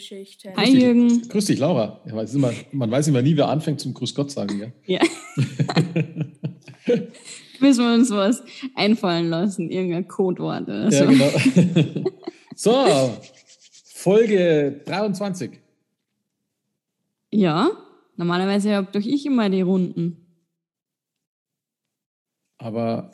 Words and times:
Filmgeschichte. 0.00 0.54
Hi 0.56 0.68
Jürgen. 0.70 1.28
Grüß 1.28 1.44
dich, 1.46 1.58
Laura. 1.58 2.00
Ja, 2.06 2.14
weiß 2.16 2.34
immer, 2.34 2.52
man 2.72 2.90
weiß 2.90 3.08
immer 3.08 3.22
nie, 3.22 3.36
wer 3.36 3.48
anfängt 3.48 3.80
zum 3.80 3.94
Grüß 3.94 4.14
Gott 4.14 4.30
sagen. 4.30 4.72
Ja. 4.86 5.00
Ja. 5.00 5.00
Müssen 7.60 7.84
wir 7.84 7.94
uns 7.94 8.10
was 8.10 8.42
einfallen 8.74 9.28
lassen, 9.28 9.70
irgendein 9.70 10.08
Codewort 10.08 10.62
oder 10.62 10.90
so. 10.90 11.04
Ja, 11.04 11.10
genau. 11.10 11.30
so, 12.56 13.20
Folge 13.84 14.80
23. 14.86 15.60
Ja, 17.32 17.70
normalerweise 18.16 18.74
habe 18.74 18.88
doch 18.90 19.06
ich 19.06 19.26
immer 19.26 19.50
die 19.50 19.60
Runden. 19.60 20.16
Aber. 22.56 23.10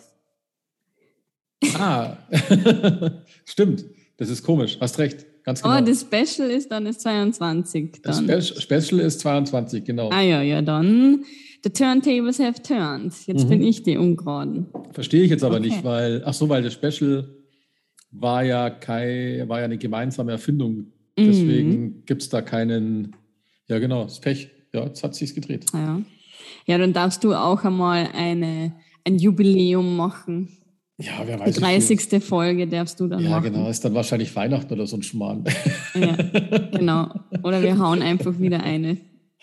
Ah, 1.74 2.16
stimmt. 3.44 3.84
Das 4.18 4.30
ist 4.30 4.44
komisch. 4.44 4.78
Hast 4.80 4.98
recht. 4.98 5.26
Ganz 5.46 5.62
genau. 5.62 5.74
Aber 5.76 5.86
das 5.86 6.00
Special 6.00 6.50
ist 6.50 6.70
dann 6.72 6.84
das 6.86 6.98
22. 6.98 8.00
das 8.02 8.16
Dann. 8.26 8.42
Spe 8.42 8.60
Special 8.82 9.00
ist 9.00 9.20
22, 9.20 9.84
genau. 9.84 10.10
Ah 10.10 10.20
ja, 10.20 10.42
ja, 10.42 10.60
dann. 10.60 11.24
The 11.62 11.70
turntables 11.70 12.38
have 12.40 12.60
turned. 12.62 13.14
Jetzt 13.26 13.44
Mhm. 13.44 13.48
bin 13.48 13.62
ich 13.62 13.82
die 13.84 13.96
Ungeraden. 13.96 14.66
Verstehe 14.92 15.22
ich 15.22 15.30
jetzt 15.30 15.44
aber 15.44 15.56
Okay. 15.56 15.68
nicht, 15.68 15.84
weil, 15.84 16.22
ach 16.24 16.34
so, 16.34 16.48
weil 16.48 16.62
das 16.62 16.74
Special 16.74 17.28
war 18.10 18.44
ja, 18.44 18.70
kein, 18.70 19.48
war 19.48 19.60
ja 19.60 19.64
eine 19.66 19.78
gemeinsame 19.78 20.32
Erfindung. 20.32 20.72
Mhm. 21.16 21.24
Deswegen 21.26 22.04
gibt 22.06 22.22
es 22.22 22.28
da 22.28 22.42
keinen, 22.42 23.14
ja 23.68 23.78
genau, 23.78 24.04
das 24.04 24.20
Pech. 24.20 24.50
Ja, 24.74 24.84
jetzt 24.84 25.02
hat 25.04 25.14
sich's 25.14 25.34
gedreht. 25.34 25.64
Ah 25.72 25.78
Ja. 25.78 26.02
ja, 26.66 26.78
dann 26.78 26.92
darfst 26.92 27.22
du 27.22 27.34
auch 27.34 27.62
einmal 27.64 28.08
eine, 28.14 28.74
ein 29.04 29.18
Jubiläum 29.18 29.96
machen. 29.96 30.48
Ja, 30.98 31.12
wer 31.26 31.36
Die 31.36 31.42
weiß. 31.42 31.54
viel- 31.56 31.62
30. 31.98 32.24
Folge 32.24 32.66
darfst 32.66 32.98
du 33.00 33.06
dann 33.06 33.22
Ja, 33.22 33.30
machen. 33.30 33.52
genau, 33.52 33.68
ist 33.68 33.84
dann 33.84 33.94
wahrscheinlich 33.94 34.34
Weihnachten 34.34 34.72
oder 34.72 34.86
so 34.86 34.96
ein 34.96 35.02
Schmarrn. 35.02 35.44
Ja, 35.94 36.16
genau. 36.72 37.10
Oder 37.42 37.62
wir 37.62 37.78
hauen 37.78 38.00
einfach 38.02 38.38
wieder 38.38 38.62
eine 38.62 38.96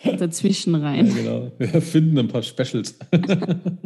dazwischen 0.04 0.74
Ja, 0.74 0.80
rein. 0.80 1.14
genau. 1.14 1.52
Wir 1.60 1.82
finden 1.82 2.18
ein 2.18 2.28
paar 2.28 2.42
Specials. 2.42 2.98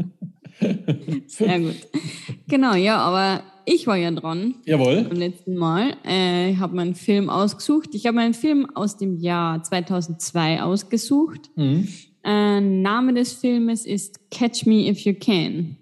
Sehr 1.28 1.60
gut. 1.60 1.76
Genau, 2.48 2.74
ja, 2.74 2.98
aber 2.98 3.44
ich 3.66 3.86
war 3.86 3.98
ja 3.98 4.10
dran 4.12 4.56
Jawohl. 4.66 5.04
beim 5.04 5.18
letzten 5.18 5.56
Mal. 5.56 5.94
Äh, 6.06 6.52
ich 6.52 6.58
habe 6.58 6.76
meinen 6.76 6.96
Film 6.96 7.30
ausgesucht. 7.30 7.90
Ich 7.94 8.06
habe 8.06 8.16
meinen 8.16 8.34
Film 8.34 8.68
aus 8.76 8.98
dem 8.98 9.18
Jahr 9.20 9.62
2002 9.62 10.64
ausgesucht. 10.64 11.50
Mhm. 11.56 11.88
Äh, 12.24 12.62
Name 12.62 13.14
des 13.14 13.34
Filmes 13.34 13.86
ist 13.86 14.32
Catch 14.32 14.66
Me 14.66 14.90
If 14.90 15.00
You 15.02 15.14
Can 15.14 15.78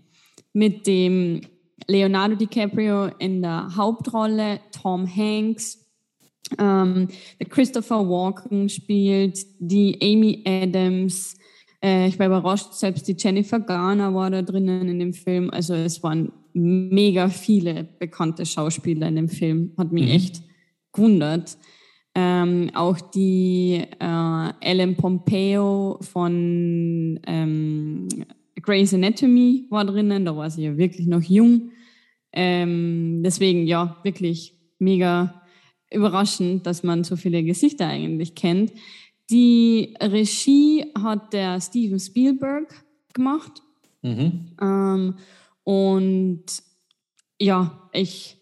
mit 0.53 0.87
dem 0.87 1.41
Leonardo 1.87 2.35
DiCaprio 2.35 3.07
in 3.19 3.41
der 3.41 3.75
Hauptrolle, 3.75 4.59
Tom 4.71 5.07
Hanks, 5.07 5.85
ähm, 6.59 7.07
Christopher 7.49 8.07
Walken 8.07 8.69
spielt, 8.69 9.39
die 9.59 9.97
Amy 10.01 10.43
Adams. 10.45 11.37
Äh, 11.83 12.07
ich 12.07 12.19
war 12.19 12.27
überrascht, 12.27 12.73
selbst 12.73 13.07
die 13.07 13.15
Jennifer 13.17 13.59
Garner 13.59 14.13
war 14.13 14.29
da 14.29 14.41
drinnen 14.41 14.87
in 14.87 14.99
dem 14.99 15.13
Film. 15.13 15.49
Also 15.49 15.73
es 15.73 16.01
waren 16.03 16.31
mega 16.53 17.29
viele 17.29 17.83
bekannte 17.99 18.45
Schauspieler 18.45 19.07
in 19.07 19.15
dem 19.15 19.29
Film. 19.29 19.73
Hat 19.77 19.91
mich 19.91 20.09
echt 20.09 20.43
gewundert. 20.93 21.57
Ähm, 22.17 22.71
auch 22.73 23.01
die 23.01 23.83
äh, 23.99 24.49
Ellen 24.61 24.95
Pompeo 24.95 25.97
von 25.99 27.19
ähm, 27.27 28.07
Grey's 28.65 28.93
Anatomy 28.93 29.67
war 29.69 29.85
drinnen. 29.85 30.25
Da 30.25 30.35
war 30.35 30.49
sie 30.49 30.63
ja 30.63 30.77
wirklich 30.77 31.07
noch 31.07 31.21
jung. 31.21 31.71
Ähm, 32.31 33.21
deswegen, 33.23 33.65
ja, 33.67 33.97
wirklich 34.03 34.53
mega 34.79 35.41
überraschend, 35.91 36.65
dass 36.65 36.83
man 36.83 37.03
so 37.03 37.15
viele 37.15 37.43
Gesichter 37.43 37.87
eigentlich 37.87 38.35
kennt. 38.35 38.73
Die 39.29 39.95
Regie 40.01 40.85
hat 40.97 41.33
der 41.33 41.61
Steven 41.61 41.99
Spielberg 41.99 42.85
gemacht. 43.13 43.61
Mhm. 44.01 44.51
Ähm, 44.61 45.15
und 45.63 46.45
ja, 47.39 47.89
ich 47.93 48.37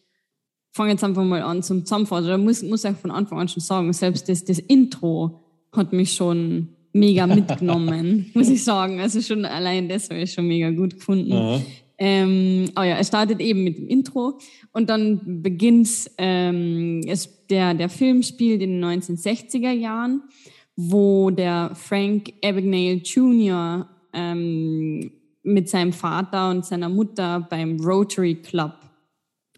fange 0.72 0.92
jetzt 0.92 1.04
einfach 1.04 1.24
mal 1.24 1.42
an 1.42 1.64
zum 1.64 1.86
Zusammenfassen. 1.86 2.28
Da 2.28 2.38
muss, 2.38 2.64
muss 2.64 2.84
ich 2.84 2.98
von 2.98 3.12
Anfang 3.12 3.40
an 3.40 3.48
schon 3.48 3.62
sagen, 3.62 3.94
selbst 3.94 4.28
das, 4.28 4.44
das 4.44 4.60
Intro 4.60 5.44
hat 5.72 5.94
mich 5.94 6.14
schon 6.14 6.73
mega 6.94 7.28
mitgenommen, 7.28 8.30
muss 8.34 8.50
ich 8.50 8.64
sagen. 8.64 9.00
Also 9.00 9.22
schon 9.22 9.46
allein 9.46 9.90
das 9.90 10.10
habe 10.10 10.22
ich 10.22 10.32
schon 10.32 10.48
mega 10.48 10.70
gut 10.70 10.96
gefunden. 10.96 11.34
Aha. 11.34 11.62
Ähm, 11.98 12.70
oh 12.78 12.82
ja, 12.82 12.98
es 12.98 13.08
startet 13.08 13.40
eben 13.40 13.64
mit 13.64 13.78
dem 13.78 13.88
Intro 13.88 14.40
und 14.72 14.90
dann 14.90 15.42
beginnt 15.44 15.90
ähm, 16.18 17.02
es, 17.08 17.48
der, 17.48 17.74
der 17.74 17.90
Film 17.90 18.24
spielt 18.24 18.62
in 18.62 18.82
den 18.82 18.84
1960er 18.84 19.72
Jahren, 19.72 20.24
wo 20.76 21.30
der 21.30 21.72
Frank 21.76 22.34
Abagnale 22.44 22.96
Jr. 22.96 23.88
Ähm, 24.12 25.12
mit 25.44 25.70
seinem 25.70 25.94
Vater 25.94 26.50
und 26.50 26.66
seiner 26.66 26.90
Mutter 26.90 27.46
beim 27.50 27.80
Rotary 27.80 28.36
Club 28.36 28.74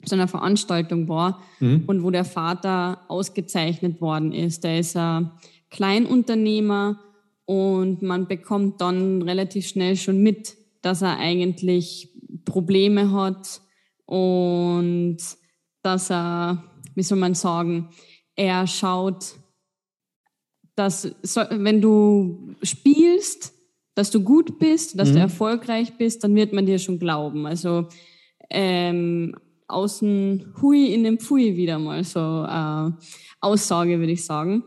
zu 0.04 0.16
einer 0.16 0.28
Veranstaltung 0.28 1.08
war 1.08 1.42
und 1.60 2.04
wo 2.04 2.12
der 2.12 2.26
Vater 2.26 3.02
ausgezeichnet 3.08 4.02
worden 4.02 4.32
ist. 4.32 4.64
Der 4.64 4.80
ist 4.80 4.96
ein 4.98 5.32
Kleinunternehmer 5.70 7.00
und 7.46 8.02
man 8.02 8.28
bekommt 8.28 8.82
dann 8.82 9.22
relativ 9.22 9.68
schnell 9.68 9.96
schon 9.96 10.22
mit, 10.22 10.56
dass 10.82 11.02
er 11.02 11.18
eigentlich 11.18 12.10
Probleme 12.44 13.12
hat 13.12 13.62
und 14.06 15.18
dass 15.82 16.12
er, 16.12 16.64
wie 16.96 17.04
soll 17.04 17.18
man 17.18 17.36
sagen, 17.36 17.90
er 18.36 18.68
schaut, 18.68 19.36
dass 20.76 21.16
wenn 21.52 21.82
du 21.82 22.56
spielst, 22.62 23.54
dass 23.94 24.12
du 24.12 24.22
gut 24.22 24.60
bist, 24.60 25.00
dass 25.00 25.14
du 25.14 25.20
erfolgreich 25.20 25.98
bist, 25.98 26.24
dann 26.24 26.36
wird 26.36 26.52
man 26.52 26.66
dir 26.66 26.80
schon 26.80 27.00
glauben. 27.00 27.46
Also 27.46 27.88
ähm, 28.50 29.36
außen 29.68 30.54
Hui 30.62 30.94
in 30.94 31.04
dem 31.04 31.18
Pfui 31.18 31.56
wieder 31.56 31.80
mal 31.80 32.04
so 32.04 32.20
äh, 32.20 32.92
Aussage, 33.40 34.00
würde 34.00 34.12
ich 34.12 34.26
sagen. 34.26 34.64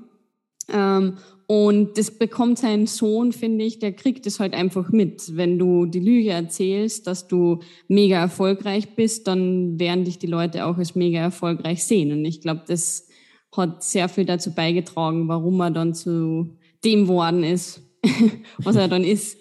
Ähm, 0.68 1.18
und 1.50 1.96
das 1.96 2.10
bekommt 2.10 2.58
sein 2.58 2.86
Sohn, 2.86 3.32
finde 3.32 3.64
ich, 3.64 3.78
der 3.78 3.94
kriegt 3.94 4.26
es 4.26 4.38
halt 4.38 4.52
einfach 4.52 4.90
mit. 4.92 5.34
Wenn 5.34 5.58
du 5.58 5.86
die 5.86 5.98
Lüge 5.98 6.28
erzählst, 6.28 7.06
dass 7.06 7.26
du 7.26 7.60
mega 7.88 8.20
erfolgreich 8.20 8.94
bist, 8.96 9.26
dann 9.26 9.80
werden 9.80 10.04
dich 10.04 10.18
die 10.18 10.26
Leute 10.26 10.66
auch 10.66 10.76
als 10.76 10.94
mega 10.94 11.20
erfolgreich 11.20 11.84
sehen. 11.84 12.12
Und 12.12 12.26
ich 12.26 12.42
glaube, 12.42 12.64
das 12.68 13.08
hat 13.56 13.82
sehr 13.82 14.10
viel 14.10 14.26
dazu 14.26 14.54
beigetragen, 14.54 15.26
warum 15.28 15.58
er 15.60 15.70
dann 15.70 15.94
zu 15.94 16.58
dem 16.84 17.08
worden 17.08 17.42
ist, 17.42 17.80
was 18.58 18.76
er 18.76 18.88
dann 18.88 19.02
ist. 19.02 19.38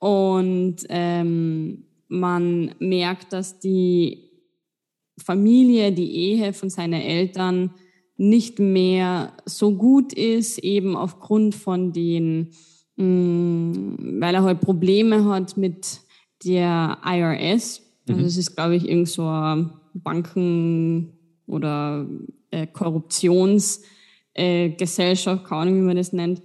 Und 0.00 0.78
ähm, 0.88 1.84
man 2.08 2.74
merkt, 2.80 3.32
dass 3.32 3.60
die 3.60 4.28
Familie, 5.22 5.92
die 5.92 6.16
Ehe 6.16 6.52
von 6.52 6.68
seinen 6.68 7.00
Eltern 7.00 7.70
nicht 8.16 8.58
mehr 8.58 9.32
so 9.44 9.76
gut 9.76 10.12
ist, 10.12 10.58
eben 10.58 10.96
aufgrund 10.96 11.54
von 11.54 11.92
den, 11.92 12.50
mh, 12.96 14.20
weil 14.20 14.34
er 14.34 14.42
halt 14.42 14.60
Probleme 14.60 15.24
hat 15.24 15.56
mit 15.56 16.00
der 16.44 16.98
IRS. 17.04 17.82
Also 18.08 18.22
es 18.22 18.36
ist, 18.36 18.54
glaube 18.54 18.76
ich, 18.76 18.88
irgend 18.88 19.08
so 19.08 19.26
eine 19.26 19.72
Banken- 19.94 21.12
oder 21.46 22.06
äh, 22.50 22.66
Korruptionsgesellschaft, 22.66 25.44
äh, 25.44 25.48
keine 25.48 25.60
Ahnung, 25.60 25.76
wie 25.76 25.86
man 25.86 25.96
das 25.96 26.12
nennt. 26.12 26.42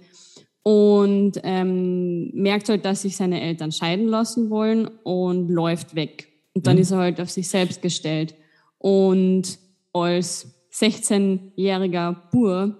Und 0.62 1.40
ähm, 1.42 2.30
merkt 2.34 2.68
halt, 2.68 2.84
dass 2.84 3.02
sich 3.02 3.16
seine 3.16 3.40
Eltern 3.40 3.72
scheiden 3.72 4.08
lassen 4.08 4.50
wollen 4.50 4.88
und 5.04 5.48
läuft 5.48 5.94
weg. 5.94 6.28
Und 6.54 6.66
dann 6.66 6.78
ist 6.78 6.90
er 6.90 6.98
halt 6.98 7.20
auf 7.20 7.30
sich 7.30 7.48
selbst 7.48 7.80
gestellt. 7.80 8.34
Und 8.78 9.58
als 9.92 10.59
16-jähriger 10.72 12.16
Bur 12.30 12.76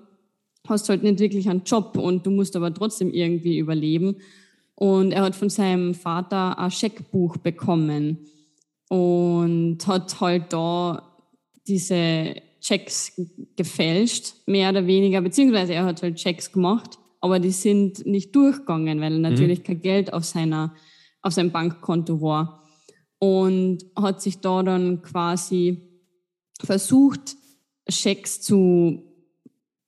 hast 0.69 0.89
halt 0.89 1.03
nicht 1.03 1.19
wirklich 1.19 1.49
einen 1.49 1.65
Job 1.65 1.97
und 1.97 2.25
du 2.27 2.31
musst 2.31 2.55
aber 2.57 2.73
trotzdem 2.73 3.13
irgendwie 3.13 3.59
überleben. 3.59 4.17
Und 4.75 5.13
er 5.13 5.23
hat 5.23 5.37
von 5.37 5.51
seinem 5.51 5.95
Vater 5.95 6.59
ein 6.59 6.71
Scheckbuch 6.71 7.37
bekommen 7.39 8.19
und 8.89 9.79
hat 9.87 10.21
halt 10.21 10.53
da 10.53 11.17
diese 11.67 12.35
Checks 12.61 13.21
gefälscht, 13.57 14.35
mehr 14.47 14.71
oder 14.71 14.87
weniger, 14.87 15.21
beziehungsweise 15.21 15.75
er 15.75 15.85
hat 15.85 16.03
halt 16.03 16.17
Checks 16.17 16.53
gemacht, 16.53 16.99
aber 17.21 17.39
die 17.39 17.51
sind 17.51 18.07
nicht 18.07 18.35
durchgegangen, 18.35 19.01
weil 19.01 19.19
natürlich 19.19 19.63
kein 19.63 19.81
Geld 19.81 20.13
auf 20.13 20.25
seiner, 20.25 20.75
auf 21.23 21.33
seinem 21.33 21.51
Bankkonto 21.51 22.21
war. 22.21 22.65
Und 23.19 23.85
hat 23.97 24.23
sich 24.23 24.41
da 24.41 24.63
dann 24.63 25.03
quasi 25.03 25.83
versucht, 26.59 27.37
Schecks 27.91 28.41
zu 28.41 29.11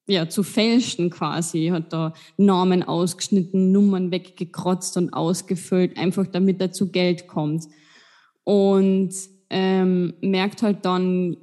ja, 0.06 0.28
zu 0.28 0.42
fälschen 0.42 1.10
quasi. 1.10 1.68
Hat 1.68 1.92
da 1.92 2.12
Namen 2.36 2.82
ausgeschnitten, 2.82 3.72
Nummern 3.72 4.10
weggekrotzt 4.10 4.96
und 4.96 5.12
ausgefüllt, 5.12 5.96
einfach 5.96 6.26
damit 6.26 6.60
er 6.60 6.72
zu 6.72 6.90
Geld 6.90 7.28
kommt. 7.28 7.64
Und 8.44 9.12
ähm, 9.50 10.14
merkt 10.20 10.62
halt 10.62 10.84
dann, 10.84 11.36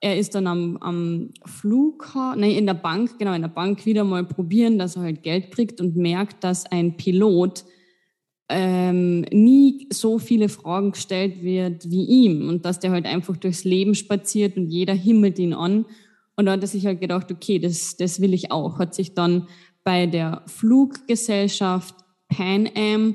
er 0.00 0.18
ist 0.18 0.34
dann 0.34 0.46
am, 0.46 0.76
am 0.78 1.30
Flughafen, 1.44 2.40
nein, 2.40 2.52
in 2.52 2.66
der 2.66 2.74
Bank, 2.74 3.18
genau, 3.18 3.34
in 3.34 3.42
der 3.42 3.48
Bank 3.48 3.84
wieder 3.84 4.04
mal 4.04 4.24
probieren, 4.24 4.78
dass 4.78 4.96
er 4.96 5.02
halt 5.02 5.22
Geld 5.22 5.50
kriegt 5.50 5.80
und 5.80 5.96
merkt, 5.96 6.42
dass 6.42 6.66
ein 6.66 6.96
Pilot 6.96 7.64
ähm, 8.50 9.22
nie 9.32 9.86
so 9.92 10.18
viele 10.18 10.48
Fragen 10.48 10.92
gestellt 10.92 11.42
wird 11.42 11.88
wie 11.88 12.04
ihm 12.04 12.48
und 12.48 12.64
dass 12.64 12.80
der 12.80 12.90
halt 12.90 13.06
einfach 13.06 13.36
durchs 13.36 13.64
Leben 13.64 13.94
spaziert 13.94 14.56
und 14.56 14.68
jeder 14.68 14.92
himmelt 14.92 15.38
ihn 15.38 15.54
an. 15.54 15.86
Und 16.36 16.46
da 16.46 16.52
hat 16.52 16.62
er 16.62 16.66
sich 16.66 16.84
halt 16.84 17.00
gedacht, 17.00 17.30
okay, 17.30 17.58
das, 17.58 17.96
das 17.96 18.20
will 18.20 18.34
ich 18.34 18.50
auch. 18.50 18.78
Hat 18.78 18.94
sich 18.94 19.14
dann 19.14 19.46
bei 19.84 20.06
der 20.06 20.42
Fluggesellschaft 20.46 21.94
Pan 22.28 22.68
Am 22.74 23.14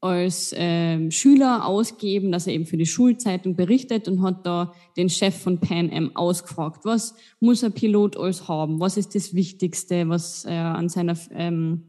als 0.00 0.54
ähm, 0.54 1.10
Schüler 1.10 1.66
ausgeben, 1.66 2.30
dass 2.30 2.46
er 2.46 2.52
eben 2.52 2.66
für 2.66 2.76
die 2.76 2.84
Schulzeitung 2.84 3.56
berichtet 3.56 4.06
und 4.06 4.20
hat 4.20 4.44
da 4.44 4.74
den 4.98 5.08
Chef 5.08 5.34
von 5.34 5.60
Pan 5.60 5.90
Am 5.90 6.14
ausgefragt, 6.14 6.84
was 6.84 7.14
muss 7.40 7.64
ein 7.64 7.72
Pilot 7.72 8.18
alles 8.18 8.46
haben, 8.46 8.80
was 8.80 8.98
ist 8.98 9.14
das 9.14 9.34
Wichtigste, 9.34 10.10
was 10.10 10.44
er 10.44 10.74
an 10.74 10.90
seiner 10.90 11.16
ähm, 11.30 11.84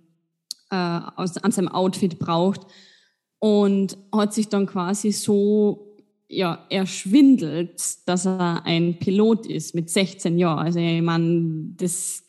äh, 0.75 1.21
aus, 1.21 1.37
an 1.37 1.51
seinem 1.51 1.69
Outfit 1.69 2.19
braucht 2.19 2.61
und 3.39 3.97
hat 4.13 4.33
sich 4.33 4.49
dann 4.49 4.65
quasi 4.65 5.11
so 5.11 5.95
ja, 6.27 6.65
erschwindelt, 6.69 7.81
dass 8.07 8.25
er 8.25 8.65
ein 8.65 8.97
Pilot 8.99 9.45
ist 9.45 9.75
mit 9.75 9.89
16 9.89 10.37
Jahren. 10.37 10.65
Also 10.65 10.79
ich 10.79 11.01
meine, 11.01 11.73
das 11.77 12.23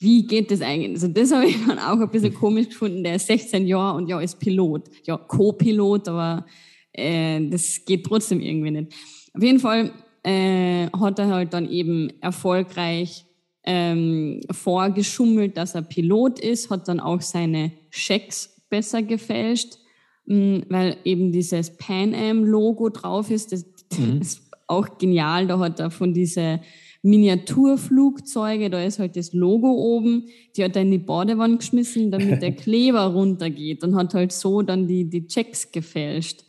wie 0.00 0.26
geht 0.26 0.50
das 0.50 0.62
eigentlich? 0.62 0.92
Also 0.92 1.08
das 1.08 1.30
habe 1.30 1.46
ich 1.46 1.56
dann 1.66 1.78
auch 1.78 2.00
ein 2.00 2.10
bisschen 2.10 2.34
komisch 2.34 2.70
gefunden. 2.70 3.04
Der 3.04 3.16
ist 3.16 3.26
16 3.26 3.66
Jahre 3.66 3.98
und 3.98 4.08
ja, 4.08 4.18
ist 4.18 4.40
Pilot. 4.40 4.88
Ja, 5.04 5.18
Co-Pilot, 5.18 6.08
aber 6.08 6.46
äh, 6.92 7.46
das 7.48 7.84
geht 7.84 8.06
trotzdem 8.06 8.40
irgendwie 8.40 8.70
nicht. 8.70 8.94
Auf 9.34 9.42
jeden 9.42 9.60
Fall 9.60 9.92
äh, 10.22 10.86
hat 10.88 11.18
er 11.18 11.28
halt 11.28 11.52
dann 11.52 11.68
eben 11.70 12.10
erfolgreich 12.22 13.26
ähm, 13.72 14.40
vorgeschummelt, 14.50 15.56
dass 15.56 15.76
er 15.76 15.82
Pilot 15.82 16.40
ist, 16.40 16.70
hat 16.70 16.88
dann 16.88 16.98
auch 16.98 17.20
seine 17.20 17.70
Schecks 17.90 18.66
besser 18.68 19.00
gefälscht, 19.00 19.78
mh, 20.26 20.34
hm, 20.34 20.64
weil 20.68 20.96
eben 21.04 21.30
dieses 21.30 21.76
Pan 21.76 22.12
Am 22.12 22.44
Logo 22.44 22.88
drauf 22.88 23.30
ist. 23.30 23.52
Das, 23.52 23.64
mhm. 23.96 24.18
das 24.18 24.28
ist 24.28 24.50
auch 24.66 24.98
genial. 24.98 25.46
Da 25.46 25.60
hat 25.60 25.78
er 25.78 25.92
von 25.92 26.12
dieser 26.12 26.60
Miniaturflugzeuge, 27.02 28.70
da 28.70 28.82
ist 28.82 28.98
halt 28.98 29.14
das 29.14 29.32
Logo 29.32 29.70
oben, 29.70 30.24
die 30.56 30.64
hat 30.64 30.74
er 30.74 30.82
in 30.82 30.90
die 30.90 30.98
Badewanne 30.98 31.58
geschmissen, 31.58 32.10
damit 32.10 32.42
der 32.42 32.52
Kleber 32.56 33.06
runtergeht 33.06 33.84
und 33.84 33.94
hat 33.94 34.14
halt 34.14 34.32
so 34.32 34.62
dann 34.62 34.88
die, 34.88 35.08
die 35.08 35.28
Checks 35.28 35.70
gefälscht. 35.70 36.44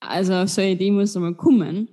Also 0.00 0.44
so 0.44 0.60
eine 0.60 0.72
Idee 0.72 0.90
muss 0.90 1.14
mal 1.14 1.34
kommen. 1.34 1.88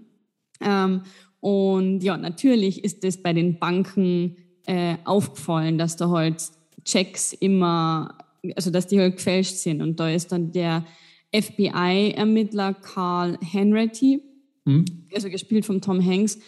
Ähm, 0.59 1.01
und 1.39 2.01
ja, 2.01 2.17
natürlich 2.17 2.83
ist 2.83 3.05
das 3.05 3.23
bei 3.23 3.31
den 3.31 3.57
Banken 3.57 4.35
äh, 4.67 4.95
aufgefallen, 5.03 5.77
dass 5.77 5.95
da 5.95 6.09
halt 6.09 6.43
Checks 6.83 7.33
immer, 7.33 8.17
also 8.55 8.71
dass 8.71 8.87
die 8.87 8.99
halt 8.99 9.17
gefälscht 9.17 9.55
sind. 9.55 9.81
Und 9.81 9.99
da 9.99 10.09
ist 10.09 10.31
dann 10.31 10.51
der 10.51 10.85
FBI-Ermittler 11.33 12.73
Carl 12.73 13.37
Henretty, 13.41 14.21
mhm. 14.65 14.85
also 15.13 15.29
gespielt 15.29 15.65
von 15.65 15.81
Tom 15.81 16.03
Hanks, 16.05 16.39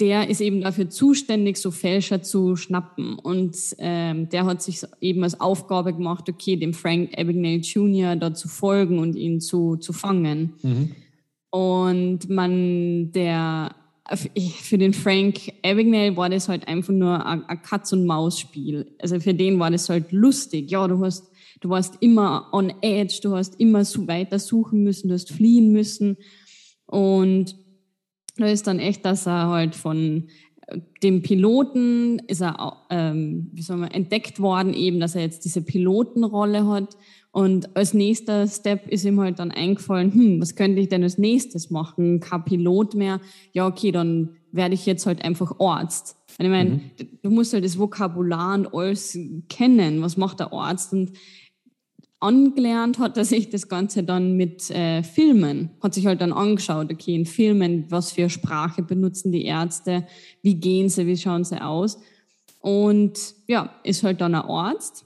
der 0.00 0.28
ist 0.28 0.40
eben 0.40 0.60
dafür 0.60 0.90
zuständig, 0.90 1.56
so 1.56 1.70
Fälscher 1.70 2.22
zu 2.22 2.56
schnappen. 2.56 3.18
Und 3.18 3.56
ähm, 3.78 4.28
der 4.28 4.44
hat 4.44 4.62
sich 4.62 4.82
eben 5.00 5.22
als 5.22 5.40
Aufgabe 5.40 5.94
gemacht, 5.94 6.28
okay, 6.28 6.56
dem 6.56 6.74
Frank 6.74 7.18
Abagnale 7.18 7.56
Jr. 7.56 8.16
da 8.16 8.34
zu 8.34 8.48
folgen 8.48 8.98
und 8.98 9.16
ihn 9.16 9.40
zu, 9.40 9.76
zu 9.76 9.94
fangen. 9.94 10.52
Mhm. 10.62 10.92
Und 11.50 12.28
man, 12.28 13.12
der, 13.12 13.74
für 14.14 14.78
den 14.78 14.94
Frank 14.94 15.52
Abagnale 15.64 16.16
war 16.16 16.30
das 16.30 16.48
halt 16.48 16.68
einfach 16.68 16.92
nur 16.92 17.24
ein, 17.26 17.44
Katz-und-Maus-Spiel. 17.62 18.94
Also 19.00 19.18
für 19.18 19.34
den 19.34 19.58
war 19.58 19.70
das 19.70 19.88
halt 19.88 20.12
lustig. 20.12 20.70
Ja, 20.70 20.86
du 20.86 21.04
hast, 21.04 21.28
du 21.60 21.68
warst 21.70 21.96
immer 22.00 22.48
on 22.52 22.72
edge, 22.82 23.18
du 23.22 23.34
hast 23.34 23.58
immer 23.58 23.84
so 23.84 24.06
weiter 24.06 24.38
suchen 24.38 24.84
müssen, 24.84 25.08
du 25.08 25.14
hast 25.14 25.32
fliehen 25.32 25.72
müssen. 25.72 26.16
Und 26.86 27.56
da 28.36 28.46
ist 28.46 28.66
dann 28.66 28.78
echt, 28.78 29.04
dass 29.04 29.26
er 29.26 29.48
halt 29.48 29.74
von 29.74 30.28
äh, 30.68 30.78
dem 31.02 31.22
Piloten 31.22 32.20
ist 32.28 32.42
er, 32.42 32.86
ähm, 32.90 33.50
wie 33.52 33.62
soll 33.62 33.78
man, 33.78 33.90
entdeckt 33.90 34.38
worden 34.38 34.72
eben, 34.72 35.00
dass 35.00 35.16
er 35.16 35.22
jetzt 35.22 35.44
diese 35.44 35.62
Pilotenrolle 35.62 36.66
hat. 36.68 36.96
Und 37.36 37.76
als 37.76 37.92
nächster 37.92 38.48
Step 38.48 38.88
ist 38.88 39.04
ihm 39.04 39.20
halt 39.20 39.40
dann 39.40 39.50
eingefallen, 39.50 40.10
hm, 40.10 40.40
was 40.40 40.54
könnte 40.54 40.80
ich 40.80 40.88
denn 40.88 41.02
als 41.02 41.18
nächstes 41.18 41.68
machen? 41.68 42.18
Kein 42.18 42.46
Pilot 42.46 42.94
mehr. 42.94 43.20
Ja, 43.52 43.66
okay, 43.66 43.92
dann 43.92 44.36
werde 44.52 44.72
ich 44.72 44.86
jetzt 44.86 45.04
halt 45.04 45.22
einfach 45.22 45.60
Arzt. 45.60 46.16
Und 46.38 46.46
ich 46.46 46.50
meine, 46.50 46.70
mhm. 46.70 46.80
du 47.22 47.28
musst 47.28 47.52
halt 47.52 47.62
das 47.62 47.78
Vokabular 47.78 48.54
und 48.54 48.72
alles 48.72 49.18
kennen. 49.50 50.00
Was 50.00 50.16
macht 50.16 50.40
der 50.40 50.50
Arzt? 50.54 50.94
Und 50.94 51.12
angelernt 52.20 52.98
hat 52.98 53.18
er 53.18 53.26
sich 53.26 53.50
das 53.50 53.68
Ganze 53.68 54.02
dann 54.02 54.38
mit 54.38 54.70
äh, 54.70 55.02
Filmen, 55.02 55.72
hat 55.82 55.92
sich 55.92 56.06
halt 56.06 56.22
dann 56.22 56.32
angeschaut, 56.32 56.90
okay, 56.90 57.16
in 57.16 57.26
Filmen, 57.26 57.84
was 57.90 58.12
für 58.12 58.30
Sprache 58.30 58.82
benutzen 58.82 59.30
die 59.30 59.44
Ärzte, 59.44 60.06
wie 60.40 60.54
gehen 60.54 60.88
sie, 60.88 61.06
wie 61.06 61.18
schauen 61.18 61.44
sie 61.44 61.60
aus. 61.60 61.98
Und 62.60 63.34
ja, 63.46 63.74
ist 63.84 64.04
halt 64.04 64.22
dann 64.22 64.34
ein 64.34 64.40
Arzt 64.40 65.05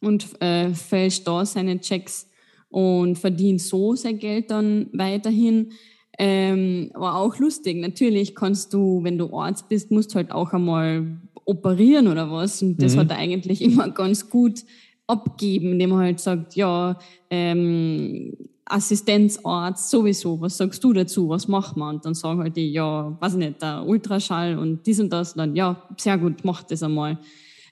und 0.00 0.40
äh, 0.40 0.72
fälscht 0.74 1.26
da 1.26 1.44
seine 1.44 1.80
Checks 1.80 2.28
und 2.68 3.18
verdient 3.18 3.60
so 3.60 3.94
sein 3.94 4.18
Geld 4.18 4.50
dann 4.50 4.88
weiterhin. 4.92 5.72
Ähm, 6.18 6.90
war 6.94 7.16
auch 7.16 7.38
lustig. 7.38 7.76
Natürlich 7.76 8.34
kannst 8.34 8.74
du, 8.74 9.02
wenn 9.04 9.18
du 9.18 9.34
Arzt 9.36 9.68
bist, 9.68 9.90
musst 9.90 10.14
halt 10.14 10.32
auch 10.32 10.52
einmal 10.52 11.20
operieren 11.44 12.08
oder 12.08 12.30
was. 12.30 12.60
Und 12.62 12.82
das 12.82 12.94
mhm. 12.94 13.00
hat 13.00 13.10
er 13.10 13.18
eigentlich 13.18 13.62
immer 13.62 13.90
ganz 13.90 14.28
gut 14.28 14.64
abgeben, 15.06 15.72
indem 15.72 15.90
man 15.90 16.00
halt 16.00 16.20
sagt, 16.20 16.54
ja, 16.56 16.98
ähm, 17.30 18.36
Assistenzarzt 18.66 19.88
sowieso, 19.88 20.38
was 20.42 20.58
sagst 20.58 20.84
du 20.84 20.92
dazu, 20.92 21.30
was 21.30 21.48
machen 21.48 21.80
wir? 21.80 21.88
Und 21.88 22.04
dann 22.04 22.14
sagen 22.14 22.40
halt 22.40 22.56
die, 22.56 22.70
ja, 22.70 23.16
weiß 23.18 23.32
ich 23.32 23.38
nicht, 23.38 23.62
der 23.62 23.86
Ultraschall 23.86 24.58
und 24.58 24.86
dies 24.86 25.00
und 25.00 25.10
das. 25.10 25.32
Und 25.32 25.38
dann, 25.38 25.56
ja, 25.56 25.82
sehr 25.96 26.18
gut, 26.18 26.44
mach 26.44 26.62
das 26.64 26.82
einmal. 26.82 27.18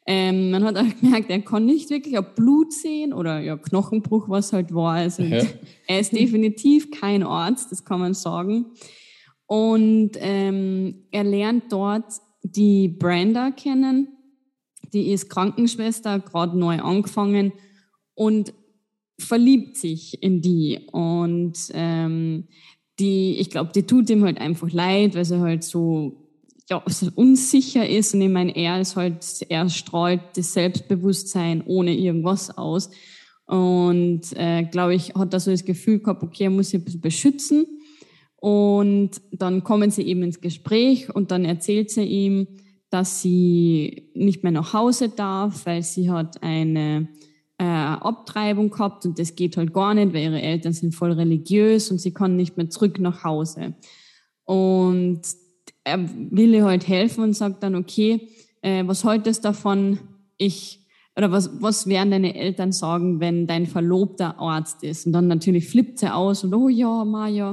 Ähm, 0.06 0.52
man 0.52 0.62
hat 0.62 0.76
auch 0.76 1.00
gemerkt, 1.00 1.30
er 1.30 1.40
kann 1.40 1.66
nicht 1.66 1.90
wirklich 1.90 2.16
ein 2.16 2.26
Blut 2.36 2.72
sehen 2.72 3.12
oder 3.12 3.40
ja, 3.40 3.56
Knochenbruch, 3.56 4.28
was 4.28 4.52
halt 4.52 4.72
war. 4.72 4.94
Also 4.94 5.22
ja. 5.22 5.44
er 5.88 6.00
ist 6.00 6.12
definitiv 6.12 6.90
kein 6.92 7.22
Arzt, 7.22 7.72
das 7.72 7.84
kann 7.84 8.00
man 8.00 8.14
sagen. 8.14 8.66
Und 9.46 10.12
ähm, 10.16 11.06
er 11.10 11.24
lernt 11.24 11.72
dort 11.72 12.12
die 12.42 12.88
Brenda 12.88 13.50
kennen, 13.50 14.08
die 14.92 15.10
ist 15.12 15.28
Krankenschwester, 15.28 16.20
gerade 16.20 16.58
neu 16.58 16.80
angefangen 16.80 17.52
und 18.14 18.52
verliebt 19.18 19.76
sich 19.76 20.22
in 20.22 20.40
die. 20.40 20.86
Und 20.92 21.70
ähm, 21.74 22.48
die, 22.98 23.38
ich 23.38 23.50
glaube, 23.50 23.72
die 23.74 23.84
tut 23.84 24.08
ihm 24.10 24.24
halt 24.24 24.40
einfach 24.40 24.70
leid, 24.70 25.14
weil 25.14 25.24
sie 25.24 25.40
halt 25.40 25.64
so 25.64 26.25
ja, 26.68 26.82
unsicher 27.14 27.88
ist. 27.88 28.14
Und 28.14 28.22
ich 28.22 28.28
meine, 28.28 28.56
er 28.56 28.80
ist 28.80 28.96
halt, 28.96 29.24
er 29.48 29.68
strahlt 29.68 30.20
das 30.34 30.52
Selbstbewusstsein 30.52 31.62
ohne 31.66 31.94
irgendwas 31.94 32.56
aus. 32.56 32.90
Und 33.46 34.22
äh, 34.34 34.64
glaube 34.64 34.94
ich, 34.94 35.14
hat 35.14 35.32
da 35.32 35.38
so 35.38 35.52
das 35.52 35.64
Gefühl 35.64 36.00
gehabt, 36.00 36.22
okay, 36.22 36.44
er 36.44 36.50
muss 36.50 36.70
sich 36.70 36.80
ein 36.80 36.84
bisschen 36.84 37.00
beschützen. 37.00 37.66
Und 38.36 39.12
dann 39.32 39.64
kommen 39.64 39.90
sie 39.90 40.02
eben 40.02 40.22
ins 40.22 40.40
Gespräch 40.40 41.14
und 41.14 41.30
dann 41.30 41.44
erzählt 41.44 41.90
sie 41.90 42.04
ihm, 42.04 42.46
dass 42.90 43.22
sie 43.22 44.10
nicht 44.14 44.42
mehr 44.42 44.52
nach 44.52 44.72
Hause 44.72 45.08
darf, 45.08 45.66
weil 45.66 45.82
sie 45.82 46.10
hat 46.10 46.42
eine 46.42 47.08
äh, 47.58 47.64
Abtreibung 47.64 48.70
gehabt 48.70 49.06
und 49.06 49.18
das 49.18 49.34
geht 49.34 49.56
halt 49.56 49.72
gar 49.72 49.94
nicht, 49.94 50.12
weil 50.12 50.24
ihre 50.24 50.42
Eltern 50.42 50.72
sind 50.72 50.94
voll 50.94 51.12
religiös 51.12 51.90
und 51.90 51.98
sie 51.98 52.12
kann 52.12 52.36
nicht 52.36 52.56
mehr 52.56 52.68
zurück 52.68 53.00
nach 53.00 53.24
Hause. 53.24 53.74
Und 54.44 55.22
er 55.86 56.08
will 56.30 56.54
ihr 56.54 56.64
halt 56.64 56.88
helfen 56.88 57.24
und 57.24 57.34
sagt 57.34 57.62
dann, 57.62 57.74
okay, 57.74 58.28
äh, 58.62 58.86
was 58.86 59.04
haltest 59.04 59.44
davon? 59.44 59.98
Ich 60.36 60.80
oder 61.16 61.32
was, 61.32 61.62
was 61.62 61.86
werden 61.86 62.10
deine 62.10 62.34
Eltern 62.34 62.72
sagen, 62.72 63.20
wenn 63.20 63.46
dein 63.46 63.66
Verlobter 63.66 64.38
Arzt 64.38 64.82
ist? 64.82 65.06
Und 65.06 65.12
dann 65.12 65.28
natürlich 65.28 65.68
flippt 65.68 65.98
sie 65.98 66.12
aus 66.12 66.44
und 66.44 66.52
oh 66.52 66.68
ja, 66.68 67.04
Maja. 67.04 67.52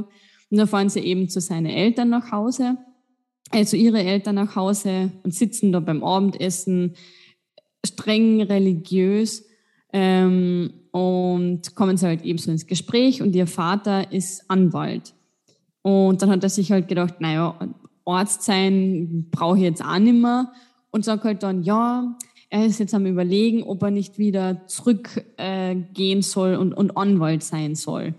Und 0.50 0.58
dann 0.58 0.68
fahren 0.68 0.90
sie 0.90 1.00
eben 1.00 1.30
zu 1.30 1.40
seinen 1.40 1.68
Eltern 1.68 2.10
nach 2.10 2.32
Hause 2.32 2.78
also 3.54 3.78
ihre 3.78 4.04
Eltern 4.04 4.36
nach 4.36 4.56
Hause 4.56 5.12
und 5.24 5.34
sitzen 5.34 5.72
da 5.72 5.80
beim 5.80 6.04
Abendessen, 6.04 6.96
streng 7.86 8.42
religiös 8.42 9.46
ähm, 9.92 10.74
und 10.92 11.75
kommen 11.75 11.98
sie 11.98 12.08
halt 12.08 12.24
eben 12.24 12.40
so 12.40 12.52
ins 12.52 12.66
Gespräch 12.66 13.22
und 13.22 13.36
ihr 13.36 13.48
Vater 13.48 14.12
ist 14.12 14.50
Anwalt. 14.50 15.13
Und 15.82 16.22
dann 16.22 16.30
hat 16.30 16.44
er 16.44 16.50
sich 16.50 16.72
halt 16.72 16.88
gedacht, 16.88 17.20
naja, 17.20 17.58
Arzt 18.05 18.43
sein 18.43 19.27
brauche 19.31 19.57
ich 19.57 19.63
jetzt 19.63 19.83
auch 19.83 20.00
nicht 20.00 20.22
mehr 20.22 20.51
und 20.91 21.05
sagt 21.05 21.24
halt 21.24 21.43
dann, 21.43 21.63
ja, 21.63 22.17
er 22.50 22.65
ist 22.65 22.79
jetzt 22.79 22.93
am 22.93 23.05
Überlegen, 23.05 23.63
ob 23.63 23.81
er 23.81 23.91
nicht 23.91 24.19
wieder 24.19 24.67
zurückgehen 24.67 26.19
äh, 26.19 26.22
soll 26.22 26.55
und, 26.55 26.74
und 26.74 26.95
Anwalt 26.95 27.43
sein 27.43 27.74
soll. 27.74 28.13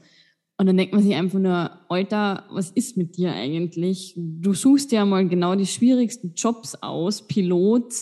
Und 0.56 0.66
dann 0.66 0.76
denkt 0.76 0.92
man 0.92 1.02
sich 1.02 1.14
einfach 1.14 1.38
nur, 1.38 1.70
Alter, 1.88 2.44
was 2.50 2.70
ist 2.70 2.96
mit 2.96 3.16
dir 3.16 3.32
eigentlich? 3.32 4.14
Du 4.16 4.54
suchst 4.54 4.92
ja 4.92 5.04
mal 5.04 5.28
genau 5.28 5.54
die 5.54 5.66
schwierigsten 5.66 6.34
Jobs 6.34 6.76
aus, 6.76 7.26
Pilot, 7.26 7.92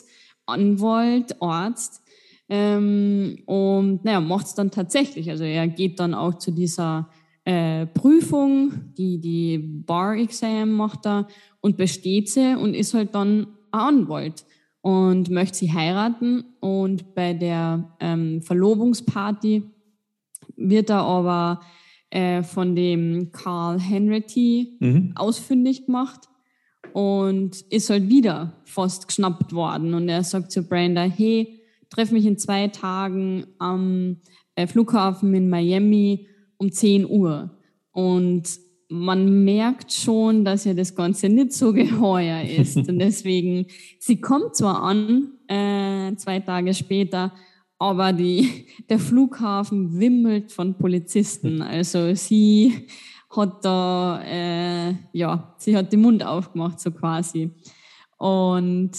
Anwalt, 0.47 1.41
Arzt. 1.41 2.03
Ähm, 2.49 3.39
und 3.47 4.05
naja, 4.05 4.21
macht 4.21 4.47
es 4.47 4.55
dann 4.55 4.71
tatsächlich. 4.71 5.31
Also 5.31 5.45
er 5.45 5.67
geht 5.69 5.99
dann 5.99 6.15
auch 6.15 6.35
zu 6.35 6.51
dieser 6.51 7.09
äh, 7.45 7.87
Prüfung, 7.87 8.93
die, 8.97 9.21
die 9.21 9.59
Bar-Exam 9.59 10.73
macht 10.73 11.07
er 11.07 11.27
und 11.61 11.77
besteht 11.77 12.31
sie 12.31 12.57
und 12.57 12.75
ist 12.75 12.95
halt 12.95 13.15
dann 13.15 13.47
ein 13.73 13.81
Anwalt 13.81 14.45
und 14.81 15.31
möchte 15.31 15.59
sie 15.59 15.73
heiraten. 15.73 16.45
Und 16.61 17.15
bei 17.15 17.35
der 17.35 17.97
ähm, 18.01 18.43
Verlobungsparty 18.43 19.63
wird 20.57 20.91
er 20.91 21.03
aber 21.03 21.61
äh, 22.11 22.43
von 22.43 22.77
dem 22.77 23.33
Carl 23.33 23.81
Henry 23.81 24.77
mhm. 24.81 25.13
ausfindig 25.17 25.87
gemacht 25.87 26.29
und 26.93 27.61
ist 27.71 27.91
halt 27.91 28.09
wieder 28.09 28.61
fast 28.65 29.09
geschnappt 29.09 29.53
worden. 29.53 29.95
Und 29.95 30.09
er 30.09 30.23
sagt 30.23 30.53
zu 30.53 30.63
Brenda, 30.63 31.03
hey, 31.03 31.61
treff 31.91 32.13
mich 32.13 32.27
in 32.27 32.39
zwei 32.39 32.69
Tagen 32.69 33.47
am 33.59 34.19
äh, 34.55 34.67
Flughafen 34.67 35.35
in 35.35 35.49
Miami 35.49 36.29
um 36.63 36.73
10 36.73 37.07
Uhr. 37.09 37.51
Und 37.91 38.45
man 38.89 39.45
merkt 39.45 39.93
schon, 39.93 40.45
dass 40.45 40.65
ja 40.65 40.75
das 40.75 40.95
Ganze 40.95 41.29
nicht 41.29 41.53
so 41.53 41.73
geheuer 41.83 42.43
ist. 42.43 42.77
Und 42.77 42.99
deswegen, 42.99 43.67
sie 43.99 44.21
kommt 44.21 44.57
zwar 44.57 44.83
an, 44.83 45.33
äh, 45.49 46.15
zwei 46.17 46.41
Tage 46.41 46.73
später, 46.73 47.33
aber 47.79 48.13
die, 48.13 48.67
der 48.89 48.99
Flughafen 48.99 49.99
wimmelt 49.99 50.53
von 50.53 50.79
Polizisten. 50.79 51.63
Also 51.63 52.15
sie 52.15 52.87
hat 53.31 53.65
da, 53.65 54.23
äh, 54.23 54.95
ja, 55.13 55.55
sie 55.59 55.77
hat 55.77 55.93
den 55.93 56.03
Mund 56.03 56.25
aufgemacht, 56.25 56.79
so 56.81 56.91
quasi. 56.91 57.51
Und 58.19 58.93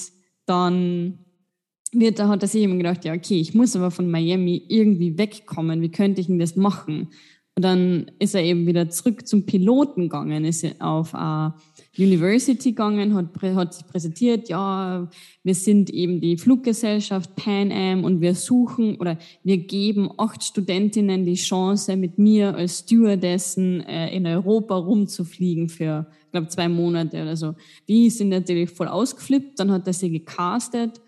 dann 0.46 1.20
wird, 1.94 2.20
da 2.20 2.28
hat 2.28 2.42
er 2.42 2.48
sich 2.48 2.64
eben 2.64 2.78
gedacht, 2.78 3.06
ja, 3.06 3.14
okay, 3.14 3.40
ich 3.40 3.54
muss 3.54 3.76
aber 3.76 3.92
von 3.92 4.10
Miami 4.10 4.66
irgendwie 4.68 5.18
wegkommen. 5.18 5.82
Wie 5.82 5.92
könnte 5.92 6.22
ich 6.22 6.28
denn 6.28 6.40
das 6.40 6.56
machen? 6.56 7.10
Und 7.56 7.64
dann 7.64 8.12
ist 8.18 8.34
er 8.34 8.44
eben 8.44 8.66
wieder 8.66 8.90
zurück 8.90 9.28
zum 9.28 9.46
Piloten 9.46 10.04
gegangen, 10.04 10.44
ist 10.44 10.66
auf 10.82 11.14
eine 11.14 11.54
University 11.96 12.72
gegangen, 12.72 13.14
hat, 13.14 13.28
hat 13.42 13.76
sich 13.76 13.86
präsentiert, 13.86 14.50
ja, 14.50 15.08
wir 15.44 15.54
sind 15.54 15.92
eben 15.92 16.20
die 16.20 16.38
Fluggesellschaft 16.38 17.36
Pan 17.36 17.72
Am 17.72 18.06
und 18.06 18.22
wir 18.22 18.34
suchen 18.34 18.96
oder 18.96 19.20
wir 19.44 19.58
geben 19.58 20.10
acht 20.18 20.44
Studentinnen 20.44 21.26
die 21.26 21.36
Chance, 21.36 21.96
mit 21.96 22.18
mir 22.18 22.56
als 22.56 22.80
Stewardessen 22.80 23.82
äh, 23.82 24.16
in 24.16 24.26
Europa 24.26 24.76
rumzufliegen 24.76 25.70
für, 25.70 26.08
ich 26.26 26.32
glaube, 26.32 26.48
zwei 26.48 26.68
Monate 26.68 27.22
oder 27.22 27.38
so. 27.38 27.54
Die 27.88 28.10
sind 28.10 28.30
natürlich 28.30 28.72
voll 28.72 28.88
ausgeflippt, 28.88 29.60
dann 29.60 29.70
hat 29.70 29.86
er 29.86 29.94
sie 29.94 30.10
gecastet 30.10 31.03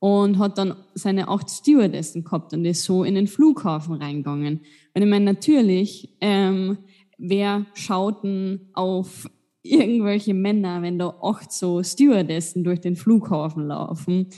und 0.00 0.38
hat 0.38 0.58
dann 0.58 0.74
seine 0.94 1.28
acht 1.28 1.48
Stewardessen 1.50 2.24
gehabt 2.24 2.52
und 2.52 2.64
ist 2.64 2.82
so 2.82 3.04
in 3.04 3.14
den 3.14 3.28
Flughafen 3.28 3.94
reingegangen. 3.94 4.62
Und 4.94 5.02
ich 5.02 5.08
meine, 5.08 5.26
natürlich, 5.26 6.16
ähm, 6.20 6.78
wer 7.18 7.66
schaut 7.74 8.24
denn 8.24 8.70
auf 8.72 9.30
irgendwelche 9.62 10.32
Männer, 10.32 10.80
wenn 10.80 10.98
da 10.98 11.14
acht 11.22 11.52
so 11.52 11.82
Stewardessen 11.82 12.64
durch 12.64 12.80
den 12.80 12.96
Flughafen 12.96 13.68
laufen? 13.68 14.28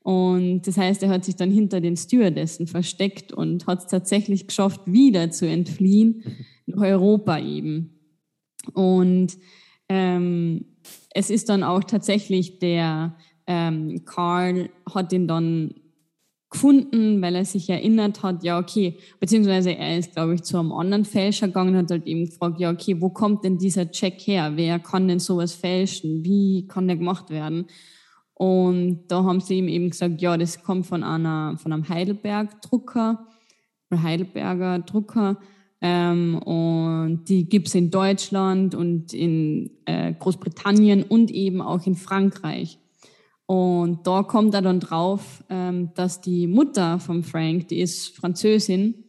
Und 0.00 0.62
das 0.62 0.76
heißt, 0.76 1.04
er 1.04 1.10
hat 1.10 1.24
sich 1.24 1.36
dann 1.36 1.52
hinter 1.52 1.80
den 1.80 1.96
Stewardessen 1.96 2.66
versteckt 2.66 3.32
und 3.32 3.68
hat 3.68 3.78
es 3.78 3.86
tatsächlich 3.86 4.48
geschafft, 4.48 4.80
wieder 4.86 5.30
zu 5.30 5.46
entfliehen, 5.46 6.24
nach 6.66 6.82
Europa 6.82 7.38
eben. 7.38 8.00
Und 8.74 9.38
ähm, 9.88 10.64
es 11.14 11.30
ist 11.30 11.48
dann 11.48 11.62
auch 11.62 11.84
tatsächlich 11.84 12.58
der 12.58 13.16
ähm, 13.52 14.02
Carl 14.06 14.70
hat 14.94 15.12
ihn 15.12 15.28
dann 15.28 15.74
gefunden, 16.48 17.20
weil 17.20 17.34
er 17.34 17.44
sich 17.44 17.68
erinnert 17.68 18.22
hat, 18.22 18.42
ja, 18.44 18.58
okay, 18.58 18.98
beziehungsweise 19.20 19.74
er 19.74 19.98
ist, 19.98 20.14
glaube 20.14 20.34
ich, 20.34 20.42
zu 20.42 20.58
einem 20.58 20.72
anderen 20.72 21.04
Fälscher 21.04 21.48
gegangen 21.48 21.74
und 21.74 21.82
hat 21.82 21.90
halt 21.90 22.06
eben 22.06 22.24
gefragt, 22.24 22.60
ja, 22.60 22.70
okay, 22.70 22.98
wo 22.98 23.10
kommt 23.10 23.44
denn 23.44 23.58
dieser 23.58 23.90
Check 23.90 24.20
her? 24.20 24.52
Wer 24.54 24.78
kann 24.78 25.08
denn 25.08 25.18
sowas 25.18 25.52
fälschen? 25.52 26.24
Wie 26.24 26.66
kann 26.66 26.86
der 26.86 26.96
gemacht 26.96 27.28
werden? 27.28 27.66
Und 28.34 29.04
da 29.08 29.22
haben 29.22 29.40
sie 29.40 29.58
ihm 29.58 29.68
eben 29.68 29.90
gesagt, 29.90 30.22
ja, 30.22 30.36
das 30.36 30.62
kommt 30.62 30.86
von 30.86 31.04
einer, 31.04 31.58
von 31.58 31.72
einem 31.72 31.88
Heidelberg-Drucker, 31.88 33.26
Heidelberger 33.94 34.78
Drucker, 34.78 35.36
ähm, 35.82 36.38
und 36.38 37.24
die 37.28 37.48
gibt's 37.48 37.74
in 37.74 37.90
Deutschland 37.90 38.74
und 38.74 39.12
in 39.12 39.70
äh, 39.84 40.14
Großbritannien 40.14 41.02
und 41.02 41.30
eben 41.30 41.60
auch 41.60 41.84
in 41.86 41.96
Frankreich. 41.96 42.78
Und 43.46 44.06
da 44.06 44.22
kommt 44.22 44.54
er 44.54 44.62
dann 44.62 44.80
drauf, 44.80 45.44
ähm, 45.50 45.90
dass 45.94 46.20
die 46.20 46.46
Mutter 46.46 46.98
von 46.98 47.22
Frank, 47.22 47.68
die 47.68 47.80
ist 47.80 48.16
Französin. 48.16 49.04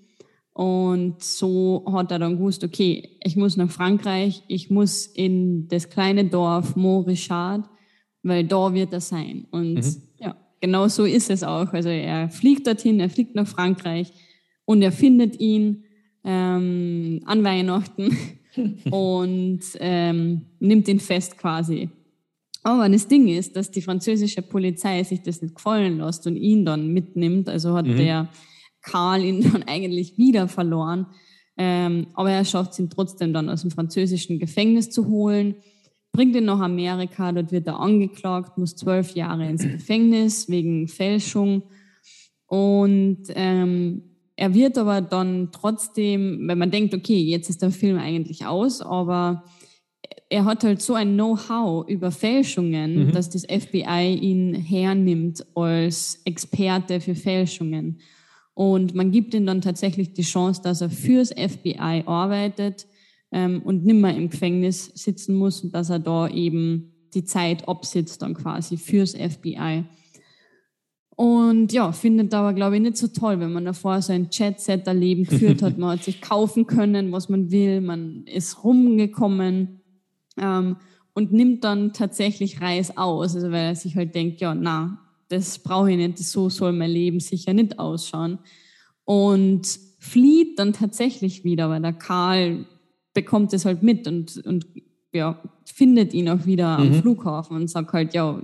Und 0.53 1.23
so 1.23 1.83
hat 1.91 2.11
er 2.11 2.19
dann 2.19 2.37
gewusst, 2.37 2.63
okay, 2.63 3.17
ich 3.23 3.35
muss 3.35 3.57
nach 3.57 3.71
Frankreich, 3.71 4.43
ich 4.47 4.69
muss 4.69 5.07
in 5.07 5.67
das 5.67 5.89
kleine 5.89 6.25
Dorf 6.25 6.75
Mont-Richard, 6.75 7.67
weil 8.21 8.43
da 8.45 8.73
wird 8.73 8.93
er 8.93 9.01
sein. 9.01 9.47
Und 9.49 9.75
mhm. 9.75 10.01
ja, 10.19 10.35
genau 10.61 10.87
so 10.87 11.05
ist 11.05 11.29
es 11.29 11.43
auch. 11.43 11.73
Also 11.73 11.89
er 11.89 12.29
fliegt 12.29 12.67
dorthin, 12.67 12.99
er 12.99 13.09
fliegt 13.09 13.35
nach 13.35 13.47
Frankreich 13.47 14.11
und 14.65 14.81
er 14.81 14.91
findet 14.91 15.39
ihn 15.39 15.85
ähm, 16.23 17.21
an 17.25 17.43
Weihnachten 17.43 18.17
und 18.91 19.61
ähm, 19.79 20.41
nimmt 20.59 20.87
ihn 20.87 20.99
fest 20.99 21.37
quasi. 21.37 21.89
Aber 22.63 22.87
das 22.87 23.07
Ding 23.07 23.27
ist, 23.27 23.55
dass 23.55 23.71
die 23.71 23.81
französische 23.81 24.41
Polizei 24.41 25.03
sich 25.03 25.21
das 25.21 25.41
nicht 25.41 25.55
gefallen 25.55 25.97
lässt 25.97 26.25
und 26.25 26.37
ihn 26.37 26.65
dann 26.65 26.87
mitnimmt. 26.87 27.49
Also 27.49 27.75
hat 27.75 27.85
mhm. 27.85 27.97
der 27.97 28.29
Karl 28.81 29.23
ihn 29.23 29.41
dann 29.51 29.63
eigentlich 29.63 30.17
wieder 30.17 30.47
verloren. 30.47 31.07
Ähm, 31.57 32.07
aber 32.13 32.31
er 32.31 32.45
schafft 32.45 32.71
es 32.71 32.79
ihn 32.79 32.89
trotzdem 32.89 33.33
dann 33.33 33.49
aus 33.49 33.61
dem 33.61 33.71
französischen 33.71 34.39
Gefängnis 34.39 34.89
zu 34.89 35.07
holen, 35.07 35.55
bringt 36.11 36.35
ihn 36.35 36.45
nach 36.45 36.59
Amerika, 36.59 37.31
dort 37.31 37.51
wird 37.51 37.67
er 37.67 37.79
angeklagt, 37.79 38.57
muss 38.57 38.75
zwölf 38.75 39.13
Jahre 39.15 39.47
ins 39.47 39.63
Gefängnis 39.63 40.49
wegen 40.49 40.87
Fälschung. 40.87 41.63
Und 42.47 43.25
ähm, 43.29 44.03
er 44.35 44.53
wird 44.53 44.77
aber 44.77 45.01
dann 45.01 45.49
trotzdem, 45.51 46.47
wenn 46.47 46.57
man 46.57 46.71
denkt, 46.71 46.93
okay, 46.93 47.19
jetzt 47.19 47.49
ist 47.49 47.61
der 47.61 47.71
Film 47.71 47.97
eigentlich 47.99 48.45
aus, 48.45 48.81
aber 48.81 49.43
er 50.33 50.45
hat 50.45 50.63
halt 50.63 50.81
so 50.81 50.95
ein 50.95 51.13
Know-how 51.13 51.87
über 51.87 52.09
Fälschungen, 52.09 53.05
mhm. 53.05 53.11
dass 53.11 53.29
das 53.29 53.43
FBI 53.43 54.15
ihn 54.19 54.55
hernimmt 54.55 55.45
als 55.53 56.21
Experte 56.25 56.99
für 57.01 57.13
Fälschungen. 57.13 57.99
Und 58.55 58.95
man 58.95 59.11
gibt 59.11 59.35
ihm 59.35 59.45
dann 59.45 59.61
tatsächlich 59.61 60.13
die 60.13 60.23
Chance, 60.23 60.61
dass 60.63 60.81
er 60.81 60.89
fürs 60.89 61.29
FBI 61.29 62.03
arbeitet 62.07 62.87
ähm, 63.31 63.61
und 63.61 63.85
nimmer 63.85 64.15
im 64.15 64.31
Gefängnis 64.31 64.91
sitzen 64.95 65.35
muss 65.35 65.63
und 65.63 65.75
dass 65.75 65.91
er 65.91 65.99
da 65.99 66.27
eben 66.27 66.93
die 67.13 67.25
Zeit 67.25 67.67
absitzt 67.67 68.23
dann 68.23 68.33
quasi 68.33 68.77
fürs 68.77 69.11
FBI. 69.11 69.83
Und 71.15 71.71
ja, 71.73 71.91
findet 71.91 72.33
aber, 72.33 72.53
glaube 72.53 72.77
ich, 72.77 72.81
nicht 72.81 72.97
so 72.97 73.05
toll, 73.05 73.39
wenn 73.39 73.53
man 73.53 73.65
davor 73.65 74.01
so 74.01 74.11
ein 74.13 74.31
Chat-Set-Leben 74.31 75.25
geführt 75.25 75.61
hat. 75.61 75.77
Man 75.77 75.91
hat 75.91 76.03
sich 76.03 76.21
kaufen 76.21 76.65
können, 76.65 77.11
was 77.11 77.29
man 77.29 77.51
will, 77.51 77.81
man 77.81 78.23
ist 78.25 78.63
rumgekommen 78.63 79.82
ähm, 80.37 80.77
und 81.13 81.31
nimmt 81.31 81.63
dann 81.63 81.93
tatsächlich 81.93 82.61
Reis 82.61 82.97
aus, 82.97 83.35
also 83.35 83.51
weil 83.51 83.67
er 83.67 83.75
sich 83.75 83.95
halt 83.95 84.15
denkt, 84.15 84.41
ja, 84.41 84.55
na, 84.55 84.99
das 85.29 85.59
brauche 85.59 85.91
ich 85.91 85.97
nicht, 85.97 86.17
so 86.19 86.49
soll 86.49 86.73
mein 86.73 86.91
Leben 86.91 87.19
sicher 87.19 87.53
nicht 87.53 87.79
ausschauen. 87.79 88.39
Und 89.05 89.67
flieht 89.99 90.59
dann 90.59 90.73
tatsächlich 90.73 91.43
wieder, 91.43 91.69
weil 91.69 91.81
der 91.81 91.93
Karl 91.93 92.65
bekommt 93.13 93.53
es 93.53 93.65
halt 93.65 93.83
mit 93.83 94.07
und, 94.07 94.37
und 94.45 94.65
ja, 95.13 95.39
findet 95.65 96.13
ihn 96.13 96.29
auch 96.29 96.45
wieder 96.45 96.77
mhm. 96.79 96.85
am 96.85 96.93
Flughafen 96.95 97.55
und 97.57 97.69
sagt 97.69 97.93
halt, 97.93 98.13
ja, 98.13 98.41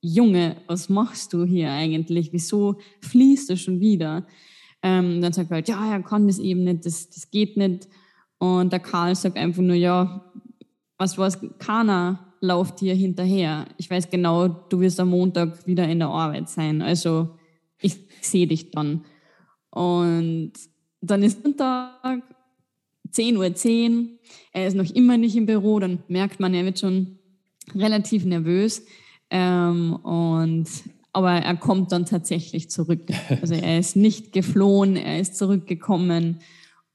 Junge, 0.00 0.56
was 0.66 0.88
machst 0.88 1.32
du 1.32 1.44
hier 1.44 1.70
eigentlich? 1.70 2.32
Wieso 2.32 2.76
fließt 3.02 3.50
du 3.50 3.56
schon 3.56 3.80
wieder? 3.80 4.26
Ähm, 4.82 5.20
dann 5.20 5.32
sagt 5.32 5.50
er 5.50 5.56
halt, 5.56 5.68
ja, 5.68 5.92
er 5.92 6.02
kann 6.02 6.26
das 6.26 6.38
eben 6.38 6.64
nicht, 6.64 6.86
das, 6.86 7.10
das 7.10 7.30
geht 7.30 7.56
nicht. 7.56 7.88
Und 8.38 8.72
der 8.72 8.80
Karl 8.80 9.14
sagt 9.14 9.36
einfach 9.36 9.62
nur, 9.62 9.74
ja, 9.74 10.24
was 10.98 11.18
was 11.18 11.38
keiner 11.58 12.34
läuft 12.40 12.80
dir 12.80 12.94
hinterher. 12.94 13.66
Ich 13.76 13.90
weiß 13.90 14.10
genau, 14.10 14.48
du 14.48 14.80
wirst 14.80 15.00
am 15.00 15.10
Montag 15.10 15.66
wieder 15.66 15.88
in 15.88 15.98
der 15.98 16.08
Arbeit 16.08 16.48
sein. 16.48 16.82
Also 16.82 17.36
ich 17.80 17.96
sehe 18.20 18.46
dich 18.46 18.70
dann. 18.70 19.04
Und 19.70 20.52
dann 21.00 21.22
ist 21.22 21.44
Montag, 21.44 22.22
10.10 23.12 23.36
Uhr, 23.36 23.54
10. 23.54 24.18
er 24.52 24.66
ist 24.66 24.74
noch 24.74 24.90
immer 24.90 25.16
nicht 25.16 25.36
im 25.36 25.46
Büro, 25.46 25.78
dann 25.78 26.02
merkt 26.08 26.40
man, 26.40 26.54
er 26.54 26.64
wird 26.64 26.78
schon 26.78 27.18
relativ 27.74 28.24
nervös. 28.24 28.84
Ähm, 29.30 29.94
und 29.96 30.68
aber 31.12 31.32
er 31.32 31.56
kommt 31.56 31.92
dann 31.92 32.04
tatsächlich 32.04 32.70
zurück. 32.70 33.08
Also 33.40 33.54
er 33.54 33.78
ist 33.78 33.96
nicht 33.96 34.32
geflohen, 34.32 34.96
er 34.96 35.18
ist 35.18 35.36
zurückgekommen. 35.36 36.40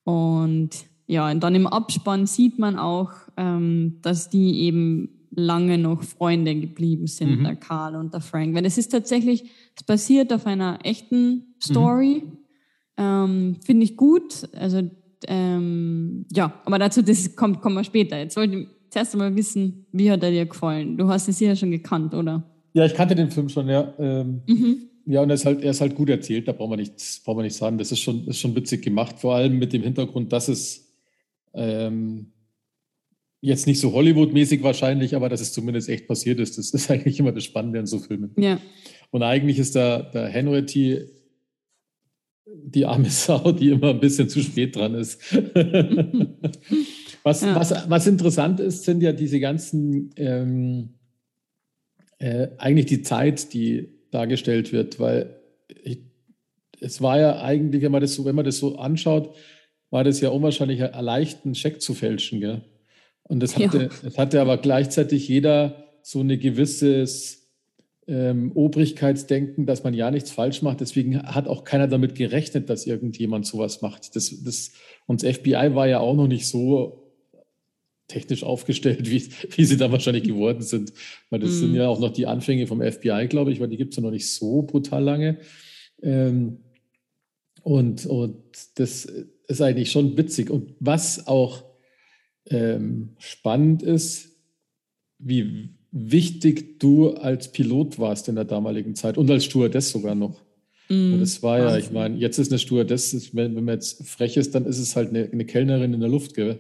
Und 0.03 0.69
ja, 1.11 1.29
und 1.29 1.43
dann 1.43 1.55
im 1.55 1.67
Abspann 1.67 2.25
sieht 2.25 2.57
man 2.57 2.79
auch, 2.79 3.11
ähm, 3.35 3.97
dass 4.01 4.29
die 4.29 4.61
eben 4.61 5.09
lange 5.29 5.77
noch 5.77 6.03
Freunde 6.03 6.55
geblieben 6.55 7.05
sind, 7.05 7.39
mhm. 7.39 7.43
der 7.43 7.57
Karl 7.57 7.97
und 7.97 8.13
der 8.13 8.21
Frank. 8.21 8.55
Weil 8.55 8.65
es 8.65 8.77
ist 8.77 8.93
tatsächlich, 8.93 9.43
es 9.75 9.83
basiert 9.83 10.31
auf 10.31 10.45
einer 10.45 10.79
echten 10.85 11.53
Story. 11.61 12.23
Mhm. 12.25 12.37
Ähm, 12.95 13.55
Finde 13.61 13.83
ich 13.83 13.97
gut. 13.97 14.47
Also 14.53 14.89
ähm, 15.27 16.27
ja, 16.31 16.53
aber 16.63 16.79
dazu 16.79 17.01
das 17.01 17.35
kommt, 17.35 17.59
kommen 17.59 17.75
wir 17.75 17.83
später. 17.83 18.17
Jetzt 18.17 18.37
wollte 18.37 18.59
ich 18.59 18.67
zuerst 18.89 19.13
einmal 19.13 19.35
wissen, 19.35 19.87
wie 19.91 20.09
hat 20.09 20.23
er 20.23 20.31
dir 20.31 20.45
gefallen? 20.45 20.97
Du 20.97 21.09
hast 21.09 21.27
es 21.27 21.41
ja 21.41 21.57
schon 21.57 21.71
gekannt, 21.71 22.13
oder? 22.13 22.49
Ja, 22.71 22.85
ich 22.85 22.93
kannte 22.93 23.15
den 23.15 23.31
Film 23.31 23.49
schon, 23.49 23.67
ja. 23.67 23.93
Ähm, 23.99 24.43
mhm. 24.47 24.77
Ja, 25.07 25.21
und 25.23 25.29
er 25.29 25.35
ist, 25.35 25.45
halt, 25.45 25.61
er 25.61 25.71
ist 25.71 25.81
halt 25.81 25.93
gut 25.93 26.09
erzählt, 26.09 26.47
da 26.47 26.53
brauchen 26.53 26.71
wir 26.71 26.77
nichts, 26.77 27.21
brauchen 27.21 27.39
wir 27.39 27.43
nicht 27.43 27.57
sagen. 27.57 27.77
Das 27.77 27.91
ist 27.91 27.99
schon, 27.99 28.25
ist 28.27 28.39
schon 28.39 28.55
witzig 28.55 28.81
gemacht, 28.81 29.19
vor 29.19 29.35
allem 29.35 29.59
mit 29.59 29.73
dem 29.73 29.83
Hintergrund, 29.83 30.31
dass 30.31 30.47
es 30.47 30.90
ähm, 31.53 32.31
jetzt 33.41 33.67
nicht 33.67 33.79
so 33.79 33.93
Hollywood-mäßig 33.93 34.61
wahrscheinlich, 34.63 35.15
aber 35.15 35.27
dass 35.27 35.41
es 35.41 35.51
zumindest 35.51 35.89
echt 35.89 36.07
passiert 36.07 36.39
ist. 36.39 36.57
Das 36.57 36.69
ist 36.73 36.91
eigentlich 36.91 37.19
immer 37.19 37.31
das 37.31 37.43
Spannende 37.43 37.79
an 37.79 37.87
so 37.87 37.99
Filmen. 37.99 38.31
Ja. 38.37 38.59
Und 39.09 39.23
eigentlich 39.23 39.59
ist 39.59 39.75
der, 39.75 40.03
der 40.03 40.27
Henry 40.27 40.65
die 42.45 42.85
arme 42.85 43.09
Sau, 43.09 43.51
die 43.51 43.69
immer 43.69 43.89
ein 43.91 43.99
bisschen 43.99 44.29
zu 44.29 44.41
spät 44.41 44.75
dran 44.75 44.95
ist. 44.95 45.21
was, 47.23 47.41
ja. 47.41 47.55
was, 47.55 47.89
was 47.89 48.07
interessant 48.07 48.59
ist, 48.59 48.83
sind 48.83 49.01
ja 49.01 49.11
diese 49.11 49.39
ganzen, 49.39 50.11
ähm, 50.15 50.95
äh, 52.19 52.49
eigentlich 52.57 52.85
die 52.87 53.01
Zeit, 53.01 53.53
die 53.53 53.89
dargestellt 54.11 54.71
wird, 54.71 54.99
weil 54.99 55.39
ich, 55.83 55.99
es 56.79 57.01
war 57.01 57.19
ja 57.19 57.41
eigentlich, 57.41 57.81
wenn 57.81 57.91
man 57.91 58.01
das 58.01 58.15
so, 58.15 58.25
wenn 58.25 58.35
man 58.35 58.45
das 58.45 58.57
so 58.57 58.77
anschaut, 58.77 59.35
war 59.91 60.03
das 60.03 60.21
ja 60.21 60.29
unwahrscheinlich 60.29 60.79
leicht, 60.79 61.45
einen 61.45 61.53
Scheck 61.53 61.81
zu 61.81 61.93
fälschen. 61.93 62.39
Gell? 62.39 62.61
Und 63.23 63.41
das 63.41 63.55
hatte, 63.55 63.83
ja. 63.83 63.89
das 64.03 64.17
hatte 64.17 64.41
aber 64.41 64.57
gleichzeitig 64.57 65.27
jeder 65.27 65.85
so 66.01 66.21
eine 66.21 66.37
gewisses 66.37 67.49
ähm, 68.07 68.51
Obrigkeitsdenken, 68.55 69.65
dass 69.65 69.83
man 69.83 69.93
ja 69.93 70.09
nichts 70.09 70.31
falsch 70.31 70.61
macht. 70.61 70.81
Deswegen 70.81 71.21
hat 71.21 71.47
auch 71.47 71.63
keiner 71.63 71.87
damit 71.87 72.15
gerechnet, 72.15 72.69
dass 72.69 72.87
irgendjemand 72.87 73.45
sowas 73.45 73.81
macht. 73.81 74.15
Das, 74.15 74.43
das, 74.43 74.71
und 75.05 75.21
das 75.21 75.37
FBI 75.37 75.75
war 75.75 75.87
ja 75.87 75.99
auch 75.99 76.15
noch 76.15 76.27
nicht 76.27 76.47
so 76.47 77.13
technisch 78.07 78.43
aufgestellt, 78.43 79.09
wie, 79.09 79.29
wie 79.55 79.65
sie 79.65 79.77
da 79.77 79.91
wahrscheinlich 79.91 80.23
geworden 80.23 80.61
sind. 80.61 80.93
Weil 81.29 81.39
das 81.39 81.51
mm. 81.51 81.59
sind 81.59 81.69
mhm. 81.71 81.75
ja 81.77 81.87
auch 81.87 81.99
noch 81.99 82.11
die 82.11 82.27
Anfänge 82.27 82.67
vom 82.67 82.81
FBI, 82.81 83.27
glaube 83.29 83.51
ich, 83.51 83.59
weil 83.59 83.69
die 83.69 83.77
gibt 83.77 83.93
es 83.93 83.97
ja 83.97 84.03
noch 84.03 84.11
nicht 84.11 84.29
so 84.29 84.63
brutal 84.63 85.03
lange. 85.03 85.37
Ähm, 86.01 86.59
und, 87.63 88.05
und 88.07 88.41
das 88.75 89.07
ist 89.47 89.61
eigentlich 89.61 89.91
schon 89.91 90.17
witzig. 90.17 90.49
Und 90.49 90.75
was 90.79 91.27
auch 91.27 91.63
ähm, 92.49 93.15
spannend 93.19 93.83
ist, 93.83 94.29
wie 95.19 95.75
wichtig 95.91 96.79
du 96.79 97.11
als 97.11 97.51
Pilot 97.51 97.99
warst 97.99 98.29
in 98.29 98.35
der 98.35 98.45
damaligen 98.45 98.95
Zeit 98.95 99.17
und 99.17 99.29
als 99.29 99.45
Stewardess 99.45 99.91
sogar 99.91 100.15
noch. 100.15 100.41
Mm, 100.89 101.19
das 101.19 101.43
war 101.43 101.59
ja, 101.59 101.77
ich 101.77 101.91
meine, 101.91 102.17
jetzt 102.17 102.39
ist 102.39 102.51
eine 102.51 102.59
Stewardess, 102.59 103.35
wenn, 103.35 103.55
wenn 103.55 103.65
man 103.65 103.75
jetzt 103.75 104.07
frech 104.07 104.37
ist, 104.37 104.55
dann 104.55 104.65
ist 104.65 104.79
es 104.79 104.95
halt 104.95 105.09
eine, 105.09 105.29
eine 105.31 105.45
Kellnerin 105.45 105.93
in 105.93 105.99
der 105.99 106.09
Luft, 106.09 106.33
gell? 106.33 106.59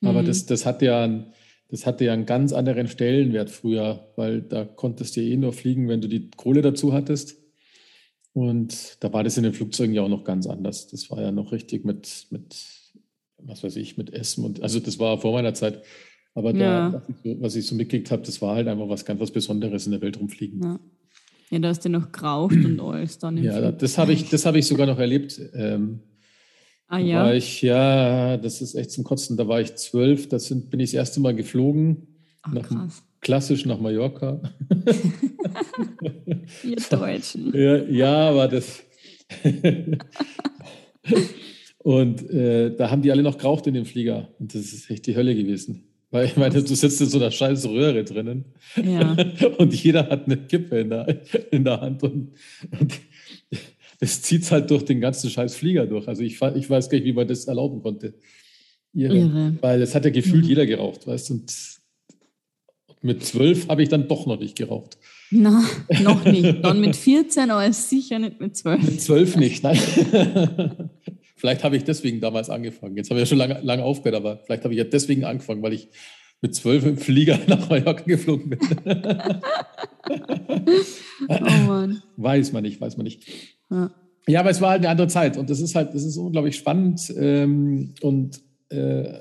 Aber 0.00 0.22
mm. 0.22 0.26
das, 0.26 0.46
das 0.46 0.64
hatte 0.64 0.86
ja 0.86 1.04
ein, 1.04 1.32
das 1.68 1.86
hatte 1.86 2.04
ja 2.04 2.12
einen 2.12 2.24
ganz 2.24 2.52
anderen 2.52 2.88
Stellenwert 2.88 3.50
früher, 3.50 4.08
weil 4.16 4.42
da 4.42 4.64
konntest 4.64 5.16
du 5.16 5.20
eh 5.20 5.36
nur 5.36 5.52
fliegen, 5.52 5.88
wenn 5.88 6.00
du 6.00 6.08
die 6.08 6.30
Kohle 6.30 6.62
dazu 6.62 6.92
hattest. 6.92 7.36
Und 8.38 8.98
da 9.00 9.12
war 9.12 9.24
das 9.24 9.36
in 9.36 9.42
den 9.42 9.52
Flugzeugen 9.52 9.94
ja 9.94 10.02
auch 10.02 10.08
noch 10.08 10.24
ganz 10.24 10.46
anders. 10.46 10.86
Das 10.86 11.10
war 11.10 11.20
ja 11.20 11.32
noch 11.32 11.50
richtig 11.50 11.84
mit, 11.84 12.28
mit 12.30 12.56
was 13.38 13.64
weiß 13.64 13.76
ich, 13.76 13.96
mit 13.96 14.12
Essen 14.12 14.44
und 14.44 14.62
also 14.62 14.80
das 14.80 14.98
war 14.98 15.18
vor 15.18 15.32
meiner 15.32 15.54
Zeit. 15.54 15.82
Aber 16.34 16.52
da, 16.52 16.58
ja. 16.58 16.92
was, 16.92 17.08
ich 17.08 17.16
so, 17.24 17.42
was, 17.42 17.56
ich 17.56 17.66
so, 17.66 17.74
mitgekriegt 17.74 18.10
habe, 18.10 18.22
das 18.22 18.40
war 18.40 18.54
halt 18.54 18.68
einfach 18.68 18.88
was 18.88 19.04
ganz 19.04 19.20
was 19.20 19.32
Besonderes 19.32 19.86
in 19.86 19.92
der 19.92 20.00
Welt 20.00 20.20
rumfliegen. 20.20 20.62
Ja, 20.62 20.80
ja 21.50 21.58
da 21.58 21.68
hast 21.68 21.84
du 21.84 21.88
noch 21.88 22.12
geraucht 22.12 22.54
und 22.54 22.78
alles 22.80 23.18
dann. 23.18 23.36
ja, 23.38 23.58
Flug. 23.58 23.78
das 23.78 23.98
habe 23.98 24.12
ich, 24.12 24.32
hab 24.32 24.54
ich 24.54 24.66
sogar 24.66 24.86
noch 24.86 24.98
erlebt. 24.98 25.40
Ähm, 25.54 26.00
ah 26.86 26.98
ja? 26.98 27.24
War 27.24 27.34
ich, 27.34 27.62
ja, 27.62 28.36
das 28.36 28.60
ist 28.60 28.76
echt 28.76 28.92
zum 28.92 29.02
Kotzen. 29.02 29.36
Da 29.36 29.48
war 29.48 29.60
ich 29.60 29.74
zwölf, 29.74 30.28
da 30.28 30.38
sind, 30.38 30.70
bin 30.70 30.78
ich 30.78 30.90
das 30.90 30.98
erste 30.98 31.20
Mal 31.20 31.34
geflogen. 31.34 32.06
Ach, 32.42 32.52
nach, 32.52 32.68
krass. 32.68 33.02
Klassisch 33.20 33.66
nach 33.66 33.80
Mallorca. 33.80 34.40
Ihr 36.64 36.76
Deutschen. 36.90 37.52
Ja, 37.54 37.76
ja 37.84 38.30
aber 38.30 38.48
das... 38.48 38.84
Und 41.78 42.28
äh, 42.30 42.74
da 42.76 42.90
haben 42.90 43.02
die 43.02 43.10
alle 43.10 43.22
noch 43.22 43.38
geraucht 43.38 43.66
in 43.66 43.74
dem 43.74 43.86
Flieger. 43.86 44.28
Und 44.38 44.54
das 44.54 44.72
ist 44.72 44.90
echt 44.90 45.06
die 45.06 45.16
Hölle 45.16 45.34
gewesen. 45.34 45.84
Weil 46.10 46.26
ich 46.26 46.36
meine, 46.36 46.62
du 46.62 46.74
sitzt 46.74 47.00
in 47.00 47.06
so 47.06 47.18
einer 47.18 47.30
scheiß 47.30 47.66
Röhre 47.66 48.02
drinnen. 48.04 48.46
Ja. 48.82 49.16
Und 49.58 49.74
jeder 49.74 50.08
hat 50.08 50.26
eine 50.26 50.38
Kippe 50.38 50.80
in 50.80 50.90
der, 50.90 51.20
in 51.50 51.64
der 51.64 51.80
Hand. 51.80 52.02
Und, 52.02 52.32
und 52.78 52.98
es 54.00 54.22
zieht 54.22 54.50
halt 54.50 54.70
durch 54.70 54.84
den 54.84 55.00
ganzen 55.00 55.28
scheiß 55.28 55.54
Flieger 55.54 55.86
durch. 55.86 56.08
Also 56.08 56.22
ich, 56.22 56.40
ich 56.40 56.70
weiß 56.70 56.88
gar 56.88 56.98
nicht, 56.98 57.04
wie 57.04 57.12
man 57.12 57.28
das 57.28 57.44
erlauben 57.44 57.82
konnte. 57.82 58.14
Irre. 58.94 59.18
Irre. 59.18 59.56
Weil 59.60 59.82
es 59.82 59.94
hat 59.94 60.04
ja 60.04 60.10
gefühlt 60.10 60.44
mhm. 60.44 60.48
jeder 60.48 60.66
geraucht, 60.66 61.06
weißt 61.06 61.30
du. 61.30 61.34
Und 61.34 61.77
mit 63.02 63.24
zwölf 63.24 63.68
habe 63.68 63.82
ich 63.82 63.88
dann 63.88 64.08
doch 64.08 64.26
noch 64.26 64.38
nicht 64.38 64.56
geraucht. 64.56 64.98
Na, 65.30 65.62
noch 66.02 66.24
nicht. 66.24 66.64
Dann 66.64 66.80
mit 66.80 66.96
14, 66.96 67.50
aber 67.50 67.70
sicher 67.72 68.18
nicht 68.18 68.40
mit 68.40 68.56
zwölf. 68.56 68.82
Mit 68.82 69.00
zwölf 69.00 69.36
nicht, 69.36 69.62
nein. 69.62 69.78
Vielleicht 71.36 71.62
habe 71.62 71.76
ich 71.76 71.84
deswegen 71.84 72.20
damals 72.20 72.50
angefangen. 72.50 72.96
Jetzt 72.96 73.10
habe 73.10 73.20
ich 73.20 73.26
ja 73.26 73.28
schon 73.28 73.38
lange, 73.38 73.60
lange 73.62 73.84
aufgehört, 73.84 74.16
aber 74.16 74.38
vielleicht 74.44 74.64
habe 74.64 74.74
ich 74.74 74.78
ja 74.78 74.84
deswegen 74.84 75.24
angefangen, 75.24 75.62
weil 75.62 75.72
ich 75.72 75.88
mit 76.40 76.54
zwölf 76.54 76.84
im 76.84 76.98
Flieger 76.98 77.38
nach 77.46 77.68
Mallorca 77.70 78.02
geflogen 78.02 78.50
bin. 78.50 78.58
oh 81.28 81.66
Mann. 81.66 82.02
Weiß 82.16 82.52
man 82.52 82.64
nicht, 82.64 82.80
weiß 82.80 82.96
man 82.96 83.04
nicht. 83.04 83.22
Ja. 83.70 83.92
ja. 84.26 84.40
aber 84.40 84.50
es 84.50 84.60
war 84.60 84.70
halt 84.70 84.80
eine 84.80 84.88
andere 84.88 85.06
Zeit 85.06 85.36
und 85.36 85.48
das 85.48 85.60
ist 85.60 85.76
halt, 85.76 85.94
das 85.94 86.02
ist 86.02 86.16
unglaublich 86.16 86.56
spannend 86.56 87.12
ähm, 87.16 87.94
und 88.00 88.40
äh, 88.70 89.20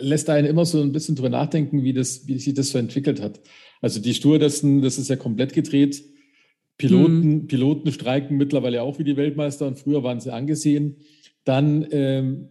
lässt 0.00 0.30
einen 0.30 0.46
immer 0.46 0.64
so 0.64 0.80
ein 0.80 0.92
bisschen 0.92 1.14
drüber 1.14 1.28
nachdenken, 1.28 1.84
wie, 1.84 1.92
das, 1.92 2.26
wie 2.26 2.38
sich 2.38 2.54
das 2.54 2.70
so 2.70 2.78
entwickelt 2.78 3.20
hat. 3.20 3.40
Also 3.80 4.00
die 4.00 4.14
Stewardessen, 4.14 4.82
das 4.82 4.98
ist 4.98 5.08
ja 5.08 5.16
komplett 5.16 5.52
gedreht 5.52 6.02
Piloten, 6.80 7.28
mhm. 7.28 7.46
Piloten 7.46 7.92
streiken 7.92 8.38
mittlerweile 8.38 8.82
auch 8.82 8.98
wie 8.98 9.04
die 9.04 9.16
Weltmeister 9.16 9.66
und 9.66 9.78
früher 9.78 10.02
waren 10.02 10.20
sie 10.20 10.32
angesehen. 10.32 10.96
Dann 11.44 11.86
ähm, 11.90 12.48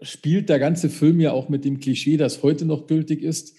spielt 0.00 0.48
der 0.48 0.58
ganze 0.58 0.88
Film 0.88 1.20
ja 1.20 1.32
auch 1.32 1.50
mit 1.50 1.64
dem 1.64 1.78
Klischee, 1.78 2.16
das 2.16 2.42
heute 2.42 2.64
noch 2.64 2.86
gültig 2.86 3.22
ist, 3.22 3.54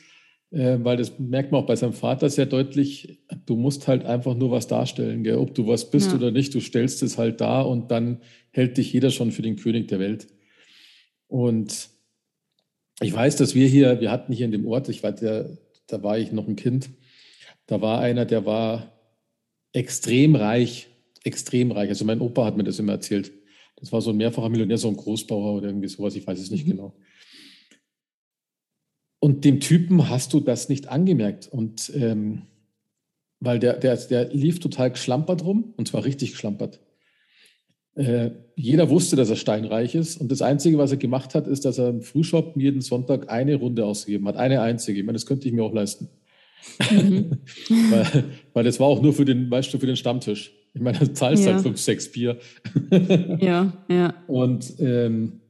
äh, 0.50 0.80
weil 0.82 0.98
das 0.98 1.20
merkt 1.20 1.52
man 1.52 1.62
auch 1.62 1.68
bei 1.68 1.76
seinem 1.76 1.94
Vater 1.94 2.30
sehr 2.30 2.48
deutlich. 2.48 3.20
Du 3.46 3.56
musst 3.56 3.88
halt 3.88 4.06
einfach 4.06 4.36
nur 4.36 4.50
was 4.50 4.66
darstellen, 4.66 5.24
gell? 5.24 5.38
ob 5.38 5.54
du 5.54 5.68
was 5.68 5.92
bist 5.92 6.10
ja. 6.10 6.18
oder 6.18 6.32
nicht. 6.32 6.56
Du 6.56 6.62
stellst 6.62 7.04
es 7.04 7.20
halt 7.20 7.40
da 7.40 7.62
und 7.62 7.92
dann 7.92 8.22
hält 8.52 8.78
dich 8.78 8.92
jeder 8.92 9.12
schon 9.12 9.32
für 9.32 9.44
den 9.44 9.56
König 9.56 9.88
der 9.88 10.00
Welt. 10.00 10.28
Und 11.28 11.90
ich 13.02 13.14
weiß, 13.14 13.38
dass 13.38 13.56
wir 13.56 13.68
hier, 13.68 14.02
wir 14.02 14.12
hatten 14.12 14.34
hier 14.34 14.46
in 14.46 14.52
dem 14.52 14.68
Ort, 14.68 14.90
ich 14.90 15.04
war 15.04 15.12
der, 15.12 15.58
da 15.88 16.04
war 16.04 16.18
ich 16.18 16.32
noch 16.32 16.48
ein 16.48 16.56
Kind, 16.56 16.90
da 17.66 17.82
war 17.82 18.00
einer, 18.00 18.26
der 18.26 18.46
war 18.46 18.92
extrem 19.74 20.36
reich, 20.36 20.88
extrem 21.24 21.72
reich. 21.72 21.90
Also 21.90 22.06
mein 22.06 22.22
Opa 22.22 22.46
hat 22.46 22.58
mir 22.58 22.64
das 22.64 22.80
immer 22.80 22.94
erzählt. 22.94 23.32
Das 23.76 23.92
war 23.92 24.02
so 24.02 24.10
ein 24.10 24.18
mehrfacher 24.18 24.50
Millionär, 24.50 24.78
so 24.78 24.90
ein 24.90 24.98
Großbauer 24.98 25.56
oder 25.56 25.68
irgendwie 25.68 25.88
sowas, 25.88 26.16
ich 26.16 26.28
weiß 26.28 26.40
es 26.40 26.52
nicht 26.52 26.66
mhm. 26.66 26.72
genau. 26.72 26.96
Und 29.20 29.46
dem 29.46 29.60
Typen 29.60 30.10
hast 30.10 30.34
du 30.34 30.40
das 30.40 30.70
nicht 30.70 30.88
angemerkt. 30.88 31.48
Und 31.48 31.92
ähm, 31.96 32.44
weil 33.40 33.60
der, 33.60 33.78
der, 33.78 33.96
der 33.96 34.30
lief 34.30 34.60
total 34.60 34.92
geschlampert 34.92 35.44
rum, 35.44 35.74
und 35.78 35.88
zwar 35.88 36.06
richtig 36.06 36.32
geschlampert. 36.32 36.80
Äh, 38.00 38.32
jeder 38.56 38.90
wusste, 38.90 39.18
dass 39.18 39.30
er 39.30 39.36
steinreich 39.36 39.94
ist. 39.94 40.22
Und 40.22 40.32
das 40.32 40.42
Einzige, 40.42 40.78
was 40.78 40.92
er 40.92 40.98
gemacht 40.98 41.36
hat, 41.36 41.48
ist, 41.48 41.66
dass 41.66 41.78
er 41.78 41.90
im 41.90 42.02
Frühshop 42.02 42.56
jeden 42.56 42.80
Sonntag 42.80 43.30
eine 43.30 43.56
Runde 43.56 43.86
ausgegeben 43.86 44.26
hat. 44.30 44.38
Eine 44.38 44.62
einzige. 44.62 45.00
Ich 45.00 45.06
meine, 45.06 45.18
das 45.18 45.26
könnte 45.26 45.50
ich 45.50 45.54
mir 45.54 45.66
auch 45.66 45.74
leisten. 45.74 46.08
Mhm. 46.90 47.40
weil, 47.92 48.24
weil 48.54 48.64
das 48.64 48.80
war 48.80 48.88
auch 48.88 49.02
nur 49.02 49.12
für 49.12 49.26
den, 49.26 49.52
weißt 49.52 49.74
du, 49.74 49.80
für 49.80 49.86
den 49.86 49.98
Stammtisch. 49.98 50.54
Ich 50.74 50.80
meine, 50.80 50.98
du 50.98 51.12
zahlst 51.12 51.44
halt 51.44 51.48
ja. 51.48 51.54
halt 51.56 51.64
fünf, 51.64 51.78
sechs 51.78 52.10
Bier. 52.10 52.38
ja, 53.40 53.74
ja. 53.90 54.14
Und 54.28 54.76
ähm, 54.80 55.42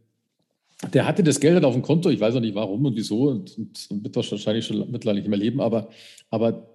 der 0.92 1.06
hatte 1.06 1.22
das 1.22 1.40
Geld 1.40 1.54
halt 1.54 1.66
auf 1.66 1.74
dem 1.74 1.84
Konto, 1.84 2.10
ich 2.10 2.20
weiß 2.20 2.36
auch 2.36 2.40
nicht 2.40 2.56
warum 2.56 2.84
und 2.84 2.96
wieso 2.96 3.30
und, 3.30 3.56
und, 3.60 3.88
und 3.92 4.04
wird 4.04 4.16
wahrscheinlich 4.16 4.66
schon 4.66 4.90
mittlerweile 4.90 5.20
nicht 5.20 5.30
mehr 5.30 5.38
leben, 5.38 5.62
aber, 5.62 5.90
aber 6.32 6.68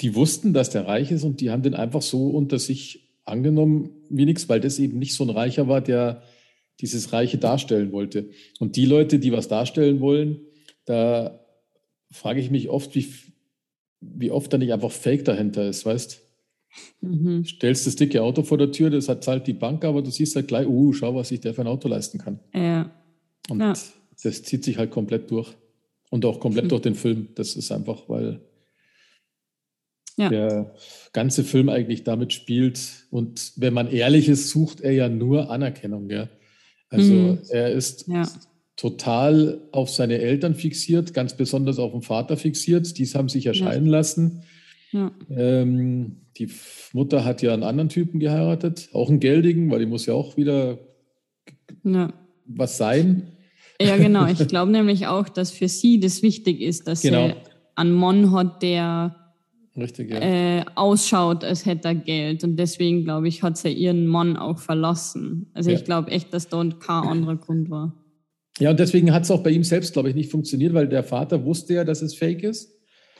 die 0.00 0.16
wussten, 0.16 0.54
dass 0.54 0.70
der 0.70 0.88
reich 0.88 1.12
ist 1.12 1.22
und 1.22 1.40
die 1.40 1.50
haben 1.50 1.62
den 1.62 1.74
einfach 1.74 2.02
so 2.02 2.30
unter 2.30 2.58
sich 2.58 3.03
angenommen 3.24 3.90
wie 4.10 4.26
nichts, 4.26 4.48
weil 4.48 4.60
das 4.60 4.78
eben 4.78 4.98
nicht 4.98 5.14
so 5.14 5.24
ein 5.24 5.30
Reicher 5.30 5.68
war, 5.68 5.80
der 5.80 6.22
dieses 6.80 7.12
Reiche 7.12 7.38
darstellen 7.38 7.92
wollte. 7.92 8.30
Und 8.58 8.76
die 8.76 8.86
Leute, 8.86 9.18
die 9.18 9.32
was 9.32 9.48
darstellen 9.48 10.00
wollen, 10.00 10.40
da 10.84 11.40
frage 12.10 12.40
ich 12.40 12.50
mich 12.50 12.68
oft, 12.68 12.94
wie, 12.94 13.06
wie 14.00 14.30
oft 14.30 14.52
da 14.52 14.58
nicht 14.58 14.72
einfach 14.72 14.90
Fake 14.90 15.24
dahinter 15.24 15.68
ist, 15.68 15.86
weißt 15.86 16.20
mhm. 17.00 17.44
Stellst 17.44 17.86
das 17.86 17.96
dicke 17.96 18.22
Auto 18.22 18.42
vor 18.42 18.58
der 18.58 18.72
Tür, 18.72 18.90
das 18.90 19.08
hat 19.08 19.24
zahlt 19.24 19.46
die 19.46 19.52
Bank, 19.52 19.84
aber 19.84 20.02
du 20.02 20.10
siehst 20.10 20.36
halt 20.36 20.48
gleich, 20.48 20.66
uh, 20.66 20.92
schau, 20.92 21.14
was 21.14 21.28
sich 21.28 21.40
der 21.40 21.54
für 21.54 21.62
ein 21.62 21.68
Auto 21.68 21.88
leisten 21.88 22.18
kann. 22.18 22.40
Ja. 22.52 22.90
Und 23.48 23.60
ja. 23.60 23.74
das 24.22 24.42
zieht 24.42 24.64
sich 24.64 24.78
halt 24.78 24.90
komplett 24.90 25.30
durch. 25.30 25.54
Und 26.10 26.24
auch 26.24 26.38
komplett 26.38 26.66
mhm. 26.66 26.68
durch 26.68 26.82
den 26.82 26.94
Film. 26.94 27.28
Das 27.34 27.56
ist 27.56 27.72
einfach, 27.72 28.08
weil 28.08 28.40
ja. 30.16 30.28
der 30.28 30.74
ganze 31.12 31.44
Film 31.44 31.68
eigentlich 31.68 32.04
damit 32.04 32.32
spielt. 32.32 32.80
Und 33.10 33.52
wenn 33.56 33.74
man 33.74 33.90
ehrlich 33.90 34.28
ist, 34.28 34.50
sucht 34.50 34.80
er 34.80 34.92
ja 34.92 35.08
nur 35.08 35.50
Anerkennung. 35.50 36.08
Gell? 36.08 36.28
Also 36.88 37.12
mhm. 37.12 37.38
er 37.50 37.72
ist 37.72 38.06
ja. 38.08 38.28
total 38.76 39.60
auf 39.72 39.90
seine 39.90 40.18
Eltern 40.18 40.54
fixiert, 40.54 41.14
ganz 41.14 41.36
besonders 41.36 41.78
auf 41.78 41.92
den 41.92 42.02
Vater 42.02 42.36
fixiert. 42.36 42.96
Dies 42.98 43.14
haben 43.14 43.28
sich 43.28 43.46
erscheinen 43.46 43.86
ja. 43.86 43.92
lassen. 43.92 44.42
Ähm, 45.28 46.20
die 46.36 46.50
Mutter 46.92 47.24
hat 47.24 47.42
ja 47.42 47.52
einen 47.52 47.62
anderen 47.62 47.88
Typen 47.88 48.20
geheiratet, 48.20 48.90
auch 48.92 49.08
einen 49.08 49.20
geldigen, 49.20 49.70
weil 49.70 49.80
die 49.80 49.86
muss 49.86 50.06
ja 50.06 50.14
auch 50.14 50.36
wieder 50.36 50.78
was 52.46 52.76
sein. 52.76 53.32
Ja, 53.80 53.96
genau. 53.96 54.26
Ich 54.26 54.38
glaube 54.48 54.70
nämlich 54.70 55.06
auch, 55.06 55.28
dass 55.28 55.50
für 55.50 55.68
sie 55.68 56.00
das 56.00 56.22
wichtig 56.22 56.60
ist, 56.60 56.86
dass 56.86 57.02
genau. 57.02 57.28
sie 57.28 57.34
einen 57.74 57.92
Mann 57.92 58.32
hat, 58.32 58.62
der 58.62 59.23
Richtig, 59.76 60.10
ja. 60.10 60.20
äh, 60.20 60.64
ausschaut, 60.76 61.42
als 61.42 61.66
hätte 61.66 61.88
er 61.88 61.94
Geld. 61.96 62.44
Und 62.44 62.56
deswegen, 62.56 63.04
glaube 63.04 63.26
ich, 63.26 63.42
hat 63.42 63.58
sie 63.58 63.72
ihren 63.72 64.06
Mann 64.06 64.36
auch 64.36 64.58
verlassen. 64.58 65.50
Also 65.52 65.70
ja. 65.70 65.76
ich 65.76 65.84
glaube 65.84 66.10
echt, 66.12 66.32
dass 66.32 66.48
da 66.48 66.64
kein 66.78 67.08
anderer 67.08 67.36
Grund 67.36 67.70
war. 67.70 67.94
Ja, 68.60 68.70
und 68.70 68.78
deswegen 68.78 69.12
hat 69.12 69.24
es 69.24 69.32
auch 69.32 69.42
bei 69.42 69.50
ihm 69.50 69.64
selbst, 69.64 69.92
glaube 69.92 70.10
ich, 70.10 70.14
nicht 70.14 70.30
funktioniert, 70.30 70.74
weil 70.74 70.88
der 70.88 71.02
Vater 71.02 71.44
wusste 71.44 71.74
ja, 71.74 71.84
dass 71.84 72.02
es 72.02 72.14
fake 72.14 72.44
ist. 72.44 72.70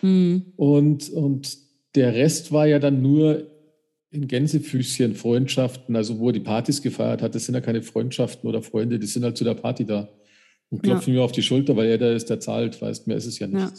Mhm. 0.01 0.53
Und, 0.57 1.11
und 1.11 1.59
der 1.97 2.15
Rest 2.15 2.53
war 2.53 2.67
ja 2.67 2.79
dann 2.79 3.03
nur 3.03 3.51
in 4.11 4.29
Gänsefüßchen 4.29 5.15
Freundschaften, 5.17 5.97
also 5.97 6.21
wo 6.21 6.29
er 6.29 6.35
die 6.35 6.41
Partys 6.41 6.83
gefeiert 6.83 7.21
hat. 7.21 7.35
Das 7.35 7.47
sind 7.47 7.57
ja 7.57 7.61
keine 7.61 7.83
Freundschaften 7.83 8.49
oder 8.49 8.63
Freunde, 8.63 9.01
die 9.01 9.09
sind 9.09 9.25
halt 9.25 9.37
zu 9.37 9.43
der 9.43 9.55
Party 9.55 9.85
da 9.85 10.09
und 10.71 10.83
klopfen 10.85 11.13
ja. 11.13 11.21
mir 11.21 11.25
auf 11.25 11.33
die 11.33 11.43
Schulter, 11.43 11.77
weil 11.77 11.89
er 11.89 11.99
da 11.99 12.13
ist, 12.13 12.31
der 12.31 12.39
zahlt, 12.39 12.81
weißt, 12.81 13.09
mehr 13.09 13.17
ist 13.17 13.27
es 13.27 13.41
ja 13.41 13.49
nicht. 13.49 13.73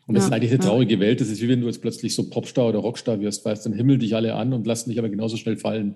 Ja. 0.00 0.06
Und 0.06 0.14
das 0.16 0.22
ja. 0.22 0.28
ist 0.28 0.32
eigentlich 0.32 0.50
eine 0.50 0.60
traurige 0.60 1.00
Welt. 1.00 1.20
Das 1.20 1.28
ist 1.28 1.40
wie 1.40 1.48
wenn 1.48 1.60
du 1.60 1.66
jetzt 1.66 1.82
plötzlich 1.82 2.14
so 2.14 2.28
Popstar 2.28 2.68
oder 2.68 2.78
Rockstar 2.78 3.20
wirst, 3.20 3.44
weißt, 3.44 3.66
dann 3.66 3.72
himmel 3.72 3.98
dich 3.98 4.14
alle 4.16 4.34
an 4.34 4.52
und 4.52 4.66
lassen 4.66 4.90
dich 4.90 4.98
aber 4.98 5.08
genauso 5.08 5.36
schnell 5.36 5.56
fallen. 5.56 5.94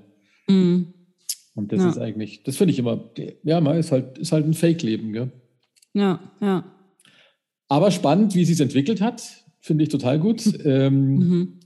Mhm. 0.49 0.95
Und 1.55 1.73
das 1.73 1.85
ist 1.85 1.99
eigentlich, 1.99 2.43
das 2.43 2.57
finde 2.57 2.73
ich 2.73 2.81
immer, 2.81 3.11
ja, 3.45 3.61
mal 3.61 3.79
ist 3.79 3.93
halt, 3.93 4.19
ist 4.19 4.33
halt 4.33 4.45
ein 4.45 4.55
Fake-Leben, 4.55 5.13
gell? 5.13 5.31
Ja, 5.93 6.21
ja. 6.41 6.65
Aber 7.69 7.91
spannend, 7.91 8.35
wie 8.35 8.45
sie 8.45 8.55
es 8.55 8.61
entwickelt 8.61 9.01
hat, 9.01 9.45
finde 9.61 9.85
ich 9.85 9.91
total 9.91 10.19
gut. 10.19 10.43
ähm, 10.65 11.15
mhm. 11.17 11.61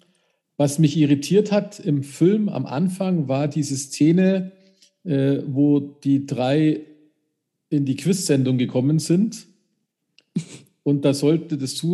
Was 0.57 0.79
mich 0.79 0.97
irritiert 0.97 1.53
hat 1.53 1.81
im 1.81 2.03
Film 2.03 2.49
am 2.49 2.67
Anfang 2.67 3.29
war 3.29 3.49
diese 3.49 3.77
Szene, 3.77 4.53
äh, 5.05 5.39
wo 5.47 5.81
die 5.81 6.27
drei 6.27 6.85
in 7.71 7.85
die 7.85 7.97
Quiz-Sendung 7.97 8.59
gekommen 8.59 8.99
sind. 8.99 9.47
Und 10.89 11.05
da 11.05 11.13
sollte 11.13 11.59
das, 11.59 11.85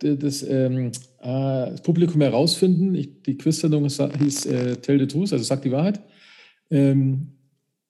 das, 0.00 0.42
ähm, 0.42 0.88
äh, 0.88 0.90
das 1.22 1.80
Publikum 1.80 2.20
herausfinden. 2.20 2.94
Ich, 2.94 3.22
die 3.22 3.38
Quiz-Sendung 3.38 3.88
hieß 3.88 4.44
äh, 4.44 4.76
Tell 4.76 5.00
the 5.00 5.06
Truth, 5.06 5.32
also 5.32 5.42
Sag 5.42 5.62
die 5.62 5.72
Wahrheit. 5.72 6.02
Ähm, 6.70 7.28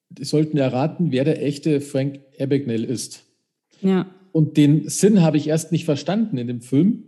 die 0.08 0.22
sollten 0.22 0.58
erraten, 0.58 1.10
wer 1.10 1.24
der 1.24 1.44
echte 1.44 1.80
Frank 1.80 2.20
Abagnale 2.38 2.86
ist. 2.86 3.24
Ja. 3.80 4.06
Und 4.30 4.56
den 4.56 4.88
Sinn 4.88 5.22
habe 5.22 5.36
ich 5.36 5.48
erst 5.48 5.72
nicht 5.72 5.84
verstanden 5.84 6.38
in 6.38 6.46
dem 6.46 6.60
Film. 6.60 7.02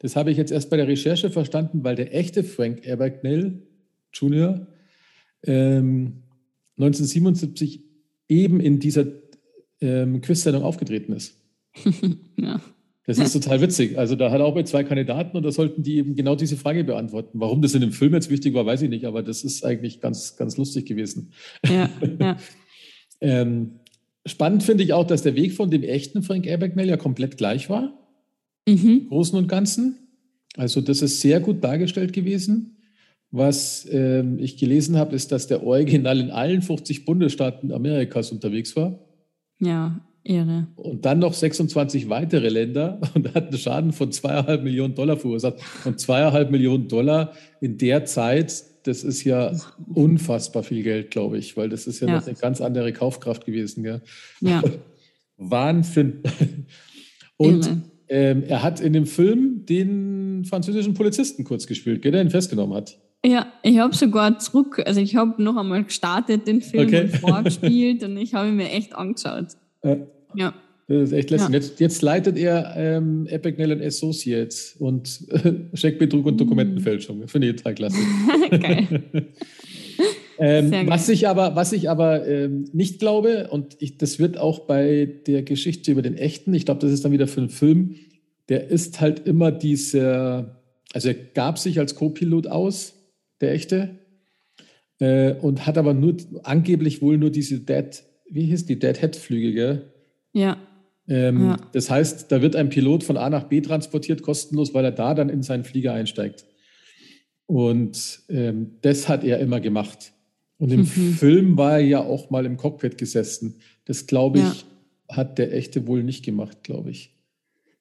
Das 0.00 0.16
habe 0.16 0.32
ich 0.32 0.36
jetzt 0.36 0.50
erst 0.50 0.68
bei 0.68 0.76
der 0.76 0.88
Recherche 0.88 1.30
verstanden, 1.30 1.84
weil 1.84 1.94
der 1.94 2.12
echte 2.12 2.42
Frank 2.42 2.84
Abagnale 2.84 3.62
Jr. 4.12 4.66
Ähm, 5.44 6.24
1977 6.78 7.80
eben 8.28 8.58
in 8.58 8.80
dieser 8.80 9.06
ähm, 9.80 10.20
Quiz-Sendung 10.20 10.64
aufgetreten 10.64 11.12
ist. 11.12 11.36
ja. 12.36 12.60
Das 13.08 13.16
ist 13.16 13.32
total 13.32 13.62
witzig. 13.62 13.96
Also 13.96 14.16
da 14.16 14.30
hat 14.30 14.40
er 14.40 14.44
auch 14.44 14.52
bei 14.52 14.64
zwei 14.64 14.84
Kandidaten 14.84 15.34
und 15.34 15.42
da 15.42 15.50
sollten 15.50 15.82
die 15.82 15.96
eben 15.96 16.14
genau 16.14 16.34
diese 16.34 16.58
Frage 16.58 16.84
beantworten. 16.84 17.40
Warum 17.40 17.62
das 17.62 17.74
in 17.74 17.80
dem 17.80 17.92
Film 17.92 18.12
jetzt 18.12 18.28
wichtig 18.28 18.52
war, 18.52 18.66
weiß 18.66 18.82
ich 18.82 18.90
nicht, 18.90 19.06
aber 19.06 19.22
das 19.22 19.44
ist 19.44 19.64
eigentlich 19.64 20.02
ganz, 20.02 20.36
ganz 20.36 20.58
lustig 20.58 20.84
gewesen. 20.84 21.32
Ja, 21.66 21.88
ja. 22.20 22.36
ähm, 23.22 23.80
spannend 24.26 24.62
finde 24.62 24.84
ich 24.84 24.92
auch, 24.92 25.06
dass 25.06 25.22
der 25.22 25.36
Weg 25.36 25.54
von 25.54 25.70
dem 25.70 25.84
echten 25.84 26.22
Frank 26.22 26.46
Abagnale 26.46 26.90
ja 26.90 26.96
komplett 26.98 27.38
gleich 27.38 27.70
war. 27.70 27.98
Mhm. 28.68 29.06
Großen 29.08 29.38
und 29.38 29.48
Ganzen. 29.48 29.96
Also 30.58 30.82
das 30.82 31.00
ist 31.00 31.22
sehr 31.22 31.40
gut 31.40 31.64
dargestellt 31.64 32.12
gewesen. 32.12 32.76
Was 33.30 33.88
ähm, 33.90 34.38
ich 34.38 34.58
gelesen 34.58 34.98
habe, 34.98 35.16
ist, 35.16 35.32
dass 35.32 35.46
der 35.46 35.62
Original 35.62 36.20
in 36.20 36.30
allen 36.30 36.60
50 36.60 37.06
Bundesstaaten 37.06 37.72
Amerikas 37.72 38.32
unterwegs 38.32 38.76
war. 38.76 38.98
Ja, 39.60 39.98
Irre. 40.22 40.68
Und 40.76 41.04
dann 41.04 41.20
noch 41.20 41.32
26 41.32 42.08
weitere 42.08 42.48
Länder 42.48 43.00
und 43.14 43.34
hat 43.34 43.48
einen 43.48 43.58
Schaden 43.58 43.92
von 43.92 44.12
zweieinhalb 44.12 44.62
Millionen 44.62 44.94
Dollar 44.94 45.16
verursacht. 45.16 45.56
Und 45.84 46.00
zweieinhalb 46.00 46.50
Millionen 46.50 46.88
Dollar 46.88 47.32
in 47.60 47.78
der 47.78 48.04
Zeit, 48.04 48.64
das 48.84 49.04
ist 49.04 49.24
ja 49.24 49.52
unfassbar 49.94 50.62
viel 50.62 50.82
Geld, 50.82 51.10
glaube 51.10 51.38
ich, 51.38 51.56
weil 51.56 51.68
das 51.68 51.86
ist 51.86 52.00
ja, 52.00 52.08
ja. 52.08 52.16
noch 52.16 52.26
eine 52.26 52.36
ganz 52.36 52.60
andere 52.60 52.92
Kaufkraft 52.92 53.44
gewesen. 53.46 53.82
Gell? 53.82 54.02
Ja. 54.40 54.62
Wahnsinn. 55.36 56.22
Und 57.36 57.82
ähm, 58.08 58.42
er 58.44 58.62
hat 58.62 58.80
in 58.80 58.92
dem 58.92 59.06
Film 59.06 59.64
den 59.66 60.44
französischen 60.44 60.94
Polizisten 60.94 61.44
kurz 61.44 61.66
gespielt, 61.66 62.04
der 62.04 62.20
ihn 62.20 62.30
festgenommen 62.30 62.76
hat. 62.76 62.98
Ja, 63.24 63.52
ich 63.62 63.78
habe 63.78 63.94
sogar 63.94 64.38
zurück, 64.38 64.80
also 64.86 65.00
ich 65.00 65.16
habe 65.16 65.42
noch 65.42 65.56
einmal 65.56 65.84
gestartet, 65.84 66.46
den 66.46 66.62
Film 66.62 66.86
okay. 66.86 67.02
und 67.02 67.16
vorgespielt 67.16 68.02
und 68.04 68.16
ich 68.16 68.34
habe 68.34 68.48
ihn 68.48 68.56
mir 68.56 68.70
echt 68.70 68.94
angeschaut. 68.94 69.56
Äh, 69.82 69.98
ja. 70.34 70.54
Das 70.88 71.10
ist 71.10 71.12
echt 71.12 71.30
lässig. 71.30 71.48
Ja. 71.48 71.54
Jetzt, 71.54 71.80
jetzt, 71.80 72.00
leitet 72.00 72.38
er 72.38 72.74
ähm, 72.74 73.26
Epic 73.26 73.58
Nail 73.58 73.82
Associates 73.82 74.74
und 74.78 75.20
äh, 75.44 75.76
Scheckbetrug 75.76 76.24
und 76.24 76.40
Dokumentenfälschung. 76.40 77.28
Finde 77.28 77.48
ich 77.48 77.56
total 77.56 77.74
klasse. 77.74 77.98
Geil. 78.50 79.04
ähm, 80.38 80.72
was 80.86 81.10
ich 81.10 81.28
aber, 81.28 81.56
was 81.56 81.72
ich 81.72 81.90
aber 81.90 82.26
ähm, 82.26 82.64
nicht 82.72 83.00
glaube, 83.00 83.48
und 83.50 83.76
ich, 83.80 83.98
das 83.98 84.18
wird 84.18 84.38
auch 84.38 84.60
bei 84.60 85.06
der 85.26 85.42
Geschichte 85.42 85.92
über 85.92 86.00
den 86.00 86.16
Echten, 86.16 86.54
ich 86.54 86.64
glaube, 86.64 86.80
das 86.80 86.90
ist 86.90 87.04
dann 87.04 87.12
wieder 87.12 87.26
für 87.26 87.42
einen 87.42 87.50
Film, 87.50 87.96
der 88.48 88.68
ist 88.68 89.02
halt 89.02 89.26
immer 89.26 89.52
dieser, 89.52 90.62
also 90.94 91.08
er 91.08 91.14
gab 91.14 91.58
sich 91.58 91.78
als 91.78 91.96
Co-Pilot 91.96 92.46
aus, 92.46 92.94
der 93.42 93.52
Echte, 93.52 93.98
äh, 95.00 95.34
und 95.34 95.66
hat 95.66 95.76
aber 95.76 95.92
nur 95.92 96.16
angeblich 96.44 97.02
wohl 97.02 97.18
nur 97.18 97.30
diese 97.30 97.60
Dead 97.60 98.02
wie 98.30 98.46
hieß 98.46 98.66
die 98.66 98.78
Deadhead-Flüge, 98.78 99.52
gell? 99.52 99.92
Ja. 100.32 100.58
Ähm, 101.08 101.46
ja. 101.46 101.56
Das 101.72 101.90
heißt, 101.90 102.30
da 102.30 102.42
wird 102.42 102.54
ein 102.54 102.68
Pilot 102.68 103.02
von 103.02 103.16
A 103.16 103.30
nach 103.30 103.44
B 103.44 103.60
transportiert, 103.60 104.22
kostenlos, 104.22 104.74
weil 104.74 104.84
er 104.84 104.92
da 104.92 105.14
dann 105.14 105.28
in 105.30 105.42
seinen 105.42 105.64
Flieger 105.64 105.94
einsteigt. 105.94 106.44
Und 107.46 108.20
ähm, 108.28 108.72
das 108.82 109.08
hat 109.08 109.24
er 109.24 109.38
immer 109.40 109.60
gemacht. 109.60 110.12
Und 110.58 110.70
im 110.70 110.80
mhm. 110.80 111.14
Film 111.14 111.56
war 111.56 111.74
er 111.74 111.86
ja 111.86 112.00
auch 112.00 112.30
mal 112.30 112.44
im 112.44 112.56
Cockpit 112.56 112.98
gesessen. 112.98 113.56
Das, 113.86 114.06
glaube 114.06 114.38
ich, 114.38 114.44
ja. 114.44 115.16
hat 115.16 115.38
der 115.38 115.54
echte 115.54 115.86
wohl 115.86 116.02
nicht 116.02 116.24
gemacht, 116.24 116.62
glaube 116.62 116.90
ich. 116.90 117.14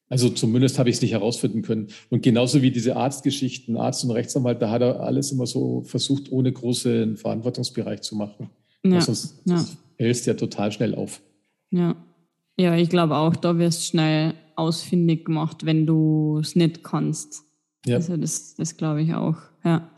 Also 0.09 0.29
zumindest 0.29 0.79
habe 0.79 0.89
ich 0.89 0.97
es 0.97 1.01
nicht 1.01 1.11
herausfinden 1.11 1.63
können. 1.63 1.87
Und 2.09 2.23
genauso 2.23 2.61
wie 2.61 2.71
diese 2.71 2.95
Arztgeschichten, 2.95 3.75
Arzt 3.75 4.05
und 4.05 4.11
Rechtsanwalt, 4.11 4.61
da 4.61 4.69
hat 4.69 4.81
er 4.81 5.01
alles 5.01 5.33
immer 5.33 5.47
so 5.47 5.81
versucht, 5.81 6.31
ohne 6.31 6.53
großen 6.53 7.17
Verantwortungsbereich 7.17 8.01
zu 8.01 8.15
machen. 8.15 8.49
Ja. 8.85 9.01
Sonst, 9.01 9.41
ja 9.43 9.65
hältst 9.97 10.25
ja 10.27 10.33
total 10.33 10.71
schnell 10.71 10.95
auf. 10.95 11.21
Ja. 11.71 11.95
Ja, 12.59 12.75
ich 12.75 12.89
glaube 12.89 13.15
auch, 13.15 13.35
da 13.35 13.59
wirst 13.59 13.81
du 13.81 13.85
schnell 13.91 14.33
ausfindig 14.55 15.25
gemacht, 15.25 15.65
wenn 15.65 15.85
du 15.85 16.39
es 16.41 16.55
nicht 16.55 16.83
kannst. 16.83 17.43
Ja. 17.85 17.97
Also 17.97 18.17
das, 18.17 18.55
das 18.55 18.77
glaube 18.77 19.03
ich 19.03 19.13
auch. 19.13 19.37
Ja. 19.63 19.91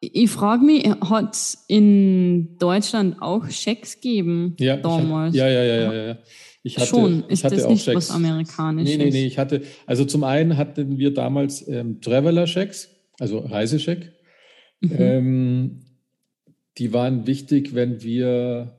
Ich 0.00 0.30
frage 0.30 0.64
mich, 0.64 0.84
hat 0.84 1.34
es 1.34 1.64
in 1.68 2.58
Deutschland 2.58 3.20
auch 3.20 3.48
Schecks 3.50 3.96
gegeben 3.96 4.56
ja, 4.58 4.76
damals? 4.76 5.34
ja, 5.34 5.48
ja, 5.48 5.62
ja, 5.62 5.92
ja, 5.92 6.06
ja. 6.08 6.18
Ich 6.64 6.76
hatte, 6.76 6.88
Schon, 6.88 7.24
ist 7.24 7.40
ich 7.40 7.44
hatte 7.44 7.56
das 7.56 7.64
auch 7.64 7.70
nicht 7.70 7.84
Schecks. 7.84 7.96
was 7.96 8.10
Amerikanisches? 8.10 8.96
Nee, 8.96 9.04
nee, 9.04 9.10
nee, 9.10 9.26
ich 9.26 9.38
hatte, 9.38 9.62
also 9.86 10.04
zum 10.04 10.22
einen 10.22 10.56
hatten 10.56 10.96
wir 10.96 11.12
damals 11.12 11.66
ähm, 11.68 12.00
Traveler-Schecks, 12.00 12.88
also 13.18 13.38
Reisescheck. 13.38 14.12
Mhm. 14.80 14.96
Ähm, 14.98 15.80
die 16.78 16.92
waren 16.92 17.26
wichtig, 17.26 17.74
wenn 17.74 18.02
wir, 18.02 18.76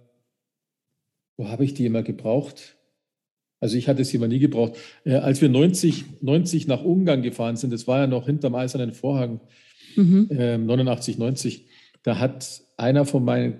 wo 1.37 1.47
habe 1.47 1.63
ich 1.65 1.73
die 1.73 1.85
immer 1.85 2.03
gebraucht? 2.03 2.75
Also 3.59 3.77
ich 3.77 3.87
hatte 3.87 4.03
sie 4.03 4.17
immer 4.17 4.27
nie 4.27 4.39
gebraucht. 4.39 4.77
Äh, 5.05 5.15
als 5.15 5.41
wir 5.41 5.49
90, 5.49 6.21
90 6.21 6.67
nach 6.67 6.83
Ungarn 6.83 7.21
gefahren 7.21 7.55
sind, 7.55 7.71
das 7.71 7.87
war 7.87 7.99
ja 7.99 8.07
noch 8.07 8.25
hinterm 8.25 8.55
Eisernen 8.55 8.91
Vorhang, 8.91 9.39
mhm. 9.95 10.27
äh, 10.31 10.57
89, 10.57 11.17
90, 11.17 11.65
da 12.03 12.19
hat 12.19 12.61
einer 12.77 13.05
von 13.05 13.23
meinen 13.23 13.59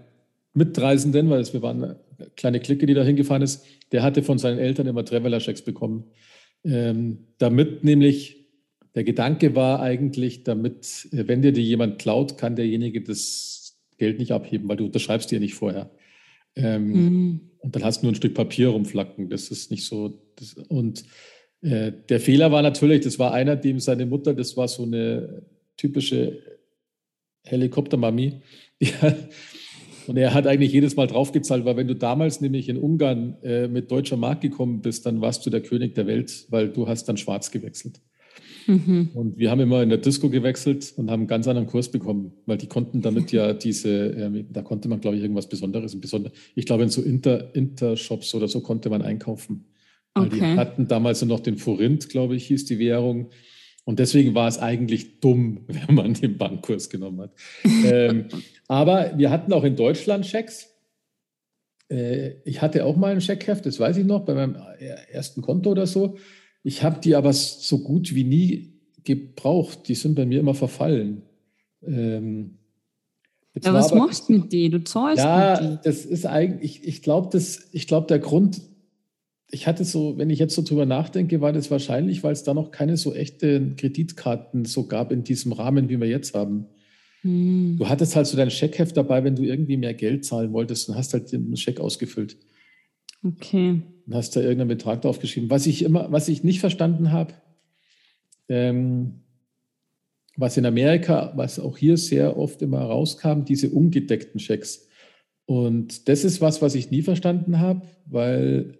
Mitreisenden, 0.54 1.30
weil 1.30 1.46
wir 1.54 1.62
waren 1.62 1.84
eine 1.84 2.00
kleine 2.36 2.60
Clique, 2.60 2.86
die 2.86 2.94
da 2.94 3.04
hingefahren 3.04 3.42
ist, 3.42 3.66
der 3.92 4.04
hatte 4.04 4.24
von 4.24 4.38
seinen 4.38 4.60
Eltern 4.60 4.88
immer 4.88 5.06
Traveler-Checks 5.06 5.62
bekommen. 5.62 6.06
Ähm, 6.64 7.28
damit 7.38 7.84
nämlich 7.84 8.40
Der 8.96 9.04
Gedanke 9.04 9.56
war 9.56 9.82
eigentlich, 9.82 10.44
damit, 10.44 11.08
äh, 11.12 11.28
wenn 11.28 11.42
dir 11.42 11.52
die 11.52 11.64
jemand 11.64 11.98
klaut, 12.00 12.38
kann 12.38 12.56
derjenige 12.56 13.02
das 13.02 13.63
Geld 14.04 14.20
nicht 14.20 14.34
abheben, 14.34 14.68
weil 14.68 14.76
du 14.78 14.86
unterschreibst 14.86 15.32
dir 15.32 15.40
nicht 15.40 15.54
vorher. 15.54 15.90
Ähm, 16.56 16.88
mhm. 16.88 17.42
Und 17.60 17.76
dann 17.76 17.84
hast 17.86 18.02
du 18.02 18.06
nur 18.06 18.12
ein 18.12 18.16
Stück 18.16 18.34
Papier 18.34 18.68
rumflacken. 18.68 19.30
Das 19.30 19.50
ist 19.50 19.72
nicht 19.72 19.86
so. 19.86 20.20
Das, 20.36 20.54
und 20.68 21.06
äh, 21.62 21.94
der 22.10 22.20
Fehler 22.20 22.52
war 22.52 22.62
natürlich, 22.62 23.02
das 23.02 23.18
war 23.18 23.34
einer, 23.34 23.56
dem 23.56 23.80
seine 23.80 24.06
Mutter, 24.06 24.34
das 24.34 24.58
war 24.58 24.68
so 24.68 24.84
eine 24.84 25.44
typische 25.78 26.40
Helikoptermami. 27.46 28.42
und 30.08 30.18
er 30.18 30.34
hat 30.34 30.46
eigentlich 30.46 30.74
jedes 30.74 30.98
Mal 30.98 31.08
draufgezahlt, 31.08 31.64
weil 31.64 31.78
wenn 31.78 31.88
du 31.88 31.96
damals 31.96 32.42
nämlich 32.42 32.68
in 32.68 32.78
Ungarn 32.78 33.38
äh, 33.44 33.70
mit 33.70 33.90
deutscher 33.90 34.18
Mark 34.18 34.42
gekommen 34.42 34.82
bist, 34.82 35.06
dann 35.06 35.22
warst 35.22 35.46
du 35.46 35.50
der 35.50 35.62
König 35.62 35.96
der 35.96 36.06
Welt, 36.08 36.46
weil 36.50 36.70
du 36.70 36.88
hast 36.88 37.06
dann 37.06 37.16
schwarz 37.16 37.50
gewechselt. 37.50 38.02
Mhm. 38.68 39.10
Und 39.14 39.38
wir 39.38 39.52
haben 39.52 39.60
immer 39.60 39.82
in 39.84 39.90
der 39.90 39.98
Disco 39.98 40.30
gewechselt 40.30 40.94
und 40.98 41.10
haben 41.10 41.22
einen 41.22 41.28
ganz 41.28 41.48
anderen 41.48 41.68
Kurs 41.68 41.90
bekommen, 41.90 42.34
weil 42.46 42.58
die 42.58 42.68
konnten 42.68 43.02
damit 43.02 43.32
ja 43.32 43.54
diese, 43.54 43.90
äh, 43.90 44.46
da 44.50 44.62
konnte 44.62 44.88
man, 44.88 45.02
glaube 45.02 45.18
ich, 45.18 45.24
irgendwas 45.24 45.48
Besonderes. 45.48 46.00
Besonder, 46.00 46.32
ich 46.56 46.66
glaube, 46.66 46.84
in 46.84 46.90
so 46.90 47.02
Inter, 47.02 47.56
Intershops 47.56 48.34
oder 48.36 48.48
so 48.48 48.62
konnte 48.62 48.90
man 48.90 49.02
einkaufen. 49.02 49.66
Weil 50.14 50.28
okay. 50.28 50.40
die 50.40 50.58
hatten 50.58 50.88
damals 50.88 51.24
noch 51.26 51.40
den 51.40 51.58
Forint, 51.58 52.10
glaube 52.10 52.36
ich, 52.36 52.46
hieß 52.48 52.66
die 52.66 52.80
Währung. 52.80 53.30
Und 53.86 54.00
deswegen 54.00 54.34
war 54.34 54.48
es 54.48 54.60
eigentlich 54.60 55.20
dumm, 55.20 55.62
wenn 55.68 55.96
man 55.96 56.14
den 56.14 56.38
Bankkurs 56.38 56.90
genommen 56.90 57.22
hat. 57.22 57.32
ähm, 57.86 58.28
aber 58.68 59.18
wir 59.18 59.30
hatten 59.30 59.54
auch 59.54 59.64
in 59.64 59.76
Deutschland 59.76 60.26
Schecks. 60.26 60.70
Äh, 61.90 62.36
ich 62.46 62.62
hatte 62.62 62.86
auch 62.86 62.96
mal 62.96 63.12
ein 63.12 63.22
Scheckheft, 63.22 63.66
das 63.66 63.80
weiß 63.80 63.98
ich 63.98 64.06
noch, 64.06 64.26
bei 64.26 64.34
meinem 64.34 64.56
ersten 65.12 65.42
Konto 65.42 65.72
oder 65.72 65.88
so. 65.88 66.18
Ich 66.64 66.84
habe 66.84 67.00
die 67.02 67.16
aber 67.16 67.34
so 67.34 67.80
gut 67.80 68.16
wie 68.16 68.24
nie 68.24 68.74
gebraucht. 69.04 69.88
Die 69.88 69.96
sind 69.96 70.16
bei 70.16 70.26
mir 70.26 70.40
immer 70.40 70.56
verfallen. 70.56 71.24
Ähm, 71.86 72.58
ja, 73.62 73.74
was 73.74 73.92
aber, 73.92 74.06
machst 74.06 74.30
du 74.30 74.34
mit 74.34 74.52
denen? 74.52 74.72
Du 74.72 74.84
zahlst 74.84 75.24
ja, 75.24 75.60
mit 75.62 75.72
die. 75.72 75.78
das 75.84 76.06
ist 76.06 76.26
eigentlich, 76.26 76.82
ich, 76.82 76.88
ich 76.88 77.02
glaube, 77.02 77.38
glaub, 77.72 78.08
der 78.08 78.20
Grund, 78.20 78.62
ich 79.52 79.68
hatte 79.68 79.86
so, 79.86 80.18
wenn 80.18 80.30
ich 80.30 80.40
jetzt 80.40 80.56
so 80.56 80.64
drüber 80.64 80.86
nachdenke, 80.86 81.42
war 81.42 81.54
das 81.54 81.70
wahrscheinlich, 81.70 82.24
weil 82.24 82.34
es 82.34 82.44
da 82.44 82.54
noch 82.54 82.72
keine 82.72 82.98
so 82.98 83.14
echten 83.14 83.76
Kreditkarten 83.76 84.66
so 84.66 84.88
gab 84.88 85.12
in 85.12 85.24
diesem 85.24 85.52
Rahmen, 85.52 85.90
wie 85.90 86.00
wir 86.00 86.08
jetzt 86.08 86.34
haben. 86.34 86.66
Hm. 87.22 87.76
Du 87.78 87.88
hattest 87.88 88.16
halt 88.16 88.26
so 88.26 88.38
dein 88.38 88.50
Scheckheft 88.50 88.98
dabei, 88.98 89.24
wenn 89.24 89.36
du 89.36 89.44
irgendwie 89.44 89.78
mehr 89.78 89.94
Geld 89.94 90.26
zahlen 90.26 90.52
wolltest 90.54 90.90
und 90.90 90.96
hast 90.96 91.14
halt 91.14 91.32
den 91.32 91.56
Scheck 91.56 91.80
ausgefüllt. 91.80 92.38
Okay. 93.24 93.82
Und 94.06 94.16
hast 94.16 94.36
da 94.36 94.42
irgendeinen 94.42 94.70
Betrag 94.70 95.02
draufgeschrieben. 95.02 95.50
Was 95.50 95.66
ich 95.66 95.84
immer, 95.84 96.12
was 96.12 96.28
ich 96.28 96.44
nicht 96.44 96.60
verstanden 96.60 97.12
habe, 97.12 97.34
ähm, 98.50 99.22
was 100.36 100.58
in 100.58 100.66
Amerika, 100.66 101.32
was 101.36 101.60
auch 101.60 101.78
hier 101.78 101.98
sehr 101.98 102.38
oft 102.38 102.62
immer 102.62 102.82
rauskam, 102.82 103.44
diese 103.44 103.70
ungedeckten 103.70 104.40
Schecks. 104.40 104.88
Und 105.46 106.08
das 106.10 106.24
ist 106.24 106.42
was, 106.42 106.62
was 106.62 106.76
ich 106.76 106.92
nie 106.92 107.02
verstanden 107.02 107.60
habe, 107.60 107.84
weil 108.06 108.80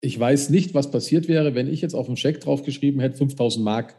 ich 0.00 0.18
weiß 0.18 0.50
nicht, 0.50 0.74
was 0.74 0.90
passiert 0.90 1.28
wäre, 1.28 1.54
wenn 1.54 1.68
ich 1.68 1.80
jetzt 1.80 1.94
auf 1.94 2.06
dem 2.06 2.16
Scheck 2.16 2.40
draufgeschrieben 2.40 3.00
hätte, 3.00 3.16
5000 3.16 3.64
Mark. 3.64 3.96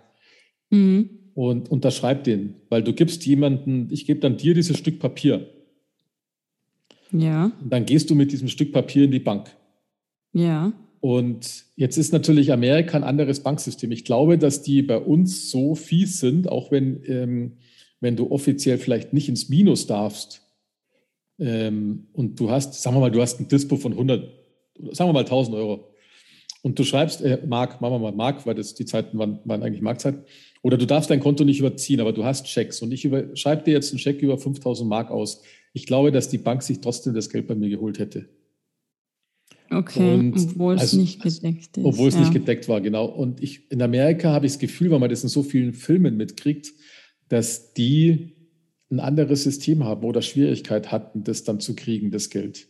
Mhm. 0.69 1.09
Und 1.33 1.69
unterschreib 1.71 2.25
den, 2.25 2.55
weil 2.69 2.83
du 2.83 2.93
gibst 2.93 3.25
jemanden, 3.25 3.87
ich 3.91 4.05
gebe 4.05 4.19
dann 4.19 4.37
dir 4.37 4.53
dieses 4.53 4.77
Stück 4.77 4.99
Papier. 4.99 5.47
Ja. 7.11 7.51
Und 7.61 7.71
dann 7.71 7.85
gehst 7.85 8.09
du 8.09 8.15
mit 8.15 8.31
diesem 8.31 8.47
Stück 8.47 8.71
Papier 8.71 9.05
in 9.05 9.11
die 9.11 9.19
Bank. 9.19 9.49
Ja. 10.33 10.73
Und 11.01 11.65
jetzt 11.75 11.97
ist 11.97 12.11
natürlich 12.11 12.51
Amerika 12.51 12.97
ein 12.97 13.03
anderes 13.03 13.41
Banksystem. 13.41 13.91
Ich 13.91 14.03
glaube, 14.03 14.37
dass 14.37 14.61
die 14.61 14.81
bei 14.81 14.97
uns 14.97 15.49
so 15.49 15.75
fies 15.75 16.19
sind, 16.19 16.49
auch 16.49 16.71
wenn, 16.71 17.01
ähm, 17.05 17.57
wenn 18.01 18.15
du 18.15 18.31
offiziell 18.31 18.77
vielleicht 18.77 19.13
nicht 19.13 19.29
ins 19.29 19.49
Minus 19.49 19.87
darfst. 19.87 20.41
Ähm, 21.39 22.07
und 22.11 22.39
du 22.39 22.51
hast, 22.51 22.81
sagen 22.81 22.97
wir 22.97 22.99
mal, 22.99 23.11
du 23.11 23.21
hast 23.21 23.39
ein 23.39 23.47
Dispo 23.47 23.77
von 23.77 23.93
100, 23.93 24.29
sagen 24.91 25.09
wir 25.09 25.13
mal 25.13 25.19
1000 25.21 25.55
Euro. 25.55 25.93
Und 26.61 26.77
du 26.77 26.83
schreibst, 26.83 27.21
äh, 27.21 27.39
Mark, 27.47 27.79
machen 27.79 27.93
wir 27.93 27.99
mal 27.99 28.11
Mark, 28.11 28.45
weil 28.45 28.55
das 28.55 28.75
die 28.75 28.85
Zeiten 28.85 29.17
waren, 29.17 29.39
waren 29.45 29.63
eigentlich 29.63 29.81
Markzeit. 29.81 30.15
Oder 30.61 30.77
du 30.77 30.85
darfst 30.85 31.09
dein 31.09 31.21
Konto 31.21 31.45
nicht 31.45 31.59
überziehen, 31.59 32.01
aber 32.01 32.11
du 32.11 32.25
hast 32.25 32.49
Schecks. 32.49 32.81
Und 32.81 32.91
ich 32.91 33.09
schreibe 33.39 33.63
dir 33.63 33.71
jetzt 33.71 33.91
einen 33.91 33.99
Scheck 33.99 34.21
über 34.21 34.37
5000 34.37 34.89
Mark 34.89 35.09
aus 35.09 35.41
ich 35.73 35.85
glaube, 35.85 36.11
dass 36.11 36.29
die 36.29 36.37
Bank 36.37 36.63
sich 36.63 36.81
trotzdem 36.81 37.13
das 37.13 37.29
Geld 37.29 37.47
bei 37.47 37.55
mir 37.55 37.69
geholt 37.69 37.99
hätte. 37.99 38.29
Okay, 39.71 40.15
und 40.15 40.33
obwohl 40.35 40.75
es 40.75 40.81
also, 40.81 40.97
nicht 40.97 41.21
gedeckt 41.21 41.77
ist. 41.77 41.85
Obwohl 41.85 42.07
es 42.07 42.15
ja. 42.15 42.21
nicht 42.21 42.33
gedeckt 42.33 42.67
war, 42.67 42.81
genau. 42.81 43.05
Und 43.05 43.41
ich, 43.43 43.71
in 43.71 43.81
Amerika 43.81 44.31
habe 44.31 44.47
ich 44.47 44.53
das 44.53 44.59
Gefühl, 44.59 44.89
weil 44.89 44.99
man 44.99 45.09
das 45.09 45.21
in 45.23 45.29
so 45.29 45.43
vielen 45.43 45.73
Filmen 45.73 46.17
mitkriegt, 46.17 46.73
dass 47.27 47.73
die 47.73 48.35
ein 48.89 48.99
anderes 48.99 49.43
System 49.43 49.83
haben 49.83 50.03
oder 50.03 50.23
Schwierigkeit 50.23 50.91
hatten, 50.91 51.23
das 51.23 51.43
dann 51.43 51.59
zu 51.59 51.75
kriegen, 51.75 52.09
das 52.09 52.31
Geld. 52.31 52.67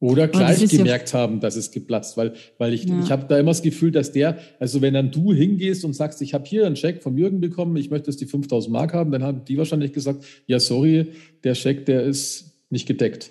Oder 0.00 0.28
gleich 0.28 0.66
gemerkt 0.66 1.12
ja 1.12 1.18
haben, 1.18 1.40
dass 1.40 1.56
es 1.56 1.70
geplatzt, 1.70 2.16
weil, 2.16 2.32
weil 2.56 2.72
ich, 2.72 2.84
ja. 2.84 2.98
ich 3.02 3.10
habe 3.10 3.26
da 3.28 3.38
immer 3.38 3.50
das 3.50 3.60
Gefühl, 3.60 3.90
dass 3.90 4.12
der, 4.12 4.38
also 4.58 4.80
wenn 4.80 4.94
dann 4.94 5.10
du 5.10 5.34
hingehst 5.34 5.84
und 5.84 5.92
sagst, 5.92 6.22
ich 6.22 6.32
habe 6.32 6.46
hier 6.46 6.66
einen 6.66 6.76
Scheck 6.76 7.02
von 7.02 7.18
Jürgen 7.18 7.40
bekommen, 7.40 7.76
ich 7.76 7.90
möchte, 7.90 8.06
dass 8.06 8.16
die 8.16 8.24
5000 8.24 8.72
Mark 8.72 8.94
haben, 8.94 9.12
dann 9.12 9.22
haben 9.22 9.44
die 9.44 9.58
wahrscheinlich 9.58 9.92
gesagt, 9.92 10.24
ja, 10.46 10.58
sorry, 10.58 11.08
der 11.44 11.54
Scheck, 11.54 11.84
der 11.84 12.04
ist 12.04 12.64
nicht 12.70 12.88
gedeckt. 12.88 13.30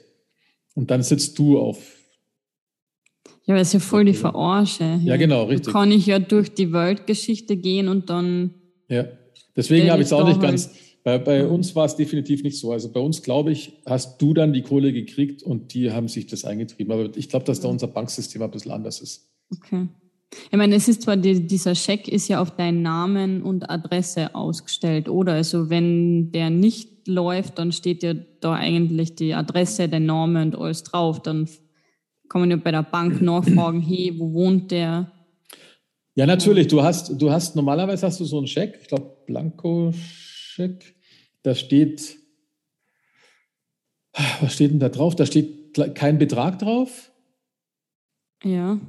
Und 0.76 0.92
dann 0.92 1.02
sitzt 1.02 1.40
du 1.40 1.58
auf. 1.58 1.80
Ja, 3.46 3.56
aber 3.56 3.62
es 3.62 3.70
ist 3.70 3.74
ja 3.74 3.80
voll 3.80 4.06
die 4.06 4.14
Verarsche. 4.14 5.00
Ja, 5.04 5.18
genau, 5.18 5.46
richtig. 5.46 5.74
Da 5.74 5.80
kann 5.80 5.92
ich 5.92 6.06
ja 6.06 6.20
durch 6.20 6.54
die 6.54 6.72
Weltgeschichte 6.72 7.58
gehen 7.58 7.88
und 7.88 8.12
dann. 8.12 8.54
Ja, 8.88 9.06
deswegen 9.56 9.90
habe 9.90 10.04
ich 10.04 10.08
es 10.08 10.14
auch 10.14 10.24
nicht 10.24 10.40
halt 10.40 10.52
ganz 10.52 10.70
bei, 11.10 11.18
bei 11.18 11.44
mhm. 11.44 11.52
uns 11.52 11.76
war 11.76 11.86
es 11.86 11.96
definitiv 11.96 12.44
nicht 12.44 12.58
so. 12.58 12.72
Also 12.72 12.92
bei 12.92 13.00
uns, 13.00 13.24
glaube 13.24 13.52
ich, 13.52 13.74
hast 13.86 14.22
du 14.22 14.34
dann 14.34 14.54
die 14.54 14.62
Kohle 14.62 14.94
gekriegt 14.94 15.42
und 15.42 15.74
die 15.74 15.92
haben 15.92 16.08
sich 16.08 16.28
das 16.28 16.46
eingetrieben. 16.46 16.92
Aber 16.94 17.16
ich 17.16 17.30
glaube, 17.30 17.46
dass 17.46 17.60
da 17.62 17.68
unser 17.68 17.88
Banksystem 17.88 18.42
ein 18.42 18.52
bisschen 18.52 18.72
anders 18.72 19.02
ist. 19.02 19.30
Okay. 19.56 19.88
Ich 20.52 20.58
meine, 20.58 20.76
es 20.76 20.88
ist 20.88 21.02
zwar, 21.02 21.18
die, 21.18 21.48
dieser 21.48 21.74
Scheck 21.74 22.08
ist 22.08 22.28
ja 22.28 22.40
auf 22.40 22.56
deinen 22.56 22.84
Namen 22.84 23.42
und 23.42 23.70
Adresse 23.70 24.36
ausgestellt, 24.36 25.10
oder? 25.10 25.34
Also 25.34 25.72
wenn 25.72 26.32
der 26.32 26.52
nicht 26.52 27.08
läuft, 27.08 27.58
dann 27.58 27.72
steht 27.72 28.04
ja 28.04 28.14
da 28.14 28.54
eigentlich 28.54 29.16
die 29.16 29.34
Adresse, 29.34 29.90
der 29.90 30.00
Name 30.00 30.44
und 30.44 30.56
alles 30.56 30.84
drauf. 30.84 31.22
Dann 31.24 31.50
kann 32.30 32.42
man 32.42 32.52
ja 32.52 32.58
bei 32.58 32.72
der 32.72 32.84
Bank 32.84 33.22
nachfragen, 33.22 33.82
hey, 33.82 34.14
wo 34.18 34.34
wohnt 34.34 34.70
der? 34.70 35.12
Ja, 36.14 36.28
natürlich. 36.28 36.68
Du 36.68 36.84
hast, 36.84 37.20
du 37.20 37.32
hast, 37.32 37.56
normalerweise 37.56 38.06
hast 38.06 38.20
du 38.20 38.26
so 38.26 38.38
einen 38.38 38.48
Scheck, 38.48 38.78
ich 38.82 38.88
glaube, 38.88 39.18
Blanko 39.26 39.92
Check. 40.60 40.99
Da 41.44 41.56
steht, 41.56 42.18
was 44.42 44.54
steht 44.54 44.72
denn 44.72 44.80
da 44.80 44.90
drauf? 44.90 45.16
Da 45.16 45.26
steht 45.26 45.74
kein 45.96 46.18
Betrag 46.18 46.60
drauf. 46.60 47.12
Ja, 48.44 48.80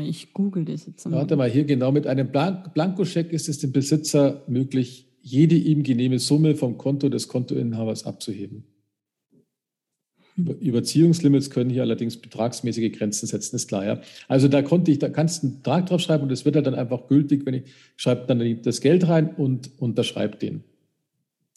ich 0.00 0.32
google 0.32 0.64
das 0.64 0.86
jetzt 0.86 1.06
mal. 1.06 1.16
Warte 1.16 1.36
mal, 1.36 1.50
hier 1.50 1.64
genau 1.64 1.92
mit 1.92 2.06
einem 2.06 2.28
Blank 2.28 2.74
Blankoscheck 2.74 3.32
ist 3.32 3.48
es 3.48 3.58
dem 3.58 3.72
Besitzer 3.72 4.42
möglich, 4.46 5.08
jede 5.22 5.54
ihm 5.54 5.82
genehme 5.82 6.18
Summe 6.18 6.56
vom 6.56 6.78
Konto 6.78 7.08
des 7.08 7.28
Kontoinhabers 7.28 8.04
abzuheben. 8.04 8.64
Hm. 10.34 10.46
Überziehungslimits 10.60 11.50
können 11.50 11.70
hier 11.70 11.82
allerdings 11.82 12.16
betragsmäßige 12.16 12.92
Grenzen 12.92 13.26
setzen, 13.26 13.56
ist 13.56 13.68
klar, 13.68 13.84
ja. 13.84 14.00
Also 14.28 14.48
da 14.48 14.62
konnte 14.62 14.90
ich, 14.90 14.98
da 14.98 15.08
kannst 15.08 15.42
du 15.42 15.46
einen 15.46 15.56
Betrag 15.58 15.86
drauf 15.86 16.00
schreiben 16.00 16.24
und 16.24 16.32
es 16.32 16.44
wird 16.44 16.56
halt 16.56 16.66
dann 16.66 16.74
einfach 16.74 17.06
gültig, 17.06 17.46
wenn 17.46 17.54
ich 17.54 17.64
schreibe 17.96 18.26
dann 18.26 18.62
das 18.62 18.80
Geld 18.80 19.06
rein 19.08 19.34
und 19.34 19.70
unterschreibe 19.78 20.36
den. 20.38 20.64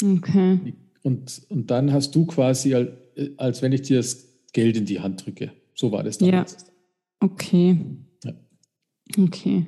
Okay. 0.04 0.74
Und, 1.04 1.42
und 1.50 1.72
dann 1.72 1.94
hast 1.94 2.16
du 2.16 2.26
quasi, 2.26 2.76
als 3.38 3.62
wenn 3.62 3.72
ich 3.72 3.84
dir 3.84 3.98
das 3.98 4.28
Geld 4.54 4.78
in 4.78 4.86
die 4.86 5.00
Hand 5.00 5.26
drücke. 5.26 5.52
So 5.76 5.92
war 5.92 6.04
das 6.04 6.18
damals. 6.18 6.54
Ja. 6.54 6.74
Okay. 7.20 7.80
Ja. 8.24 8.34
Okay. 9.18 9.68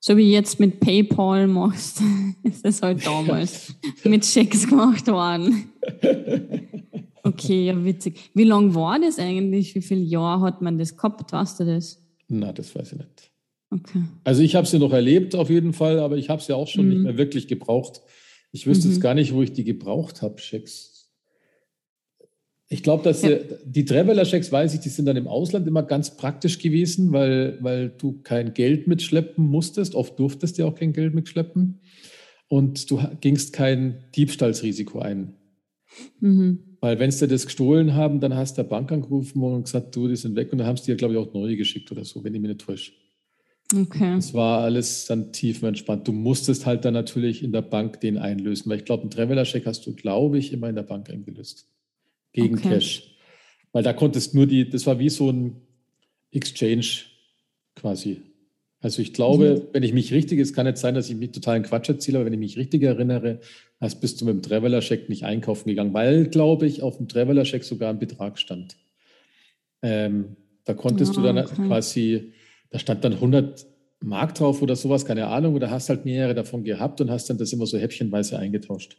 So 0.00 0.16
wie 0.16 0.30
jetzt 0.30 0.60
mit 0.60 0.78
PayPal 0.80 1.48
machst, 1.48 2.00
ist 2.44 2.64
das 2.64 2.82
halt 2.82 3.04
damals 3.04 3.74
mit 4.04 4.24
Schecks 4.24 4.68
gemacht 4.68 5.06
worden. 5.08 5.72
Okay, 7.24 7.66
ja, 7.66 7.84
witzig. 7.84 8.30
Wie 8.34 8.44
lange 8.44 8.74
war 8.74 8.98
das 9.00 9.18
eigentlich? 9.18 9.74
Wie 9.74 9.82
viele 9.82 10.02
Jahre 10.02 10.42
hat 10.42 10.62
man 10.62 10.78
das 10.78 10.96
gehabt? 10.96 11.32
Weißt 11.32 11.60
du 11.60 11.64
das? 11.64 12.02
Na, 12.28 12.52
das 12.52 12.74
weiß 12.74 12.92
ich 12.92 12.98
nicht. 12.98 13.30
Okay. 13.70 14.02
Also 14.24 14.42
ich 14.42 14.54
habe 14.54 14.66
es 14.66 14.72
ja 14.72 14.78
noch 14.78 14.92
erlebt 14.92 15.34
auf 15.34 15.50
jeden 15.50 15.72
Fall, 15.72 15.98
aber 15.98 16.16
ich 16.16 16.30
habe 16.30 16.40
es 16.40 16.48
ja 16.48 16.56
auch 16.56 16.68
schon 16.68 16.86
mhm. 16.86 16.90
nicht 16.90 17.02
mehr 17.02 17.18
wirklich 17.18 17.48
gebraucht. 17.48 18.00
Ich 18.50 18.66
wüsste 18.66 18.86
mhm. 18.86 18.94
jetzt 18.94 19.02
gar 19.02 19.14
nicht, 19.14 19.34
wo 19.34 19.42
ich 19.42 19.52
die 19.52 19.64
gebraucht 19.64 20.22
habe, 20.22 20.38
Schecks. 20.38 20.98
Ich 22.70 22.82
glaube, 22.82 23.02
dass 23.02 23.22
ja. 23.22 23.38
die 23.64 23.86
Traveler-Schecks, 23.86 24.52
weiß 24.52 24.74
ich, 24.74 24.80
die 24.80 24.90
sind 24.90 25.06
dann 25.06 25.16
im 25.16 25.26
Ausland 25.26 25.66
immer 25.66 25.82
ganz 25.82 26.16
praktisch 26.16 26.58
gewesen, 26.58 27.12
weil, 27.12 27.56
weil 27.62 27.88
du 27.88 28.20
kein 28.22 28.52
Geld 28.52 28.86
mitschleppen 28.86 29.46
musstest. 29.46 29.94
Oft 29.94 30.18
durftest 30.18 30.58
du 30.58 30.62
ja 30.62 30.68
auch 30.68 30.74
kein 30.74 30.92
Geld 30.92 31.14
mitschleppen. 31.14 31.80
Und 32.48 32.90
du 32.90 33.00
gingst 33.20 33.54
kein 33.54 34.04
Diebstahlsrisiko 34.14 34.98
ein. 34.98 35.34
Mhm. 36.20 36.76
Weil 36.80 36.98
wenn 36.98 37.10
sie 37.10 37.26
das 37.26 37.46
gestohlen 37.46 37.94
haben, 37.94 38.20
dann 38.20 38.34
hast 38.34 38.58
du 38.58 38.62
der 38.62 38.68
Bank 38.68 38.92
angerufen 38.92 39.42
und 39.42 39.64
gesagt, 39.64 39.96
du, 39.96 40.06
die 40.06 40.16
sind 40.16 40.36
weg. 40.36 40.52
Und 40.52 40.58
dann 40.58 40.66
haben 40.66 40.76
sie 40.76 40.86
dir, 40.86 40.96
glaube 40.96 41.14
ich, 41.14 41.20
auch 41.20 41.32
neue 41.32 41.56
geschickt 41.56 41.90
oder 41.90 42.04
so, 42.04 42.22
wenn 42.22 42.34
ich 42.34 42.40
mich 42.40 42.48
nicht 42.48 42.60
täusche. 42.60 42.92
Okay. 43.74 44.14
Das 44.16 44.32
war 44.32 44.62
alles 44.62 45.04
dann 45.06 45.32
tiefenentspannt. 45.32 46.08
Du 46.08 46.12
musstest 46.12 46.64
halt 46.64 46.84
dann 46.84 46.94
natürlich 46.94 47.42
in 47.42 47.52
der 47.52 47.62
Bank 47.62 48.00
den 48.00 48.16
einlösen, 48.16 48.70
weil 48.70 48.78
ich 48.78 48.84
glaube, 48.84 49.02
einen 49.02 49.10
Traveler-Check 49.10 49.66
hast 49.66 49.86
du, 49.86 49.94
glaube 49.94 50.38
ich, 50.38 50.52
immer 50.52 50.68
in 50.70 50.74
der 50.74 50.84
Bank 50.84 51.10
eingelöst. 51.10 51.66
Gegen 52.32 52.56
Okay. 52.56 52.68
Cash. 52.70 53.14
Weil 53.72 53.82
da 53.82 53.92
konntest 53.92 54.34
nur 54.34 54.46
die, 54.46 54.68
das 54.68 54.86
war 54.86 54.98
wie 54.98 55.10
so 55.10 55.30
ein 55.30 55.60
Exchange 56.32 56.86
quasi. 57.74 58.22
Also 58.80 59.02
ich 59.02 59.12
glaube, 59.12 59.68
wenn 59.72 59.82
ich 59.82 59.92
mich 59.92 60.12
richtig, 60.12 60.38
es 60.38 60.52
kann 60.52 60.66
jetzt 60.66 60.80
sein, 60.80 60.94
dass 60.94 61.10
ich 61.10 61.16
mich 61.16 61.32
totalen 61.32 61.64
Quatsch 61.64 61.88
erzähle, 61.88 62.18
aber 62.18 62.26
wenn 62.26 62.32
ich 62.32 62.38
mich 62.38 62.56
richtig 62.56 62.82
erinnere, 62.84 63.40
hast 63.80 64.00
bist 64.00 64.20
du 64.20 64.24
mit 64.24 64.34
dem 64.34 64.42
Traveler-Check 64.42 65.08
nicht 65.08 65.24
einkaufen 65.24 65.68
gegangen, 65.68 65.92
weil, 65.92 66.28
glaube 66.28 66.66
ich, 66.66 66.80
auf 66.82 66.96
dem 66.96 67.08
Traveler-Check 67.08 67.64
sogar 67.64 67.90
ein 67.90 67.98
Betrag 67.98 68.38
stand. 68.38 68.76
Ähm, 69.82 70.36
da 70.64 70.74
konntest 70.74 71.16
du 71.16 71.20
Ah, 71.20 71.24
dann 71.24 71.38
okay. 71.38 71.66
quasi, 71.66 72.32
da 72.70 72.78
stand 72.78 73.04
dann 73.04 73.14
100 73.14 73.66
Mark 74.00 74.34
drauf 74.34 74.62
oder 74.62 74.76
sowas, 74.76 75.04
keine 75.04 75.26
Ahnung, 75.26 75.54
oder 75.54 75.70
hast 75.70 75.88
halt 75.88 76.04
mehrere 76.04 76.34
davon 76.34 76.62
gehabt 76.64 77.00
und 77.00 77.10
hast 77.10 77.28
dann 77.30 77.38
das 77.38 77.52
immer 77.52 77.66
so 77.66 77.78
häppchenweise 77.78 78.38
eingetauscht. 78.38 78.96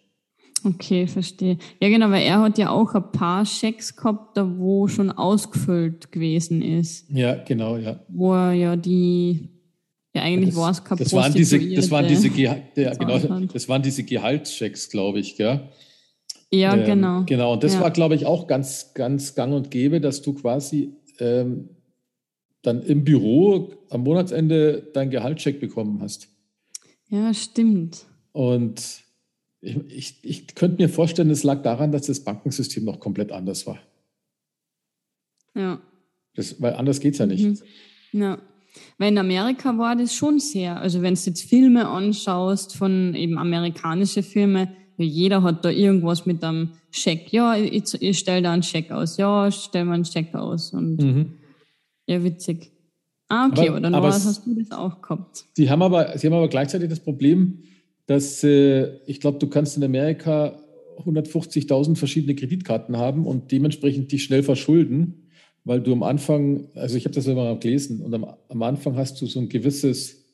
Okay, 0.65 1.07
verstehe. 1.07 1.57
Ja, 1.79 1.87
genau, 1.87 2.09
weil 2.09 2.23
er 2.23 2.41
hat 2.41 2.57
ja 2.57 2.69
auch 2.69 2.93
ein 2.93 3.11
paar 3.13 3.45
Schecks 3.45 3.95
gehabt, 3.95 4.35
da 4.35 4.57
wo 4.57 4.87
schon 4.89 5.09
ausgefüllt 5.09 6.11
gewesen 6.11 6.61
ist. 6.61 7.09
Ja, 7.09 7.35
genau, 7.35 7.77
ja. 7.77 8.01
Wo 8.09 8.33
er 8.33 8.51
ja 8.51 8.75
die, 8.75 9.47
ja 10.13 10.23
eigentlich 10.23 10.55
war 10.57 10.71
es 10.71 10.83
kein 10.83 10.97
das 10.97 11.13
waren 11.13 11.33
diese, 11.33 11.59
das 11.75 11.89
waren 11.91 12.07
diese. 12.07 12.29
Geha 12.29 12.57
ja, 12.75 12.93
genau, 12.93 13.17
das 13.53 13.69
waren 13.69 13.81
diese 13.81 14.03
Gehaltschecks, 14.03 14.89
glaube 14.89 15.19
ich, 15.19 15.37
gell? 15.37 15.69
Ja, 16.51 16.75
Ähm, 16.75 16.83
genau. 16.85 17.23
Genau, 17.25 17.53
und 17.53 17.63
das 17.63 17.75
Ja. 17.75 17.81
war, 17.81 17.91
glaube 17.91 18.15
ich, 18.15 18.25
auch 18.25 18.45
ganz, 18.47 18.93
ganz 18.93 19.35
gang 19.35 19.53
und 19.53 19.71
gäbe, 19.71 20.01
dass 20.01 20.21
du 20.21 20.33
quasi 20.33 20.93
ähm, 21.19 21.69
dann 22.61 22.81
im 22.81 23.03
Büro 23.03 23.73
am 23.89 24.01
Monatsende 24.01 24.89
deinen 24.93 25.09
Gehaltscheck 25.09 25.59
bekommen 25.59 26.01
hast. 26.01 26.27
Ja, 27.09 27.33
stimmt. 27.33 28.05
Und 28.31 29.03
ich, 29.61 29.77
ich, 29.87 30.19
ich 30.23 30.55
könnte 30.55 30.81
mir 30.81 30.89
vorstellen, 30.89 31.29
es 31.29 31.43
lag 31.43 31.61
daran, 31.63 31.91
dass 31.91 32.03
das 32.03 32.21
Bankensystem 32.21 32.85
noch 32.85 32.99
komplett 32.99 33.31
anders 33.31 33.65
war. 33.65 33.79
Ja. 35.55 35.81
Das, 36.35 36.61
weil 36.61 36.73
anders 36.73 36.99
geht 36.99 37.13
es 37.13 37.19
ja 37.19 37.25
nicht. 37.25 37.43
Mhm. 37.43 38.19
Ja. 38.19 38.37
Weil 38.97 39.11
in 39.11 39.17
Amerika 39.17 39.77
war 39.77 39.95
das 39.95 40.13
schon 40.13 40.39
sehr, 40.39 40.79
also 40.79 41.01
wenn 41.01 41.15
du 41.15 41.21
jetzt 41.21 41.43
Filme 41.43 41.87
anschaust 41.87 42.75
von 42.75 43.15
eben 43.15 43.37
amerikanische 43.37 44.23
Filme, 44.23 44.73
jeder 44.97 45.43
hat 45.43 45.65
da 45.65 45.69
irgendwas 45.69 46.25
mit 46.25 46.43
einem 46.43 46.73
Scheck. 46.91 47.31
Ja, 47.31 47.55
ich, 47.55 48.01
ich 48.01 48.19
stelle 48.19 48.41
da 48.41 48.51
einen 48.51 48.63
Scheck 48.63 48.91
aus. 48.91 49.17
Ja, 49.17 49.47
ich 49.47 49.55
stelle 49.55 49.85
mal 49.85 49.93
einen 49.93 50.05
Scheck 50.05 50.35
aus. 50.35 50.73
Und 50.73 50.97
Mhm. 51.01 51.38
Ja, 52.09 52.23
witzig. 52.23 52.71
Ah, 53.27 53.47
okay, 53.47 53.61
Aber- 53.61 53.69
aber, 53.69 53.81
dann 53.81 53.93
aber 53.95 54.07
war, 54.09 54.17
es- 54.17 54.25
hast 54.25 54.45
du 54.45 54.55
das 54.55 54.71
auch 54.71 55.01
gehabt. 55.01 55.45
Sie 55.55 55.69
haben 55.69 55.81
aber, 55.83 56.17
sie 56.17 56.27
haben 56.27 56.33
aber 56.33 56.47
gleichzeitig 56.49 56.89
das 56.89 56.99
Problem, 56.99 57.59
dass 58.07 58.43
äh, 58.43 58.97
ich 59.05 59.19
glaube, 59.21 59.37
du 59.37 59.47
kannst 59.47 59.77
in 59.77 59.83
Amerika 59.83 60.57
150.000 61.05 61.95
verschiedene 61.95 62.35
Kreditkarten 62.35 62.97
haben 62.97 63.25
und 63.25 63.51
dementsprechend 63.51 64.11
dich 64.11 64.23
schnell 64.23 64.43
verschulden, 64.43 65.27
weil 65.63 65.81
du 65.81 65.91
am 65.93 66.03
Anfang, 66.03 66.69
also 66.73 66.97
ich 66.97 67.05
habe 67.05 67.13
das 67.15 67.27
immer 67.27 67.55
gelesen, 67.57 68.01
und 68.01 68.13
am, 68.13 68.25
am 68.49 68.63
Anfang 68.63 68.95
hast 68.97 69.21
du 69.21 69.25
so 69.27 69.39
ein 69.39 69.47
gewisses, 69.49 70.25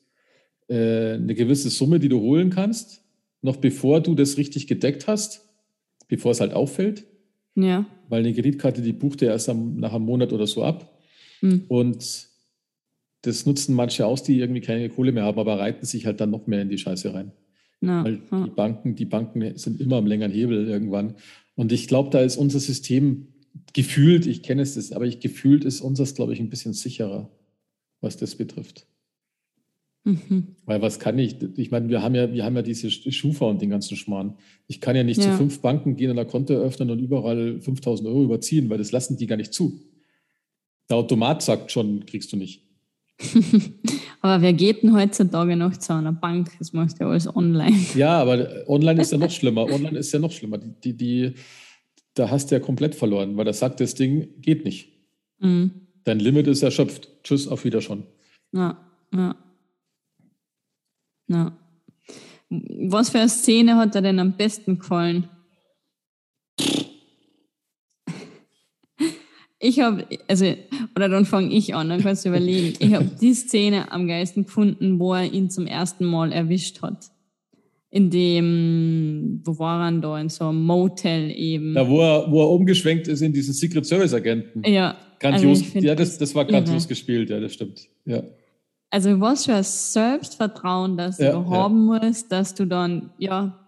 äh, 0.68 1.12
eine 1.14 1.34
gewisse 1.34 1.68
Summe, 1.70 1.98
die 2.00 2.08
du 2.08 2.20
holen 2.20 2.50
kannst, 2.50 3.02
noch 3.42 3.56
bevor 3.56 4.00
du 4.00 4.14
das 4.14 4.38
richtig 4.38 4.66
gedeckt 4.66 5.06
hast, 5.06 5.44
bevor 6.08 6.32
es 6.32 6.40
halt 6.40 6.52
auffällt, 6.54 7.04
Ja. 7.54 7.84
weil 8.08 8.20
eine 8.20 8.32
Kreditkarte, 8.32 8.80
die 8.82 8.92
bucht 8.94 9.20
ja 9.22 9.28
erst 9.32 9.48
am, 9.50 9.76
nach 9.76 9.92
einem 9.92 10.04
Monat 10.06 10.32
oder 10.32 10.46
so 10.46 10.64
ab. 10.64 10.95
Hm. 11.50 11.64
Und 11.68 12.28
das 13.22 13.46
nutzen 13.46 13.74
manche 13.74 14.06
aus, 14.06 14.22
die 14.22 14.38
irgendwie 14.38 14.60
keine 14.60 14.88
Kohle 14.88 15.12
mehr 15.12 15.24
haben, 15.24 15.38
aber 15.38 15.58
reiten 15.58 15.84
sich 15.84 16.06
halt 16.06 16.20
dann 16.20 16.30
noch 16.30 16.46
mehr 16.46 16.62
in 16.62 16.68
die 16.68 16.78
Scheiße 16.78 17.12
rein. 17.12 17.32
Na, 17.80 18.04
Weil 18.04 18.20
die. 18.30 18.50
Banken, 18.50 18.94
die 18.94 19.04
Banken 19.04 19.56
sind 19.58 19.80
immer 19.80 19.96
am 19.96 20.06
längeren 20.06 20.32
Hebel 20.32 20.66
irgendwann. 20.68 21.14
Und 21.56 21.72
ich 21.72 21.88
glaube, 21.88 22.10
da 22.10 22.20
ist 22.20 22.36
unser 22.36 22.60
System 22.60 23.28
gefühlt, 23.72 24.26
ich 24.26 24.42
kenne 24.42 24.62
es 24.62 24.74
das, 24.74 24.92
aber 24.92 25.06
ich 25.06 25.20
gefühlt 25.20 25.64
ist 25.64 25.80
unseres, 25.80 26.14
glaube 26.14 26.32
ich, 26.32 26.40
ein 26.40 26.48
bisschen 26.50 26.72
sicherer, 26.72 27.28
was 28.00 28.16
das 28.16 28.36
betrifft. 28.36 28.86
Mhm. 30.04 30.54
Weil 30.64 30.80
was 30.82 31.00
kann 31.00 31.18
ich? 31.18 31.36
Ich 31.56 31.72
meine, 31.72 31.88
wir 31.88 32.00
haben 32.00 32.14
ja, 32.14 32.32
wir 32.32 32.44
haben 32.44 32.54
ja 32.54 32.62
diese 32.62 32.90
Schufa 32.90 33.46
und 33.46 33.60
den 33.60 33.70
ganzen 33.70 33.96
Schmarrn. 33.96 34.36
Ich 34.68 34.80
kann 34.80 34.94
ja 34.94 35.02
nicht 35.02 35.20
zu 35.20 35.28
Ja. 35.28 35.36
fünf 35.36 35.60
Banken 35.60 35.96
gehen 35.96 36.12
und 36.12 36.18
ein 36.18 36.28
Konto 36.28 36.52
eröffnen 36.54 36.90
und 36.90 37.00
überall 37.00 37.60
5000 37.60 38.08
Euro 38.08 38.22
überziehen, 38.22 38.70
weil 38.70 38.78
das 38.78 38.92
lassen 38.92 39.16
die 39.16 39.26
gar 39.26 39.36
nicht 39.36 39.52
zu. 39.52 39.80
Der 40.88 40.96
Automat 40.96 41.42
sagt 41.42 41.72
schon, 41.72 42.06
kriegst 42.06 42.32
du 42.32 42.36
nicht. 42.36 42.62
Aber 44.20 44.42
wer 44.42 44.52
geht 44.52 44.82
denn 44.82 44.94
heutzutage 44.94 45.56
noch 45.56 45.76
zu 45.76 45.94
einer 45.94 46.12
Bank? 46.12 46.50
Das 46.58 46.72
machst 46.72 46.98
du 46.98 47.04
ja 47.04 47.10
alles 47.10 47.34
online. 47.34 47.76
Ja, 47.94 48.20
aber 48.20 48.64
online 48.66 49.00
ist 49.00 49.12
ja 49.12 49.18
noch 49.18 49.30
schlimmer. 49.30 49.62
Online 49.64 49.98
ist 49.98 50.12
ja 50.12 50.18
noch 50.18 50.32
schlimmer. 50.32 50.58
Die, 50.58 50.72
die, 50.80 50.96
die, 50.96 51.34
da 52.14 52.30
hast 52.30 52.50
du 52.50 52.56
ja 52.56 52.60
komplett 52.60 52.94
verloren, 52.94 53.36
weil 53.36 53.44
da 53.44 53.52
sagt 53.52 53.80
das 53.80 53.94
Ding, 53.94 54.28
geht 54.40 54.64
nicht. 54.64 54.92
Mhm. 55.38 55.70
Dein 56.04 56.18
Limit 56.18 56.46
ist 56.46 56.62
erschöpft. 56.62 57.08
Tschüss, 57.22 57.48
auf 57.48 57.64
Wiedersehen. 57.64 58.04
Ja, 58.52 58.76
ja. 59.14 59.36
Ja. 61.28 61.56
Was 62.48 63.10
für 63.10 63.18
eine 63.18 63.28
Szene 63.28 63.76
hat 63.76 63.94
dir 63.94 64.02
denn 64.02 64.18
am 64.18 64.36
besten 64.36 64.78
gefallen? 64.78 65.28
Ich 69.66 69.80
habe, 69.80 70.04
also, 70.28 70.44
oder 70.94 71.08
dann 71.08 71.24
fange 71.24 71.52
ich 71.52 71.74
an, 71.74 71.88
dann 71.88 72.00
kannst 72.02 72.24
du 72.24 72.28
überlegen. 72.28 72.74
Ich 72.78 72.94
habe 72.94 73.10
die 73.20 73.34
Szene 73.34 73.90
am 73.90 74.06
geilsten 74.06 74.44
gefunden, 74.44 74.98
wo 75.00 75.14
er 75.14 75.32
ihn 75.32 75.50
zum 75.50 75.66
ersten 75.66 76.04
Mal 76.04 76.30
erwischt 76.32 76.82
hat. 76.82 77.10
In 77.90 78.10
dem, 78.10 79.40
wo 79.44 79.58
war 79.58 79.82
er 79.84 79.90
denn 79.90 80.02
da? 80.02 80.18
In 80.20 80.28
so 80.28 80.48
einem 80.48 80.62
Motel 80.64 81.30
eben. 81.30 81.74
Da, 81.74 81.88
wo 81.88 82.00
er, 82.00 82.30
wo 82.30 82.42
er 82.42 82.50
umgeschwenkt 82.50 83.08
ist 83.08 83.22
in 83.22 83.32
diesen 83.32 83.54
Secret 83.54 83.86
Service 83.86 84.12
Agenten. 84.14 84.62
ja, 84.64 84.96
Grandios. 85.18 85.62
also 85.74 85.78
ja, 85.86 85.94
das, 85.94 86.18
das 86.18 86.34
war 86.34 86.44
grandios 86.44 86.82
irre. 86.84 86.88
gespielt, 86.88 87.30
ja, 87.30 87.40
das 87.40 87.54
stimmt. 87.54 87.88
Ja. 88.04 88.22
Also 88.90 89.18
was 89.20 89.46
für 89.46 89.54
ein 89.54 89.62
Selbstvertrauen, 89.64 90.96
das 90.96 91.18
Ja, 91.18 91.32
du 91.32 91.38
ja. 91.38 91.50
haben 91.50 91.86
musst, 91.86 92.30
dass 92.30 92.54
du 92.54 92.66
dann, 92.66 93.10
ja, 93.18 93.65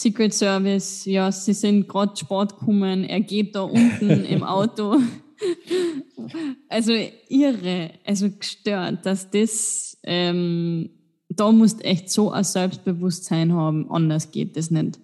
Secret 0.00 0.32
Service, 0.32 1.04
ja, 1.04 1.30
sie 1.30 1.52
sind 1.52 1.86
gerade 1.86 2.16
Sport 2.16 2.58
gekommen, 2.58 3.04
er 3.04 3.20
geht 3.20 3.54
da 3.54 3.60
unten 3.64 4.24
im 4.24 4.42
Auto. 4.42 4.96
Also 6.70 6.94
irre, 7.28 7.90
also 8.06 8.30
gestört, 8.30 9.04
dass 9.04 9.30
das, 9.30 9.98
ähm, 10.04 10.88
da 11.28 11.52
musst 11.52 11.84
echt 11.84 12.08
so 12.08 12.30
ein 12.30 12.44
Selbstbewusstsein 12.44 13.52
haben, 13.52 13.90
anders 13.90 14.30
geht 14.32 14.56
das 14.56 14.70
nicht. 14.70 14.98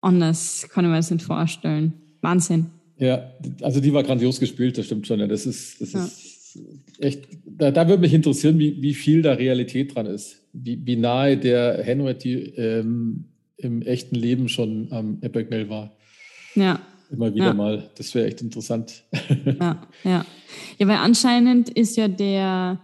Anders 0.00 0.68
kann 0.70 0.84
ich 0.84 0.90
mir 0.90 0.98
das 0.98 1.10
nicht 1.10 1.24
vorstellen. 1.24 1.92
Wahnsinn. 2.20 2.66
Ja, 2.98 3.32
also 3.60 3.80
die 3.80 3.92
war 3.92 4.04
grandios 4.04 4.38
gespielt, 4.38 4.78
das 4.78 4.86
stimmt 4.86 5.08
schon. 5.08 5.18
Ja. 5.18 5.26
Das 5.26 5.46
ist, 5.46 5.80
das 5.80 5.92
Ja. 5.92 6.04
ist 6.04 6.58
echt, 7.00 7.28
da, 7.44 7.72
da 7.72 7.88
würde 7.88 8.02
mich 8.02 8.14
interessieren, 8.14 8.56
wie, 8.60 8.80
wie 8.80 8.94
viel 8.94 9.22
da 9.22 9.32
Realität 9.32 9.96
dran 9.96 10.06
ist. 10.06 10.44
Wie, 10.52 10.80
wie 10.86 10.94
nahe 10.94 11.36
der 11.36 11.82
Henry 11.82 12.54
ähm, 12.56 13.24
im 13.58 13.82
echten 13.82 14.14
Leben 14.16 14.48
schon 14.48 14.88
am 14.90 15.18
Epic 15.22 15.68
war. 15.68 15.92
Ja, 16.54 16.80
Immer 17.08 17.32
wieder 17.34 17.46
Ja. 17.46 17.54
mal. 17.54 17.88
Das 17.96 18.14
wäre 18.16 18.26
echt 18.26 18.42
interessant. 18.42 19.04
ja, 19.60 19.80
ja. 20.02 20.26
Ja, 20.78 20.88
weil 20.88 20.96
anscheinend 20.96 21.68
ist 21.68 21.96
ja 21.96 22.08
der 22.08 22.80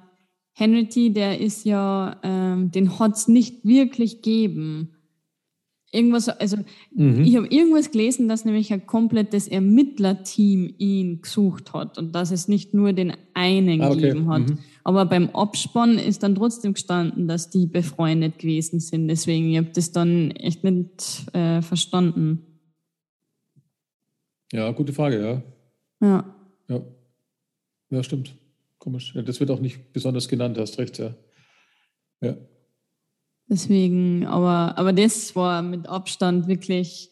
Henry, 0.52 1.12
der 1.12 1.40
ist 1.40 1.64
ja, 1.64 2.20
ähm, 2.22 2.70
den 2.70 3.00
hat's 3.00 3.26
nicht 3.26 3.64
wirklich 3.64 4.16
gegeben. 4.22 4.90
Irgendwas, 5.90 6.28
also 6.28 6.56
Mhm. 6.94 7.22
ich 7.24 7.36
habe 7.36 7.48
irgendwas 7.48 7.90
gelesen, 7.90 8.28
dass 8.28 8.44
nämlich 8.44 8.72
ein 8.72 8.86
komplettes 8.86 9.48
Ermittlerteam 9.48 10.72
ihn 10.78 11.20
gesucht 11.20 11.72
hat 11.74 11.98
und 11.98 12.14
dass 12.14 12.30
es 12.30 12.46
nicht 12.48 12.74
nur 12.74 12.92
den 12.92 13.12
einen 13.34 13.80
Ah, 13.82 13.90
okay. 13.90 14.00
gegeben 14.02 14.28
hat. 14.30 14.48
Mhm. 14.50 14.58
Aber 14.84 15.06
beim 15.06 15.30
Abspann 15.30 15.98
ist 15.98 16.22
dann 16.22 16.34
trotzdem 16.34 16.74
gestanden, 16.74 17.28
dass 17.28 17.50
die 17.50 17.66
befreundet 17.66 18.38
gewesen 18.38 18.80
sind. 18.80 19.08
Deswegen, 19.08 19.50
ich 19.50 19.58
habe 19.58 19.70
das 19.72 19.92
dann 19.92 20.32
echt 20.32 20.64
nicht 20.64 21.34
äh, 21.34 21.62
verstanden. 21.62 22.46
Ja, 24.52 24.70
gute 24.72 24.92
Frage, 24.92 25.42
ja. 26.00 26.06
Ja. 26.06 26.34
Ja, 26.68 26.80
ja 27.90 28.02
stimmt. 28.02 28.34
Komisch. 28.78 29.14
Ja, 29.14 29.22
das 29.22 29.38
wird 29.38 29.50
auch 29.50 29.60
nicht 29.60 29.92
besonders 29.92 30.28
genannt, 30.28 30.58
hast 30.58 30.78
recht, 30.78 30.98
ja. 30.98 31.14
Ja. 32.20 32.36
Deswegen, 33.48 34.26
aber, 34.26 34.78
aber 34.78 34.92
das 34.92 35.36
war 35.36 35.62
mit 35.62 35.86
Abstand 35.86 36.48
wirklich 36.48 37.10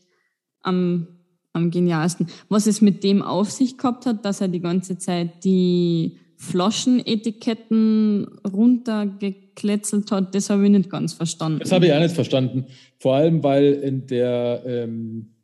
am, 0.62 1.06
am 1.52 1.70
genialsten. 1.70 2.28
Was 2.48 2.66
es 2.66 2.80
mit 2.80 3.04
dem 3.04 3.22
auf 3.22 3.50
sich 3.50 3.78
gehabt 3.78 4.06
hat, 4.06 4.24
dass 4.24 4.40
er 4.40 4.48
die 4.48 4.60
ganze 4.60 4.98
Zeit 4.98 5.44
die 5.44 6.18
Flaschenetiketten 6.41 8.26
runtergekletzelt 8.51 10.11
hat, 10.11 10.34
das 10.34 10.49
habe 10.49 10.64
ich 10.64 10.70
nicht 10.70 10.88
ganz 10.88 11.12
verstanden. 11.12 11.59
Das 11.61 11.70
habe 11.70 11.84
ich 11.84 11.93
auch 11.93 12.01
nicht 12.01 12.14
verstanden. 12.14 12.64
Vor 12.99 13.14
allem, 13.14 13.43
weil 13.43 13.74
in 13.74 14.07
der 14.07 14.62
ähm, 14.64 15.34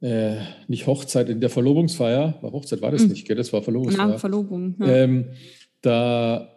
äh, 0.00 0.38
nicht 0.66 0.88
Hochzeit, 0.88 1.28
in 1.28 1.40
der 1.40 1.50
Verlobungsfeier, 1.50 2.34
war 2.40 2.50
Hochzeit 2.50 2.82
war 2.82 2.90
das 2.90 3.02
Mhm. 3.02 3.10
nicht, 3.10 3.24
gell? 3.28 3.36
Das 3.36 3.52
war 3.52 3.62
Verlobungsfeier. 3.62 4.08
Na, 4.08 4.18
Verlobung. 4.18 4.74
Ja. 4.80 4.86
ähm, 4.88 5.26
da 5.82 6.48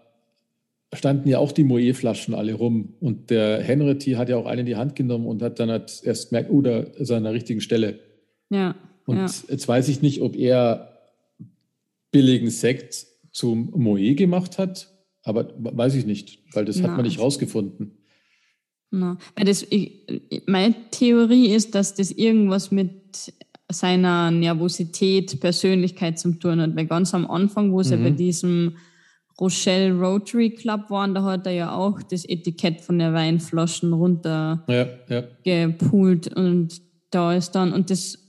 standen 0.92 1.30
ja 1.30 1.38
auch 1.38 1.52
die 1.52 1.64
Moe-Flaschen 1.64 2.34
alle 2.34 2.56
rum. 2.56 2.96
Und 3.00 3.30
der 3.30 3.62
Henry 3.62 3.96
hat 4.16 4.30
ja 4.30 4.38
auch 4.38 4.48
eine 4.48 4.62
in 4.62 4.68
die 4.68 4.76
Hand 4.76 4.96
genommen 4.96 5.28
und 5.28 5.44
hat 5.44 5.60
dann 5.60 5.70
hat 5.70 6.02
erst 6.04 6.30
gemerkt, 6.30 6.50
oh, 6.50 6.62
da 6.62 6.80
ist 6.80 7.12
er 7.12 7.18
an 7.18 7.26
der 7.26 7.34
richtigen 7.34 7.62
Stelle. 7.62 8.00
Ja. 8.50 8.74
Und 9.06 9.18
ja. 9.18 9.30
jetzt 9.50 9.68
weiß 9.68 9.88
ich 9.88 10.02
nicht, 10.02 10.24
ob 10.24 10.36
er 10.36 10.95
billigen 12.16 12.50
Sekt 12.50 13.06
zum 13.32 13.72
Moe 13.76 14.16
gemacht 14.16 14.58
hat, 14.58 14.90
aber 15.24 15.52
weiß 15.58 15.96
ich 15.96 16.06
nicht, 16.06 16.40
weil 16.54 16.66
das 16.66 16.78
Na, 16.78 16.88
hat 16.88 16.96
man 16.96 17.06
nicht 17.06 17.20
rausgefunden. 17.20 17.98
Na, 18.92 19.18
weil 19.36 19.46
das, 19.46 19.64
ich, 19.70 20.04
meine 20.46 20.76
Theorie 20.92 21.48
ist, 21.54 21.76
dass 21.76 21.96
das 21.96 22.12
irgendwas 22.12 22.72
mit 22.72 23.34
seiner 23.70 24.32
Nervosität, 24.32 25.40
Persönlichkeit 25.42 26.18
zum 26.20 26.40
tun 26.40 26.62
hat. 26.62 26.76
Weil 26.76 26.86
ganz 26.86 27.14
am 27.14 27.30
Anfang, 27.30 27.74
wo 27.74 27.84
sie 27.84 27.98
Mhm. 27.98 28.04
bei 28.04 28.10
diesem 28.12 28.78
Rochelle 29.42 29.94
Rotary 30.00 30.52
Club 30.52 30.90
waren, 30.90 31.14
da 31.14 31.24
hat 31.24 31.46
er 31.48 31.52
ja 31.54 31.76
auch 31.76 32.02
das 32.02 32.24
Etikett 32.24 32.80
von 32.80 33.00
der 33.00 33.12
Weinflaschen 33.14 33.92
runtergepult 33.92 36.28
Ja, 36.28 36.34
ja. 36.34 36.38
und 36.38 36.82
da 37.12 37.34
ist 37.34 37.52
dann, 37.52 37.74
und 37.74 37.90
das 37.90 38.25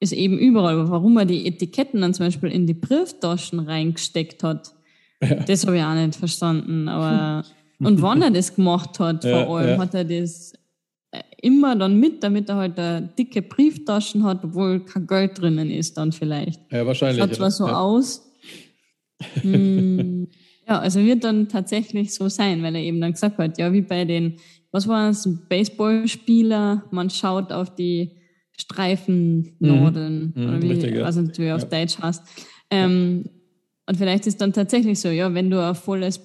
ist 0.00 0.12
eben 0.12 0.38
überall, 0.38 0.74
aber 0.80 0.90
warum 0.90 1.16
er 1.18 1.26
die 1.26 1.46
Etiketten 1.46 2.00
dann 2.00 2.14
zum 2.14 2.26
Beispiel 2.26 2.50
in 2.50 2.66
die 2.66 2.74
Brieftaschen 2.74 3.60
reingesteckt 3.60 4.42
hat, 4.42 4.72
Ja. 5.22 5.34
das 5.36 5.66
habe 5.66 5.76
ich 5.76 5.82
auch 5.82 5.94
nicht 5.94 6.16
verstanden. 6.16 6.88
Aber 6.88 7.44
und 7.78 8.00
wann 8.02 8.22
er 8.22 8.30
das 8.30 8.54
gemacht 8.54 8.98
hat, 8.98 9.24
Ja, 9.24 9.44
vor 9.44 9.58
allem, 9.58 9.68
ja. 9.70 9.78
hat 9.78 9.94
er 9.94 10.04
das 10.04 10.54
äh, 11.12 11.20
immer 11.42 11.76
dann 11.76 11.98
mit, 12.00 12.22
damit 12.24 12.48
er 12.48 12.56
halt 12.56 12.78
eine 12.78 13.10
dicke 13.18 13.42
Brieftaschen 13.42 14.24
hat, 14.24 14.42
obwohl 14.42 14.80
kein 14.80 15.06
Geld 15.06 15.38
drinnen 15.40 15.70
ist 15.70 15.98
dann 15.98 16.12
vielleicht. 16.12 16.60
ja 16.72 16.86
wahrscheinlich. 16.86 17.22
Schaut 17.22 17.34
zwar 17.34 17.50
so 17.50 17.66
aus. 17.66 18.26
Hm, 19.42 20.28
ja, 20.66 20.78
also 20.78 21.00
wird 21.00 21.24
dann 21.24 21.46
tatsächlich 21.48 22.14
so 22.14 22.30
sein, 22.30 22.62
weil 22.62 22.74
er 22.74 22.80
eben 22.80 23.02
dann 23.02 23.12
gesagt 23.12 23.36
hat, 23.36 23.58
ja, 23.58 23.70
wie 23.70 23.82
bei 23.82 24.06
den, 24.06 24.36
was 24.72 24.88
war 24.88 25.10
es, 25.10 25.28
Baseballspieler, 25.48 26.84
man 26.90 27.10
schaut 27.10 27.52
auf 27.52 27.74
die 27.74 28.12
Streifennadeln, 28.60 30.32
Mhm, 30.34 30.44
oder 30.48 30.62
wie, 30.62 30.68
richtig, 30.70 30.94
ja. 30.94 31.02
was 31.04 31.16
nicht, 31.16 31.38
wie 31.38 31.50
auf 31.52 31.62
Ja. 31.62 31.68
Deutsch 31.68 31.98
heißt. 31.98 32.22
Ähm, 32.70 33.24
und 33.86 33.96
vielleicht 33.96 34.26
ist 34.26 34.40
dann 34.40 34.52
tatsächlich 34.52 35.00
so, 35.00 35.08
ja, 35.08 35.32
wenn 35.34 35.50
du 35.50 35.60
ein 35.62 35.74
volles 35.74 36.20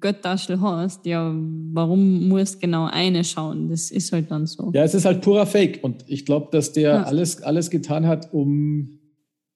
Göttaschel 0.00 0.60
hast, 0.60 1.06
ja, 1.06 1.32
warum 1.72 2.28
musst 2.28 2.60
genau 2.60 2.86
eine 2.90 3.22
schauen? 3.24 3.68
Das 3.70 3.90
ist 3.90 4.12
halt 4.12 4.30
dann 4.30 4.46
so. 4.46 4.70
Ja, 4.74 4.82
es 4.82 4.94
ist 4.94 5.04
halt 5.04 5.22
purer 5.22 5.46
Fake. 5.46 5.78
Und 5.82 6.04
ich 6.08 6.26
glaube, 6.26 6.48
dass 6.50 6.72
der 6.72 6.90
Ja. 6.90 7.02
alles, 7.04 7.42
alles 7.42 7.70
getan 7.70 8.06
hat, 8.06 8.32
um 8.32 8.98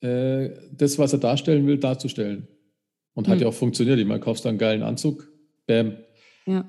äh, 0.01 0.51
das, 0.77 0.99
was 0.99 1.13
er 1.13 1.19
darstellen 1.19 1.67
will, 1.67 1.79
darzustellen. 1.79 2.49
Und 3.15 3.29
hat 3.29 3.35
Hm. 3.37 3.43
ja 3.43 3.49
auch 3.49 3.55
funktioniert. 3.55 3.99
Ich 3.99 4.07
meine, 4.07 4.21
kaufst 4.21 4.45
du 4.45 4.49
einen 4.49 4.59
geilen 4.59 4.83
Anzug, 4.83 5.29
bam. 5.67 5.93
Ja, 6.47 6.65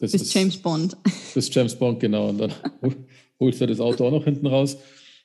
Das 0.00 0.12
bis 0.12 0.22
ist, 0.22 0.34
James 0.34 0.56
Bond. 0.56 0.96
Bis 1.34 1.52
James 1.52 1.74
Bond, 1.74 1.98
genau. 2.00 2.28
Und 2.28 2.38
dann 2.38 2.52
hol- 2.82 2.94
holst 3.40 3.60
du 3.60 3.66
das 3.66 3.80
Auto 3.80 4.06
auch 4.06 4.12
noch 4.12 4.24
hinten 4.24 4.46
raus. 4.46 4.76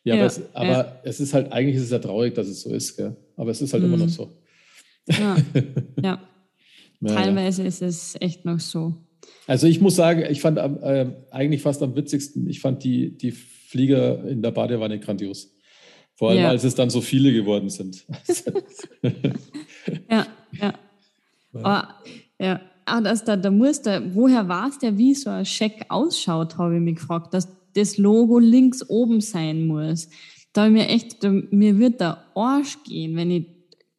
Ja, 0.03 0.15
Ja, 0.15 0.21
aber, 0.21 0.25
es, 0.27 0.41
aber 0.55 0.99
es 1.03 1.19
ist 1.19 1.33
halt, 1.33 1.51
eigentlich 1.51 1.75
ist 1.77 1.83
es 1.83 1.91
ja 1.91 1.99
traurig, 1.99 2.33
dass 2.33 2.47
es 2.47 2.61
so 2.63 2.71
ist, 2.73 2.97
gell? 2.97 3.15
Aber 3.37 3.51
es 3.51 3.61
ist 3.61 3.71
halt 3.73 3.83
immer 3.83 3.97
Mhm. 3.97 4.03
noch 4.03 4.09
so. 4.09 4.31
Ja, 5.09 5.35
ja. 6.01 6.21
Teilweise 7.05 7.63
ist 7.63 7.81
es 7.81 8.15
echt 8.21 8.45
noch 8.45 8.59
so. 8.61 8.93
Also 9.47 9.67
ich 9.67 9.81
muss 9.81 9.95
sagen, 9.95 10.23
ich 10.29 10.39
fand 10.41 10.57
äh, 10.57 11.07
eigentlich 11.31 11.61
fast 11.61 11.81
am 11.83 11.95
witzigsten, 11.95 12.49
ich 12.49 12.61
fand 12.61 12.83
die, 12.83 13.17
die 13.17 13.31
Flieger 13.31 14.25
in 14.27 14.41
der 14.41 14.51
Badewanne 14.51 14.99
grandios. 14.99 15.53
Vor 16.15 16.29
allem, 16.29 16.39
Ja. 16.43 16.49
als 16.49 16.63
es 16.63 16.75
dann 16.75 16.89
so 16.89 17.01
viele 17.01 17.33
geworden 17.33 17.69
sind. 17.69 18.05
Ja, 20.09 20.27
ja. 20.59 20.73
Aber, 21.53 21.95
ja, 22.39 22.61
ah, 22.85 23.01
das, 23.01 23.23
da, 23.23 23.35
da 23.37 23.51
muss 23.51 23.81
der, 23.81 24.15
woher 24.15 24.47
war 24.47 24.69
es 24.69 24.79
der, 24.79 24.97
wie 24.97 25.13
so 25.13 25.29
ein 25.29 25.45
Scheck 25.45 25.85
ausschaut, 25.89 26.57
habe 26.57 26.75
ich 26.75 26.81
mich 26.81 26.95
gefragt, 26.95 27.33
dass 27.33 27.47
das 27.73 27.97
Logo 27.97 28.39
links 28.39 28.87
oben 28.89 29.21
sein 29.21 29.65
muss. 29.67 30.09
Da 30.53 30.63
habe 30.65 30.71
ich 30.71 30.77
mir 30.81 30.89
echt, 30.89 31.23
da, 31.23 31.29
mir 31.31 31.79
wird 31.79 31.99
der 31.99 32.23
Arsch 32.35 32.77
gehen, 32.83 33.15
wenn 33.15 33.31
ich 33.31 33.47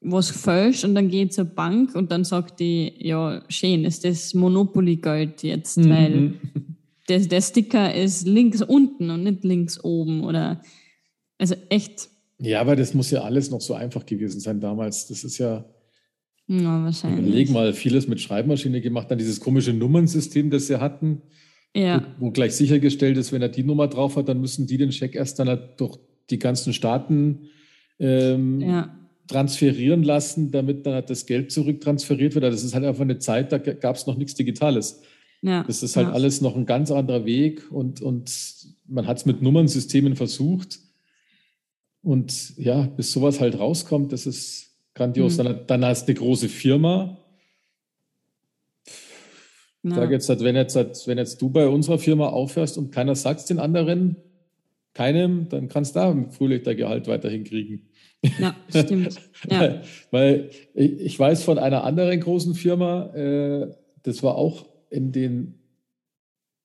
was 0.00 0.30
fälsch 0.30 0.84
und 0.84 0.94
dann 0.94 1.08
gehe 1.08 1.24
ich 1.24 1.32
zur 1.32 1.46
Bank 1.46 1.94
und 1.94 2.12
dann 2.12 2.24
sagt 2.24 2.60
die, 2.60 2.92
ja, 2.98 3.42
schön, 3.48 3.84
ist 3.84 4.04
das 4.04 4.34
Monopoly-Geld 4.34 5.42
jetzt, 5.42 5.78
weil 5.88 6.10
Mhm. 6.20 6.40
der, 7.08 7.20
der 7.20 7.40
Sticker 7.40 7.94
ist 7.94 8.26
links 8.26 8.62
unten 8.62 9.10
und 9.10 9.24
nicht 9.24 9.44
links 9.44 9.82
oben 9.82 10.22
oder, 10.24 10.60
also 11.38 11.54
echt, 11.70 12.08
ja, 12.38 12.60
aber 12.60 12.76
das 12.76 12.94
muss 12.94 13.10
ja 13.10 13.22
alles 13.22 13.50
noch 13.50 13.60
so 13.60 13.74
einfach 13.74 14.04
gewesen 14.04 14.40
sein 14.40 14.60
damals. 14.60 15.06
Das 15.06 15.22
ist 15.24 15.38
ja, 15.38 15.64
ja, 16.46 16.84
wahrscheinlich. 16.84 17.26
überleg 17.26 17.50
mal, 17.50 17.72
vieles 17.72 18.06
mit 18.06 18.20
Schreibmaschine 18.20 18.80
gemacht, 18.80 19.10
dann 19.10 19.18
dieses 19.18 19.40
komische 19.40 19.72
Nummernsystem, 19.72 20.50
das 20.50 20.66
sie 20.66 20.80
hatten, 20.80 21.22
Ja, 21.74 22.06
wo, 22.18 22.26
wo 22.26 22.30
gleich 22.30 22.54
sichergestellt 22.54 23.16
ist, 23.16 23.32
wenn 23.32 23.42
er 23.42 23.48
die 23.48 23.64
Nummer 23.64 23.88
drauf 23.88 24.16
hat, 24.16 24.28
dann 24.28 24.40
müssen 24.40 24.66
die 24.66 24.76
den 24.76 24.92
Scheck 24.92 25.14
erst 25.14 25.38
dann 25.38 25.48
halt 25.48 25.80
durch 25.80 25.98
die 26.30 26.38
ganzen 26.38 26.72
Staaten 26.72 27.48
ähm, 27.98 28.60
ja, 28.60 28.94
transferieren 29.26 30.02
lassen, 30.02 30.50
damit 30.50 30.84
dann 30.86 30.94
halt 30.94 31.10
das 31.10 31.26
Geld 31.26 31.50
zurücktransferiert 31.50 32.34
wird. 32.34 32.44
Also 32.44 32.56
Das 32.56 32.64
ist 32.64 32.74
halt 32.74 32.84
einfach 32.84 33.02
eine 33.02 33.18
Zeit, 33.18 33.52
da 33.52 33.58
gab 33.58 33.96
es 33.96 34.06
noch 34.06 34.16
nichts 34.16 34.34
Digitales. 34.34 35.00
ja. 35.42 35.62
Das 35.64 35.82
ist 35.82 35.96
halt 35.96 36.08
ja. 36.08 36.12
alles 36.12 36.40
noch 36.40 36.56
ein 36.56 36.66
ganz 36.66 36.90
anderer 36.90 37.24
Weg 37.24 37.70
und, 37.72 38.00
und 38.02 38.30
man 38.86 39.06
hat 39.06 39.18
es 39.18 39.26
mit 39.26 39.40
Nummernsystemen 39.40 40.16
versucht. 40.16 40.78
Und 42.02 42.54
ja, 42.58 42.82
bis 42.82 43.12
sowas 43.12 43.40
halt 43.40 43.58
rauskommt, 43.58 44.12
das 44.12 44.26
ist 44.26 44.73
grandios. 44.94 45.38
Mhm. 45.38 45.44
Dann, 45.44 45.66
dann 45.66 45.84
hast 45.84 46.06
du 46.06 46.12
eine 46.12 46.18
große 46.18 46.48
Firma. 46.48 47.18
Ich 49.82 49.94
sage 49.94 50.14
jetzt, 50.14 50.28
halt, 50.30 50.40
wenn 50.40 50.56
jetzt, 50.56 50.76
halt, 50.76 51.06
wenn 51.06 51.18
jetzt 51.18 51.42
du 51.42 51.50
bei 51.50 51.68
unserer 51.68 51.98
Firma 51.98 52.28
aufhörst 52.28 52.78
und 52.78 52.90
keiner 52.90 53.14
sagt 53.14 53.40
es 53.40 53.46
den 53.46 53.58
anderen, 53.58 54.16
keinem, 54.94 55.48
dann 55.50 55.68
kannst 55.68 55.94
du 55.94 56.00
da 56.00 56.10
im 56.10 56.30
Frühlichtergehalt 56.30 57.06
weiterhin 57.06 57.44
kriegen. 57.44 57.90
Ja, 58.38 58.56
stimmt. 58.68 59.20
Ja. 59.50 59.82
Weil 60.10 60.50
ich, 60.72 61.18
weiß 61.18 61.42
von 61.42 61.58
einer 61.58 61.84
anderen 61.84 62.18
großen 62.18 62.54
Firma, 62.54 63.14
äh, 63.14 63.74
das 64.04 64.22
war 64.22 64.36
auch 64.36 64.64
in 64.88 65.12
den 65.12 65.58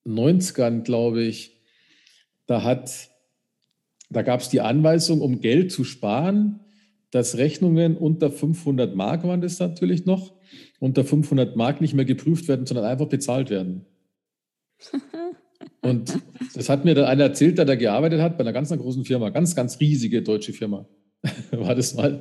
90ern, 0.06 0.80
glaube 0.82 1.22
ich, 1.22 1.60
da 2.46 2.62
hat, 2.62 3.10
da 4.08 4.22
gab 4.22 4.40
es 4.40 4.48
die 4.48 4.62
Anweisung, 4.62 5.20
um 5.20 5.42
Geld 5.42 5.72
zu 5.72 5.84
sparen, 5.84 6.60
dass 7.10 7.36
Rechnungen 7.36 7.96
unter 7.96 8.30
500 8.30 8.94
Mark 8.94 9.24
waren 9.24 9.40
das 9.40 9.58
natürlich 9.58 10.06
noch, 10.06 10.34
unter 10.78 11.04
500 11.04 11.56
Mark 11.56 11.80
nicht 11.80 11.94
mehr 11.94 12.04
geprüft 12.04 12.48
werden, 12.48 12.66
sondern 12.66 12.86
einfach 12.86 13.06
bezahlt 13.06 13.50
werden. 13.50 13.86
Und 15.82 16.18
das 16.54 16.68
hat 16.68 16.84
mir 16.84 16.94
dann 16.94 17.06
einer 17.06 17.24
erzählt, 17.24 17.58
der 17.58 17.64
da 17.64 17.74
gearbeitet 17.74 18.20
hat, 18.20 18.36
bei 18.36 18.44
einer 18.44 18.52
ganz 18.52 18.70
einer 18.70 18.80
großen 18.80 19.04
Firma, 19.04 19.30
ganz, 19.30 19.56
ganz 19.56 19.80
riesige 19.80 20.22
deutsche 20.22 20.52
Firma. 20.52 20.86
War 21.50 21.74
das 21.74 21.94
mal. 21.94 22.20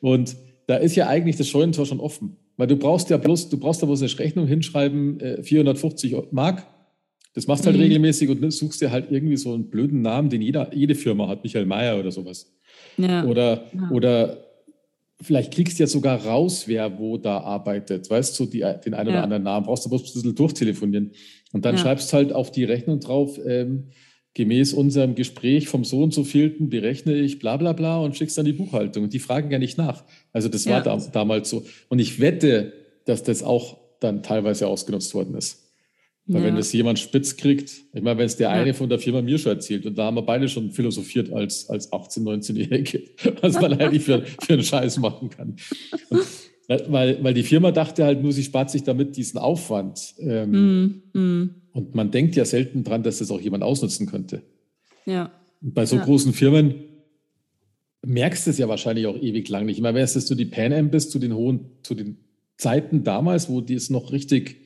Und 0.00 0.36
da 0.66 0.76
ist 0.76 0.96
ja 0.96 1.06
eigentlich 1.06 1.36
das 1.36 1.48
Scheunentor 1.48 1.86
schon 1.86 2.00
offen. 2.00 2.36
Weil 2.56 2.66
du 2.66 2.76
brauchst 2.76 3.10
ja 3.10 3.18
bloß, 3.18 3.50
du 3.50 3.58
brauchst 3.58 3.82
da 3.82 3.86
bloß 3.86 4.02
eine 4.02 4.18
Rechnung 4.18 4.46
hinschreiben, 4.46 5.20
äh, 5.20 5.42
450 5.42 6.16
Mark. 6.30 6.66
Das 7.36 7.46
machst 7.46 7.64
du 7.64 7.66
halt 7.66 7.76
Mhm. 7.76 7.82
regelmäßig 7.82 8.28
und 8.30 8.50
suchst 8.50 8.80
dir 8.80 8.90
halt 8.90 9.10
irgendwie 9.12 9.36
so 9.36 9.52
einen 9.54 9.68
blöden 9.70 10.00
Namen, 10.02 10.30
den 10.30 10.40
jeder, 10.42 10.74
jede 10.74 10.94
Firma 10.96 11.28
hat, 11.28 11.44
Michael 11.44 11.66
Mayer 11.66 12.00
oder 12.00 12.10
sowas. 12.10 12.52
ja. 12.96 13.24
Oder, 13.26 13.64
Ja. 13.74 13.90
oder 13.90 14.38
vielleicht 15.20 15.52
kriegst 15.54 15.78
du 15.78 15.82
ja 15.82 15.86
sogar 15.86 16.24
raus, 16.24 16.64
wer 16.66 16.98
wo 16.98 17.16
da 17.18 17.38
arbeitet. 17.38 18.08
Weißt 18.10 18.38
du, 18.40 18.46
die, 18.46 18.60
den 18.60 18.94
einen 18.94 19.08
oder 19.08 19.18
Ja. 19.18 19.22
anderen 19.22 19.42
Namen 19.42 19.66
brauchst 19.66 19.84
du 19.84 19.90
bloß 19.90 20.02
ein 20.02 20.12
bisschen 20.14 20.34
durchtelefonieren. 20.34 21.12
Und 21.52 21.64
dann 21.66 21.74
Ja. 21.76 21.82
schreibst 21.82 22.12
halt 22.14 22.32
auf 22.32 22.50
die 22.50 22.64
Rechnung 22.64 23.00
drauf, 23.00 23.38
ähm, 23.46 23.88
gemäß 24.34 24.72
unserem 24.74 25.14
Gespräch 25.14 25.68
vom 25.68 25.84
so 25.84 26.02
und 26.02 26.12
so 26.14 26.24
vielten 26.24 26.68
berechne 26.70 27.14
ich 27.16 27.38
bla 27.38 27.56
bla 27.58 27.72
bla 27.74 27.98
und 27.98 28.16
schickst 28.16 28.36
dann 28.38 28.44
die 28.46 28.52
Buchhaltung. 28.52 29.04
Und 29.04 29.12
die 29.14 29.18
fragen 29.18 29.50
ja 29.50 29.58
nicht 29.58 29.76
nach. 29.78 30.04
Also 30.32 30.48
das 30.48 30.64
war 30.66 30.78
Ja. 30.84 30.96
da, 30.96 30.96
damals 31.12 31.48
so. 31.50 31.64
Und 31.88 31.98
ich 31.98 32.18
wette, 32.20 32.72
dass 33.06 33.22
das 33.22 33.42
auch 33.42 33.76
dann 34.00 34.22
teilweise 34.22 34.66
ausgenutzt 34.68 35.14
worden 35.14 35.34
ist. 35.36 35.65
Weil 36.28 36.40
ja. 36.42 36.48
wenn 36.48 36.56
das 36.56 36.72
jemand 36.72 36.98
spitz 36.98 37.36
kriegt, 37.36 37.70
ich 37.92 38.02
meine, 38.02 38.18
wenn 38.18 38.26
es 38.26 38.36
der 38.36 38.48
Ja. 38.48 38.54
eine 38.54 38.74
von 38.74 38.88
der 38.88 38.98
Firma 38.98 39.22
mir 39.22 39.38
schon 39.38 39.52
erzählt, 39.52 39.86
und 39.86 39.96
da 39.96 40.06
haben 40.06 40.16
wir 40.16 40.22
beide 40.22 40.48
schon 40.48 40.72
philosophiert 40.72 41.32
als, 41.32 41.68
als 41.70 41.92
18-, 41.92 42.24
19-Jährige, 42.24 43.02
was 43.42 43.60
man 43.60 43.74
eigentlich 43.74 44.02
für, 44.02 44.24
für 44.42 44.54
einen 44.54 44.64
Scheiß 44.64 44.98
machen 44.98 45.30
kann. 45.30 45.54
Und, 46.10 46.22
weil, 46.90 47.22
weil 47.22 47.32
die 47.34 47.44
Firma 47.44 47.70
dachte 47.70 48.04
halt 48.04 48.22
nur, 48.22 48.32
sie 48.32 48.42
spart 48.42 48.70
sich 48.72 48.82
damit 48.82 49.16
diesen 49.16 49.38
Aufwand. 49.38 50.14
Ähm, 50.18 51.02
Mm, 51.14 51.18
mm, 51.18 51.50
Und 51.72 51.94
man 51.94 52.10
denkt 52.10 52.34
ja 52.34 52.44
selten 52.44 52.82
dran, 52.82 53.04
dass 53.04 53.18
das 53.18 53.30
auch 53.30 53.40
jemand 53.40 53.62
ausnutzen 53.62 54.06
könnte. 54.06 54.42
ja. 55.06 55.30
Und 55.62 55.74
bei 55.74 55.86
so 55.86 55.96
Ja. 55.96 56.04
großen 56.04 56.32
Firmen 56.34 56.74
merkst 58.04 58.46
du 58.46 58.50
es 58.50 58.58
ja 58.58 58.68
wahrscheinlich 58.68 59.06
auch 59.06 59.16
ewig 59.16 59.48
lang 59.48 59.66
nicht. 59.66 59.76
Ich 59.76 59.82
meine, 59.82 59.96
wenn 59.98 60.06
du 60.28 60.34
die 60.34 60.44
Pan 60.44 60.72
Am 60.72 60.90
bist 60.90 61.10
zu 61.12 61.18
den 61.18 61.34
hohen, 61.34 61.70
zu 61.82 61.94
den 61.94 62.18
Zeiten 62.56 63.04
damals, 63.04 63.48
wo 63.48 63.60
die 63.60 63.74
es 63.74 63.90
noch 63.90 64.12
richtig 64.12 64.65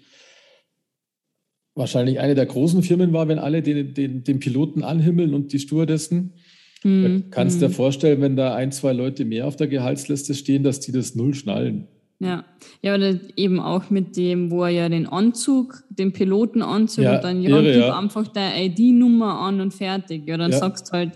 wahrscheinlich 1.75 2.21
eine 2.21 2.35
der 2.35 2.47
großen 2.47 2.83
Firmen 2.83 3.12
war, 3.12 3.29
wenn 3.29 3.39
alle 3.39 3.62
den, 3.62 3.95
den, 3.95 4.25
den 4.25 4.39
Piloten 4.41 4.83
anhimmeln 4.83 5.35
und 5.35 5.53
die 5.53 5.59
Stewardessen. 5.59 6.35
Mm, 6.83 7.31
kannst 7.31 7.59
mm. 7.59 7.61
dir 7.61 7.71
vorstellen, 7.71 8.21
wenn 8.21 8.37
da 8.37 8.55
ein, 8.55 8.73
zwei 8.73 8.93
Leute 8.93 9.25
mehr 9.25 9.47
auf 9.47 9.57
der 9.57 9.68
Gehaltsliste 9.68 10.35
stehen, 10.35 10.62
dass 10.62 10.81
die 10.81 10.93
das 10.93 11.14
null 11.14 11.35
schnallen. 11.35 11.87
Ja, 12.21 12.45
ja, 12.83 12.95
oder 12.95 13.18
eben 13.37 13.61
auch 13.61 13.89
mit 13.89 14.16
dem, 14.16 14.51
wo 14.51 14.64
er 14.64 14.71
ja 14.71 14.89
den 14.91 15.07
Anzug, 15.07 15.83
den 15.89 16.12
Pilotenanzug 16.12 17.05
Ja, 17.05 17.16
und 17.16 17.25
dann 17.25 17.43
ja, 17.43 17.49
irre, 17.49 17.73
gib 17.73 17.81
ja. 17.81 17.99
einfach 17.99 18.29
deine 18.29 18.66
ID-Nummer 18.66 19.41
an 19.41 19.61
und 19.61 19.73
fertig. 19.73 20.27
Ja, 20.27 20.37
dann 20.37 20.51
Ja. 20.51 20.59
sagst 20.59 20.89
du 20.89 20.93
halt 20.93 21.12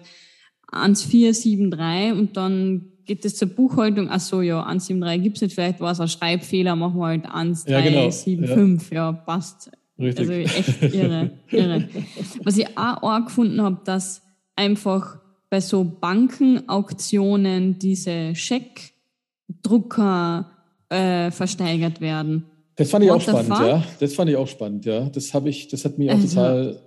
1473 0.73 2.13
und 2.13 2.37
dann 2.39 2.87
geht 3.05 3.25
es 3.27 3.37
zur 3.37 3.49
Buchhaltung. 3.49 4.09
Ach 4.11 4.21
so, 4.21 4.41
ja, 4.41 4.65
173 4.65 5.23
gibt's 5.23 5.41
nicht, 5.43 5.55
vielleicht 5.55 5.81
war 5.81 5.93
es 5.93 6.01
ein 6.01 6.09
Schreibfehler, 6.09 6.75
machen 6.75 6.99
wir 6.99 7.07
halt 7.07 7.25
Ja, 7.25 7.81
genau. 7.83 8.05
1375. 8.05 8.91
Ja, 8.93 9.13
passt. 9.13 9.71
Richtig. 9.99 10.29
Also 10.29 10.33
echt 10.33 10.83
irre, 10.95 11.31
irre. 11.51 11.89
Was 12.43 12.57
ich 12.59 12.67
auch 12.77 13.03
arg 13.03 13.27
gefunden 13.27 13.61
habe, 13.63 13.79
dass 13.85 14.23
einfach 14.57 15.19
bei 15.51 15.61
so 15.61 15.85
Bankenauktionen 15.85 17.79
diese 17.79 18.35
Scheckdrucker 19.49 20.51
äh, 20.89 21.31
versteigert 21.31 22.01
werden. 22.01 22.47
Das 22.77 22.91
fand 22.91 23.05
ich 23.05 23.11
What 23.11 23.19
auch 23.19 23.23
spannend, 23.23 23.57
fuck? 23.57 23.67
ja. 23.67 23.85
Das 24.01 24.15
fand 24.15 24.31
ich 24.31 24.37
auch 24.37 24.49
spannend, 24.49 24.85
ja. 24.85 25.09
Das 25.11 25.33
habe 25.33 25.49
ich, 25.49 25.69
das 25.69 25.85
hat 25.85 25.97
mich 25.99 26.11
auch 26.11 26.15
Also- 26.15 26.29
total, 26.37 26.81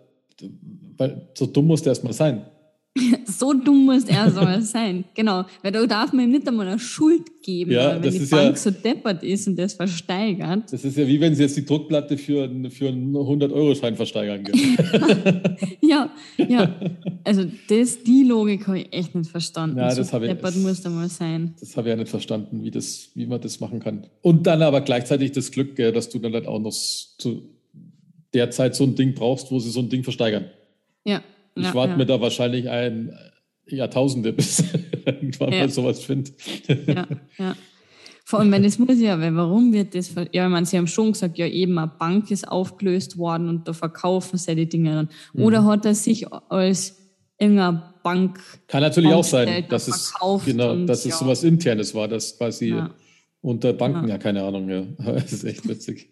weil 0.98 1.30
so 1.34 1.46
dumm 1.46 1.68
muss 1.68 1.82
der 1.84 1.92
erstmal 1.92 2.14
sein. 2.14 2.46
So 3.26 3.54
dumm 3.54 3.86
muss 3.86 4.06
er 4.06 4.32
soll 4.32 4.62
sein. 4.64 5.06
Genau. 5.14 5.46
Weil 5.62 5.72
da 5.72 5.86
darf 5.86 6.14
man 6.14 6.26
ihm 6.26 6.32
nicht 6.32 6.48
einmal 6.48 6.68
eine 6.68 6.80
Schuld 6.80 7.42
geben, 7.44 7.72
Ja, 7.72 7.90
weil 7.96 8.04
wenn 8.04 8.12
die 8.14 8.26
Bank 8.26 8.50
ja- 8.52 8.56
so 8.56 8.72
deppert 8.72 9.24
ist 9.24 9.48
und 9.48 9.56
das 9.58 9.74
versteigert. 9.74 10.72
Das 10.72 10.84
ist 10.84 10.98
ja 10.98 11.08
wie 11.08 11.20
wenn 11.22 11.36
sie 11.36 11.44
jetzt 11.44 11.58
die 11.58 11.66
Druckplatte 11.66 12.18
für, 12.18 12.44
einen- 12.46 12.72
für 12.72 12.88
einen 12.90 13.14
100-Euro-Schein 13.16 13.96
versteigern. 13.96 14.44
Ja, 15.82 16.10
ja. 16.38 16.76
Also 17.24 17.46
das, 17.70 18.04
die 18.04 18.24
Logik 18.24 18.68
habe 18.68 18.80
ich 18.80 18.94
echt 18.94 19.16
nicht 19.16 19.30
verstanden. 19.32 19.78
Ja, 19.78 19.90
so 19.92 19.98
das 20.02 20.12
habe 20.14 20.26
ich- 20.26 20.32
deppert 20.34 20.56
muss 20.58 20.82
da 20.82 20.90
mal 20.90 21.08
sein. 21.10 21.56
Das 21.60 21.76
habe 21.78 21.88
ich 21.88 21.92
ja 21.92 21.96
nicht 21.96 22.10
verstanden, 22.10 22.64
wie, 22.64 22.72
das, 22.72 23.10
wie 23.16 23.26
man 23.26 23.40
das 23.42 23.60
machen 23.60 23.80
kann. 23.80 24.06
Und 24.22 24.48
dann 24.48 24.62
aber 24.62 24.82
gleichzeitig 24.82 25.32
das 25.32 25.52
Glück, 25.52 25.76
gell, 25.76 25.92
dass 25.94 26.10
du 26.10 26.20
dann 26.20 26.34
halt 26.34 26.46
auch 26.48 26.60
noch 26.60 26.72
zu 26.74 27.44
der 28.34 28.52
Zeit 28.52 28.76
so 28.76 28.84
ein 28.84 28.96
Ding 28.96 29.14
brauchst, 29.14 29.50
wo 29.52 29.60
sie 29.60 29.70
so 29.70 29.80
ein 29.80 29.90
Ding 29.90 30.04
versteigern. 30.04 30.46
Ja. 31.06 31.22
Ich 31.58 31.66
ja, 31.66 31.74
warte 31.74 31.92
ja. 31.92 31.98
mir 31.98 32.06
da 32.06 32.22
wahrscheinlich 32.22 32.70
ein 32.70 33.18
Jahrtausende, 33.66 34.34
bis 34.34 34.64
irgendwann 35.06 35.52
Ja. 35.52 35.60
mal 35.60 35.70
sowas 35.70 36.04
finde. 36.04 36.32
ja, 36.88 37.08
ja. 37.38 37.56
Vor 38.26 38.40
allem, 38.40 38.52
wenn 38.52 38.64
das 38.64 38.78
muss 38.78 39.00
ja, 39.00 39.18
weil 39.22 39.34
warum 39.38 39.72
wird 39.72 39.96
das, 39.96 40.14
ja, 40.34 40.46
ich 40.46 40.52
meine, 40.52 40.66
sie 40.66 40.78
haben 40.78 40.88
schon 40.88 41.14
gesagt, 41.14 41.38
ja, 41.38 41.48
eben 41.48 41.78
eine 41.78 41.88
Bank 41.98 42.30
ist 42.30 42.46
aufgelöst 42.46 43.18
worden 43.18 43.48
und 43.48 43.68
da 43.70 43.72
verkaufen 43.74 44.38
sie 44.38 44.54
die 44.54 44.68
Dinge 44.68 44.96
dann. 44.96 45.10
Mhm. 45.34 45.44
Oder 45.44 45.64
hat 45.64 45.86
er 45.86 45.96
sich 45.96 46.26
als 46.50 46.98
irgendeine 47.40 47.94
Bank, 48.04 48.40
Kann 48.68 48.82
natürlich 48.82 49.14
auch 49.14 49.24
sein, 49.24 49.66
dass 49.70 49.88
es, 49.88 50.14
genau, 50.46 50.76
dass 50.86 51.00
es 51.00 51.12
ja. 51.12 51.18
sowas 51.18 51.44
Internes 51.44 51.96
war, 51.96 52.10
das 52.10 52.38
quasi 52.38 52.70
Ja. 52.70 52.90
unter 53.42 53.72
Banken, 53.72 54.08
ja. 54.08 54.16
Ja. 54.16 54.18
keine 54.18 54.44
Ahnung, 54.44 54.70
ja. 54.70 54.84
Das 55.14 55.32
ist 55.32 55.46
echt 55.46 55.66
witzig. 55.68 56.10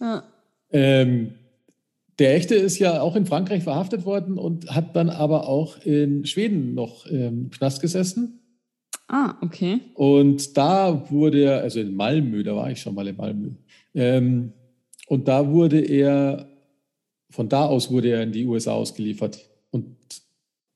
ja, 0.00 0.22
ähm, 0.70 1.34
der 2.18 2.34
Echte 2.34 2.54
ist 2.54 2.78
ja 2.78 3.00
auch 3.00 3.16
in 3.16 3.26
Frankreich 3.26 3.62
verhaftet 3.62 4.04
worden 4.04 4.38
und 4.38 4.70
hat 4.70 4.94
dann 4.96 5.08
aber 5.10 5.48
auch 5.48 5.78
in 5.84 6.24
Schweden 6.26 6.74
noch 6.74 7.06
im 7.06 7.50
Knast 7.50 7.80
gesessen. 7.80 8.40
ah, 9.08 9.34
okay. 9.42 9.80
Und 9.94 10.56
da 10.56 11.10
wurde 11.10 11.42
er, 11.44 11.60
also 11.62 11.80
in 11.80 11.94
Malmö, 11.94 12.42
da 12.42 12.54
war 12.56 12.70
ich 12.70 12.80
schon 12.80 12.94
mal 12.94 13.06
in 13.08 13.16
Malmö. 13.16 13.50
Ähm, 13.94 14.52
und 15.08 15.28
da 15.28 15.48
wurde 15.50 15.80
er, 15.80 16.48
von 17.30 17.48
da 17.48 17.66
aus 17.66 17.90
wurde 17.90 18.10
er 18.10 18.22
in 18.22 18.32
die 18.32 18.46
USA 18.46 18.72
ausgeliefert. 18.72 19.38
Und 19.70 19.96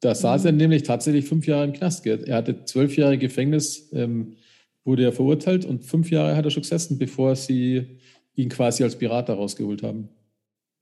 da 0.01 0.15
saß 0.15 0.43
Mhm. 0.43 0.47
er 0.49 0.53
nämlich 0.53 0.83
tatsächlich 0.83 1.25
fünf 1.27 1.47
Jahre 1.47 1.65
im 1.65 1.73
Knast. 1.73 2.05
Er 2.07 2.37
hatte 2.37 2.65
zwölf 2.65 2.97
Jahre 2.97 3.17
Gefängnis, 3.19 3.91
ähm, 3.93 4.37
wurde 4.85 5.05
er 5.05 5.13
verurteilt 5.13 5.65
und 5.65 5.85
fünf 5.85 6.11
Jahre 6.11 6.37
hat 6.37 6.45
er 6.45 6.51
schon 6.51 6.63
gesessen, 6.63 6.99
bevor 6.99 7.35
sie 7.37 7.99
ihn 8.35 8.49
quasi 8.51 8.83
als 8.85 8.97
Pirat 8.97 9.31
rausgeholt 9.31 9.83
haben. 9.83 10.09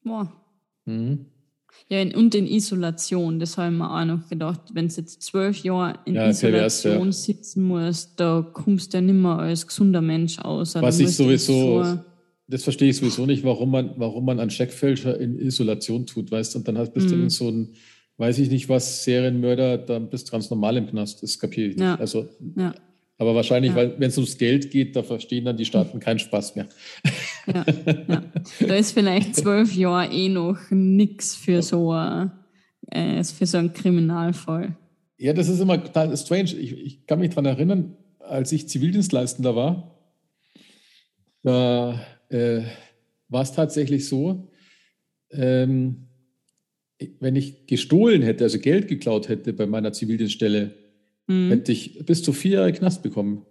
Boah. 0.02 0.32
Mhm. 0.86 1.26
Ja, 1.88 2.00
in, 2.00 2.14
und 2.14 2.34
in 2.34 2.46
Isolation, 2.46 3.38
das 3.40 3.58
habe 3.58 3.72
ich 3.72 3.78
mir 3.78 3.90
auch 3.90 4.04
noch 4.04 4.28
gedacht, 4.28 4.60
wenn 4.72 4.88
du 4.88 4.94
jetzt 4.94 5.22
zwölf 5.22 5.62
Jahre 5.64 5.98
in 6.04 6.14
Ja, 6.14 6.32
pervers, 6.32 6.78
Isolation 6.84 7.06
ja. 7.08 7.12
sitzen 7.12 7.62
musst, 7.64 8.18
da 8.20 8.48
kommst 8.52 8.92
du 8.92 8.98
ja 8.98 9.00
nicht 9.02 9.14
mehr 9.14 9.38
als 9.38 9.66
gesunder 9.66 10.00
Mensch 10.00 10.38
aus. 10.38 10.74
Was 10.76 10.98
Da 10.98 11.04
ich 11.04 11.14
sowieso, 11.16 11.82
so- 11.84 11.98
das 12.46 12.62
verstehe 12.62 12.90
ich 12.90 12.96
sowieso 12.96 13.26
nicht, 13.26 13.42
warum 13.44 13.70
man, 13.72 13.90
warum 13.96 14.24
man 14.24 14.38
einen 14.38 14.50
Scheckfälscher 14.50 15.18
in 15.18 15.38
Isolation 15.38 16.06
tut, 16.06 16.30
weißt 16.30 16.54
du? 16.54 16.58
Und 16.60 16.68
dann 16.68 16.78
hast, 16.78 16.92
bist 16.94 17.10
du 17.10 17.14
Mhm. 17.14 17.20
irgend 17.22 17.32
so 17.32 17.48
ein, 17.50 17.74
weiß 18.18 18.38
ich 18.38 18.50
nicht 18.50 18.68
was, 18.68 19.02
Serienmörder, 19.04 19.76
dann 19.78 20.08
bist 20.08 20.28
du 20.28 20.32
ganz 20.32 20.48
normal 20.50 20.76
im 20.76 20.86
Knast. 20.86 21.22
Das 21.24 21.38
kapiere 21.38 21.68
ich 21.70 21.74
nicht. 21.76 21.82
Ja. 21.84 21.96
Also, 21.96 22.28
aber 23.24 23.34
wahrscheinlich, 23.34 23.74
Ja. 23.74 23.98
wenn 23.98 24.08
es 24.08 24.16
ums 24.16 24.38
Geld 24.38 24.70
geht, 24.70 24.94
da 24.94 25.02
verstehen 25.02 25.44
dann 25.44 25.56
die 25.56 25.64
Staaten 25.64 25.98
keinen 26.00 26.18
Spaß 26.18 26.56
mehr. 26.56 26.66
ja, 27.46 27.64
ja. 28.08 28.22
Da 28.60 28.74
ist 28.74 28.92
vielleicht 28.92 29.34
zwölf 29.36 29.74
Jahre 29.74 30.12
eh 30.12 30.28
noch 30.28 30.58
nix 30.70 31.34
für 31.34 31.62
so, 31.62 31.92
ein, 31.92 32.32
äh, 32.90 33.24
für 33.24 33.46
so 33.46 33.58
einen 33.58 33.72
Kriminalfall. 33.72 34.76
Ja, 35.18 35.32
das 35.32 35.48
ist 35.48 35.60
immer 35.60 35.82
total 35.82 36.16
strange. 36.16 36.54
Ich, 36.54 36.72
ich 36.72 37.06
kann 37.06 37.18
mich 37.18 37.30
daran 37.30 37.46
erinnern, 37.46 37.96
als 38.18 38.52
ich 38.52 38.68
Zivildienstleistender 38.68 39.56
war, 39.56 39.98
da 41.42 42.00
äh, 42.30 42.62
war 43.28 43.42
es 43.42 43.52
tatsächlich 43.52 44.06
so, 44.06 44.48
ähm, 45.30 46.08
wenn 47.20 47.36
ich 47.36 47.66
gestohlen 47.66 48.22
hätte, 48.22 48.44
also 48.44 48.58
Geld 48.58 48.88
geklaut 48.88 49.28
hätte 49.28 49.52
bei 49.52 49.66
meiner 49.66 49.92
Zivildienststelle, 49.92 50.74
Mhm. 51.26 51.50
hätte 51.50 51.72
ich 51.72 52.04
bis 52.04 52.22
zu 52.22 52.32
vier 52.32 52.58
Jahre 52.58 52.72
Knast 52.72 53.02
bekommen. 53.02 53.46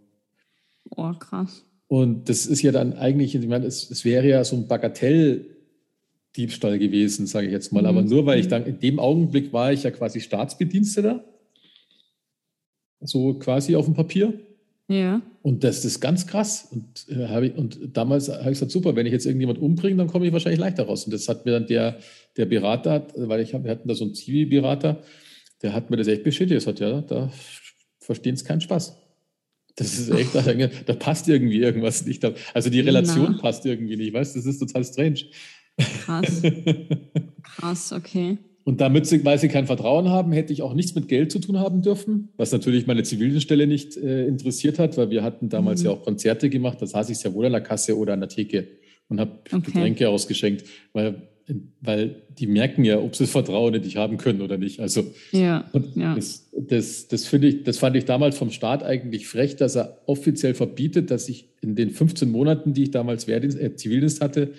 Oh, 0.96 1.12
krass. 1.14 1.66
Und 1.88 2.30
das 2.30 2.46
ist 2.46 2.62
ja 2.62 2.72
dann 2.72 2.94
eigentlich, 2.94 3.36
ich 3.36 3.48
meine, 3.48 3.66
es, 3.66 3.90
es 3.90 4.06
wäre 4.06 4.28
ja 4.28 4.44
so 4.44 4.56
ein 4.56 4.68
Bagatelldiebstahl 4.68 6.80
gewesen, 6.80 7.28
sage 7.28 7.48
ich 7.48 7.54
jetzt 7.54 7.72
mal. 7.72 7.82
Mhm. 7.82 7.88
Aber 7.88 8.02
nur 8.02 8.26
weil 8.26 8.40
ich 8.40 8.48
dann, 8.48 8.66
in 8.66 8.80
dem 8.80 9.00
Augenblick 9.00 9.54
war 9.54 9.74
ich 9.74 9.84
ja 9.84 9.92
quasi 9.92 10.20
Staatsbediensteter. 10.20 11.24
So 13.02 13.34
quasi 13.36 13.76
auf 13.76 13.86
dem 13.86 13.94
Papier. 13.94 14.34
Ja. 14.88 15.22
Und 15.42 15.64
das 15.64 15.86
ist 15.86 16.00
ganz 16.00 16.28
krass. 16.28 16.70
Und, 16.72 17.08
äh, 17.10 17.48
ich, 17.48 17.56
und 17.56 17.80
damals 17.94 18.30
habe 18.30 18.44
ich 18.44 18.60
gesagt, 18.60 18.72
super, 18.72 18.96
wenn 18.96 19.06
ich 19.06 19.12
jetzt 19.12 19.26
irgendjemand 19.26 19.60
umbringe, 19.60 19.98
dann 19.98 20.08
komme 20.08 20.26
ich 20.26 20.34
wahrscheinlich 20.34 20.60
leichter 20.60 20.84
raus. 20.84 21.06
Und 21.06 21.14
das 21.14 21.28
hat 21.28 21.46
mir 21.46 21.52
dann 21.52 21.68
der, 21.68 21.98
der 22.38 22.46
Berater, 22.46 23.08
weil 23.16 23.42
ich 23.42 23.54
hab, 23.54 23.64
wir 23.64 23.72
hatten 23.72 23.88
da 23.88 23.96
so 23.96 24.06
einen 24.06 24.16
Zivilberater, 24.16 25.02
der 25.62 25.74
hat 25.74 25.90
mir 25.90 25.98
das 25.98 26.08
echt 26.08 26.24
bestätigt. 26.24 26.66
Er 26.66 26.70
hat 26.70 26.80
ja, 26.80 27.02
da 27.02 27.32
verstehen 28.04 28.36
es 28.36 28.44
keinen 28.46 28.62
Spaß. 28.62 28.98
Das 29.76 29.98
ist 29.98 30.10
echt, 30.12 30.36
da, 30.36 30.42
da 30.86 30.94
passt 30.94 31.28
irgendwie 31.28 31.60
irgendwas 31.60 32.06
nicht. 32.06 32.24
Also 32.54 32.70
die 32.70 32.80
Relation 32.82 33.34
Na. 33.36 33.42
passt 33.42 33.66
irgendwie 33.66 33.98
nicht, 33.98 34.14
weißt 34.14 34.36
du? 34.36 34.40
Das 34.40 34.46
ist 34.46 34.60
total 34.60 34.84
strange. 34.84 35.22
Krass. 36.06 36.42
Krass, 37.58 37.92
okay. 37.94 38.38
Und 38.66 38.80
damit 38.80 39.08
sie, 39.08 39.26
weil 39.26 39.38
sie 39.40 39.50
kein 39.50 39.66
Vertrauen 39.66 40.08
haben, 40.10 40.32
hätte 40.32 40.54
ich 40.54 40.62
auch 40.62 40.74
nichts 40.74 40.96
mit 40.96 41.08
Geld 41.10 41.32
zu 41.32 41.40
tun 41.40 41.60
haben 41.60 41.82
dürfen, 41.82 42.30
was 42.38 42.52
natürlich 42.54 42.88
meine 42.88 43.04
Zivildienststelle 43.04 43.68
nicht 43.68 43.98
äh, 43.98 44.26
interessiert 44.26 44.80
hat, 44.80 44.96
weil 44.98 45.10
wir 45.10 45.22
hatten 45.24 45.50
damals 45.50 45.82
Mhm. 45.82 45.86
ja 45.88 45.92
auch 45.92 46.04
Konzerte 46.04 46.50
gemacht, 46.50 46.78
da 46.82 46.86
saß 46.86 47.10
ich 47.10 47.18
sehr 47.18 47.34
wohl 47.34 47.46
an 47.46 47.52
der 47.52 47.62
Kasse 47.62 47.98
oder 47.98 48.14
an 48.14 48.22
der 48.22 48.30
Theke 48.30 48.68
und 49.10 49.20
habe 49.20 49.40
Okay. 49.52 49.60
Getränke 49.66 50.08
ausgeschenkt, 50.08 50.64
weil, 50.94 51.28
weil 51.82 52.24
die 52.38 52.48
merken 52.48 52.86
ja, 52.86 53.00
ob 53.00 53.16
sie 53.16 53.24
das 53.24 53.32
Vertrauen 53.32 53.74
in 53.74 53.82
dich 53.82 53.98
haben 53.98 54.18
können 54.18 54.42
oder 54.42 54.58
nicht. 54.58 54.80
Also 54.80 55.14
Ja, 55.32 55.70
ja. 55.96 56.16
das, 56.16 56.50
das, 56.54 57.08
das, 57.08 57.26
finde 57.26 57.50
ich, 57.50 57.64
das 57.64 57.78
fand 57.78 57.96
ich 57.96 58.06
damals 58.06 58.38
vom 58.38 58.52
Staat 58.52 58.84
eigentlich 58.84 59.28
frech, 59.28 59.56
dass 59.56 59.76
er 59.76 60.02
offiziell 60.06 60.54
verbietet, 60.54 61.12
dass 61.12 61.28
ich 61.28 61.50
in 61.62 61.76
den 61.76 61.90
15 61.90 62.32
Monaten, 62.32 62.74
die 62.74 62.84
ich 62.84 62.92
damals 62.92 63.28
Wehrdienst, 63.28 63.60
äh, 63.60 63.76
Zivildienst 63.76 64.22
hatte, 64.22 64.54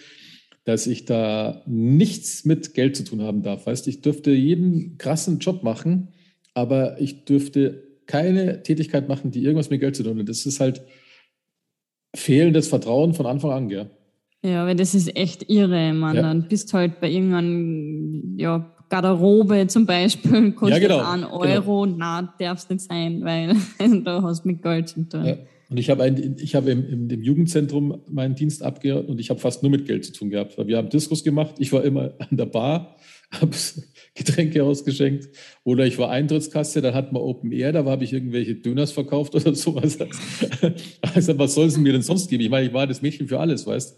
dass 0.64 0.86
ich 0.86 1.04
da 1.04 1.62
nichts 1.66 2.44
mit 2.44 2.74
Geld 2.74 2.96
zu 2.96 3.04
tun 3.04 3.22
haben 3.22 3.42
darf. 3.42 3.66
Weißt, 3.66 3.86
ich 3.88 4.00
dürfte 4.00 4.30
jeden 4.30 4.98
krassen 4.98 5.38
Job 5.38 5.62
machen, 5.62 6.08
aber 6.54 7.00
ich 7.00 7.24
dürfte 7.24 7.82
keine 8.06 8.62
Tätigkeit 8.62 9.08
machen, 9.08 9.30
die 9.30 9.42
irgendwas 9.42 9.70
mit 9.70 9.80
Geld 9.80 9.96
zu 9.96 10.02
tun 10.02 10.18
hat. 10.18 10.28
Das 10.28 10.46
ist 10.46 10.60
halt 10.60 10.82
fehlendes 12.14 12.68
Vertrauen 12.68 13.14
von 13.14 13.26
Anfang 13.26 13.50
an, 13.50 13.68
gell? 13.68 13.78
Ja, 13.78 13.90
weil 14.52 14.76
das 14.76 14.94
ist 14.94 15.16
echt 15.16 15.48
irre, 15.48 15.92
man. 15.92 16.16
Ja. 16.16 16.22
Dann 16.22 16.48
bist 16.48 16.72
halt 16.74 17.00
bei 17.00 17.10
irgendeinem, 17.10 18.34
ja, 18.36 18.70
Garderobe 18.90 19.66
zum 19.66 19.86
Beispiel, 19.86 20.52
kostet 20.56 20.82
genau, 20.82 21.10
einen 21.10 21.24
Euro, 21.24 21.86
na, 21.86 22.34
darf's 22.38 22.68
nicht 22.68 22.82
sein, 22.82 23.24
weil 23.24 23.56
da 24.04 24.22
hast 24.22 24.44
du 24.44 24.48
mit 24.48 24.62
Geld 24.62 24.88
zu 24.88 25.08
tun. 25.08 25.24
Ja. 25.24 25.36
Und 25.70 25.78
ich 25.78 25.88
habe, 25.88 26.04
habe 26.04 26.70
im, 26.70 26.88
im, 26.88 27.10
im 27.10 27.22
Jugendzentrum 27.22 28.02
meinen 28.10 28.34
Dienst 28.34 28.62
abgehört 28.62 29.08
und 29.08 29.18
ich 29.18 29.30
habe 29.30 29.40
fast 29.40 29.62
nur 29.62 29.72
mit 29.72 29.86
Geld 29.86 30.04
zu 30.04 30.12
tun 30.12 30.30
gehabt. 30.30 30.58
Weil 30.58 30.66
wir 30.66 30.76
haben 30.76 30.90
Diskos 30.90 31.24
gemacht, 31.24 31.54
ich 31.58 31.72
war 31.72 31.82
immer 31.82 32.12
an 32.18 32.36
der 32.36 32.46
Bar, 32.46 32.96
habe 33.30 33.56
Getränke 34.14 34.62
ausgeschenkt 34.62 35.28
oder 35.64 35.86
ich 35.86 35.98
war 35.98 36.10
Eintrittskasse, 36.10 36.82
dann 36.82 36.94
hat 36.94 37.12
man 37.12 37.22
Open 37.22 37.50
Air, 37.50 37.72
da 37.72 37.84
habe 37.84 38.04
ich 38.04 38.12
irgendwelche 38.12 38.54
Döners 38.54 38.92
verkauft 38.92 39.34
oder 39.34 39.54
sowas. 39.54 39.98
Also 41.14 41.38
was 41.38 41.54
soll 41.54 41.66
es 41.66 41.78
mir 41.78 41.92
denn 41.92 42.02
sonst 42.02 42.28
geben? 42.28 42.44
Ich 42.44 42.50
meine, 42.50 42.68
ich 42.68 42.72
war 42.74 42.86
das 42.86 43.02
Mädchen 43.02 43.26
für 43.26 43.40
alles, 43.40 43.66
weißt 43.66 43.96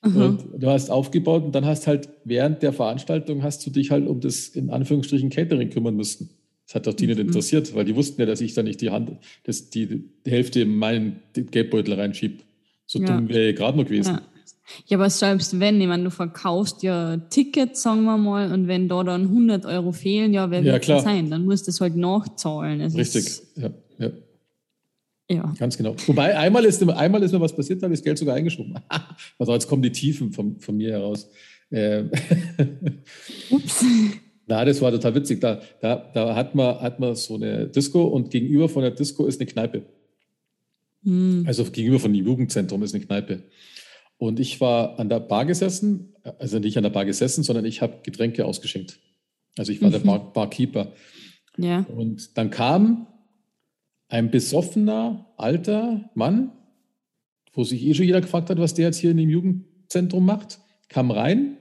Aha. 0.00 0.26
Und 0.26 0.44
du 0.56 0.68
hast 0.68 0.90
aufgebaut 0.90 1.44
und 1.44 1.54
dann 1.54 1.66
hast 1.66 1.86
halt 1.86 2.08
während 2.24 2.62
der 2.62 2.72
Veranstaltung 2.72 3.42
hast 3.42 3.66
du 3.66 3.70
dich 3.70 3.90
halt 3.90 4.06
um 4.06 4.20
das 4.20 4.48
in 4.48 4.70
Anführungsstrichen 4.70 5.30
Catering 5.30 5.70
kümmern 5.70 5.96
müssen. 5.96 6.30
Das 6.66 6.76
hat 6.76 6.86
doch 6.86 6.94
die 6.94 7.04
mhm. 7.04 7.10
nicht 7.10 7.20
interessiert, 7.20 7.74
weil 7.74 7.84
die 7.84 7.96
wussten 7.96 8.20
ja, 8.20 8.26
dass 8.26 8.40
ich 8.40 8.54
da 8.54 8.62
nicht 8.62 8.80
die 8.80 8.90
Hand, 8.90 9.12
dass 9.44 9.70
die, 9.70 10.04
die 10.24 10.30
Hälfte 10.30 10.60
in 10.60 10.76
meinen 10.76 11.20
Geldbeutel 11.32 11.94
reinschiebe. 11.94 12.44
So 12.86 13.00
ja. 13.00 13.06
dumm 13.06 13.28
wäre 13.28 13.50
ich 13.50 13.56
gerade 13.56 13.76
noch 13.76 13.84
gewesen. 13.84 14.14
Ja. 14.14 14.22
Ja, 14.86 14.98
aber 14.98 15.10
selbst 15.10 15.58
wenn, 15.60 15.80
ich 15.80 15.86
meine, 15.86 16.04
du 16.04 16.10
verkaufst 16.10 16.82
ja 16.82 17.16
Tickets, 17.16 17.82
sagen 17.82 18.04
wir 18.04 18.18
mal, 18.18 18.52
und 18.52 18.68
wenn 18.68 18.88
da 18.88 19.02
dann 19.02 19.22
100 19.22 19.64
Euro 19.64 19.92
fehlen, 19.92 20.32
ja, 20.34 20.50
wer 20.50 20.60
ja, 20.60 20.74
wird 20.74 20.88
das 20.88 21.04
sein? 21.04 21.30
Dann 21.30 21.44
musst 21.44 21.66
du 21.66 21.70
es 21.70 21.80
halt 21.80 21.96
nachzahlen. 21.96 22.80
Es 22.80 22.94
Richtig, 22.94 23.40
ja, 23.56 23.70
ja. 23.98 24.10
Ja. 25.30 25.52
Ganz 25.58 25.76
genau. 25.76 25.94
Wobei, 26.06 26.36
einmal 26.36 26.64
ist, 26.64 26.82
einmal 26.82 27.22
ist 27.22 27.32
mir 27.32 27.40
was 27.40 27.54
passiert, 27.54 27.82
da 27.82 27.84
habe 27.84 27.94
ich 27.94 28.00
das 28.00 28.04
Geld 28.04 28.18
sogar 28.18 28.34
eingeschoben. 28.36 28.78
also 29.38 29.52
jetzt 29.52 29.68
kommen 29.68 29.82
die 29.82 29.92
Tiefen 29.92 30.32
von, 30.32 30.58
von 30.58 30.76
mir 30.76 30.92
heraus. 30.92 31.28
Ähm. 31.70 32.10
Ups. 33.50 33.84
Na, 34.46 34.64
das 34.64 34.80
war 34.80 34.90
total 34.90 35.14
witzig. 35.14 35.40
Da, 35.40 35.60
da, 35.80 36.10
da 36.14 36.34
hat, 36.34 36.54
man, 36.54 36.80
hat 36.80 36.98
man 36.98 37.14
so 37.14 37.34
eine 37.34 37.68
Disco 37.68 38.04
und 38.04 38.30
gegenüber 38.30 38.70
von 38.70 38.82
der 38.82 38.92
Disco 38.92 39.26
ist 39.26 39.38
eine 39.40 39.50
Kneipe. 39.50 39.82
Hm. 41.04 41.44
Also 41.46 41.64
gegenüber 41.64 42.00
von 42.00 42.12
dem 42.12 42.24
Jugendzentrum 42.24 42.82
ist 42.82 42.94
eine 42.94 43.04
Kneipe. 43.04 43.42
Und 44.16 44.40
ich 44.40 44.60
war 44.60 44.98
an 44.98 45.10
der 45.10 45.20
Bar 45.20 45.44
gesessen, 45.44 46.14
also 46.38 46.58
nicht 46.58 46.76
an 46.78 46.82
der 46.82 46.90
Bar 46.90 47.04
gesessen, 47.04 47.44
sondern 47.44 47.66
ich 47.66 47.82
habe 47.82 47.98
Getränke 48.02 48.46
ausgeschenkt. 48.46 48.98
Also 49.58 49.70
ich 49.70 49.82
war 49.82 49.88
mhm. 49.88 49.92
der 49.92 49.98
Bar 50.00 50.32
Barkeeper. 50.32 50.92
Ja. 51.58 51.84
Und 51.94 52.36
dann 52.38 52.50
kam 52.50 53.06
ein 54.08 54.30
besoffener, 54.30 55.26
alter 55.36 56.10
Mann, 56.14 56.52
wo 57.52 57.64
sich 57.64 57.84
eh 57.84 57.94
schon 57.94 58.06
jeder 58.06 58.20
gefragt 58.20 58.50
hat, 58.50 58.58
was 58.58 58.74
der 58.74 58.86
jetzt 58.86 58.98
hier 58.98 59.10
in 59.10 59.16
dem 59.16 59.30
Jugendzentrum 59.30 60.24
macht, 60.24 60.60
kam 60.88 61.10
rein, 61.10 61.58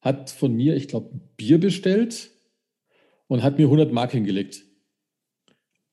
hat 0.00 0.30
von 0.30 0.54
mir, 0.54 0.76
ich 0.76 0.88
glaube, 0.88 1.20
Bier 1.36 1.58
bestellt 1.58 2.30
und 3.28 3.42
hat 3.42 3.58
mir 3.58 3.64
100 3.64 3.92
Mark 3.92 4.12
hingelegt. 4.12 4.64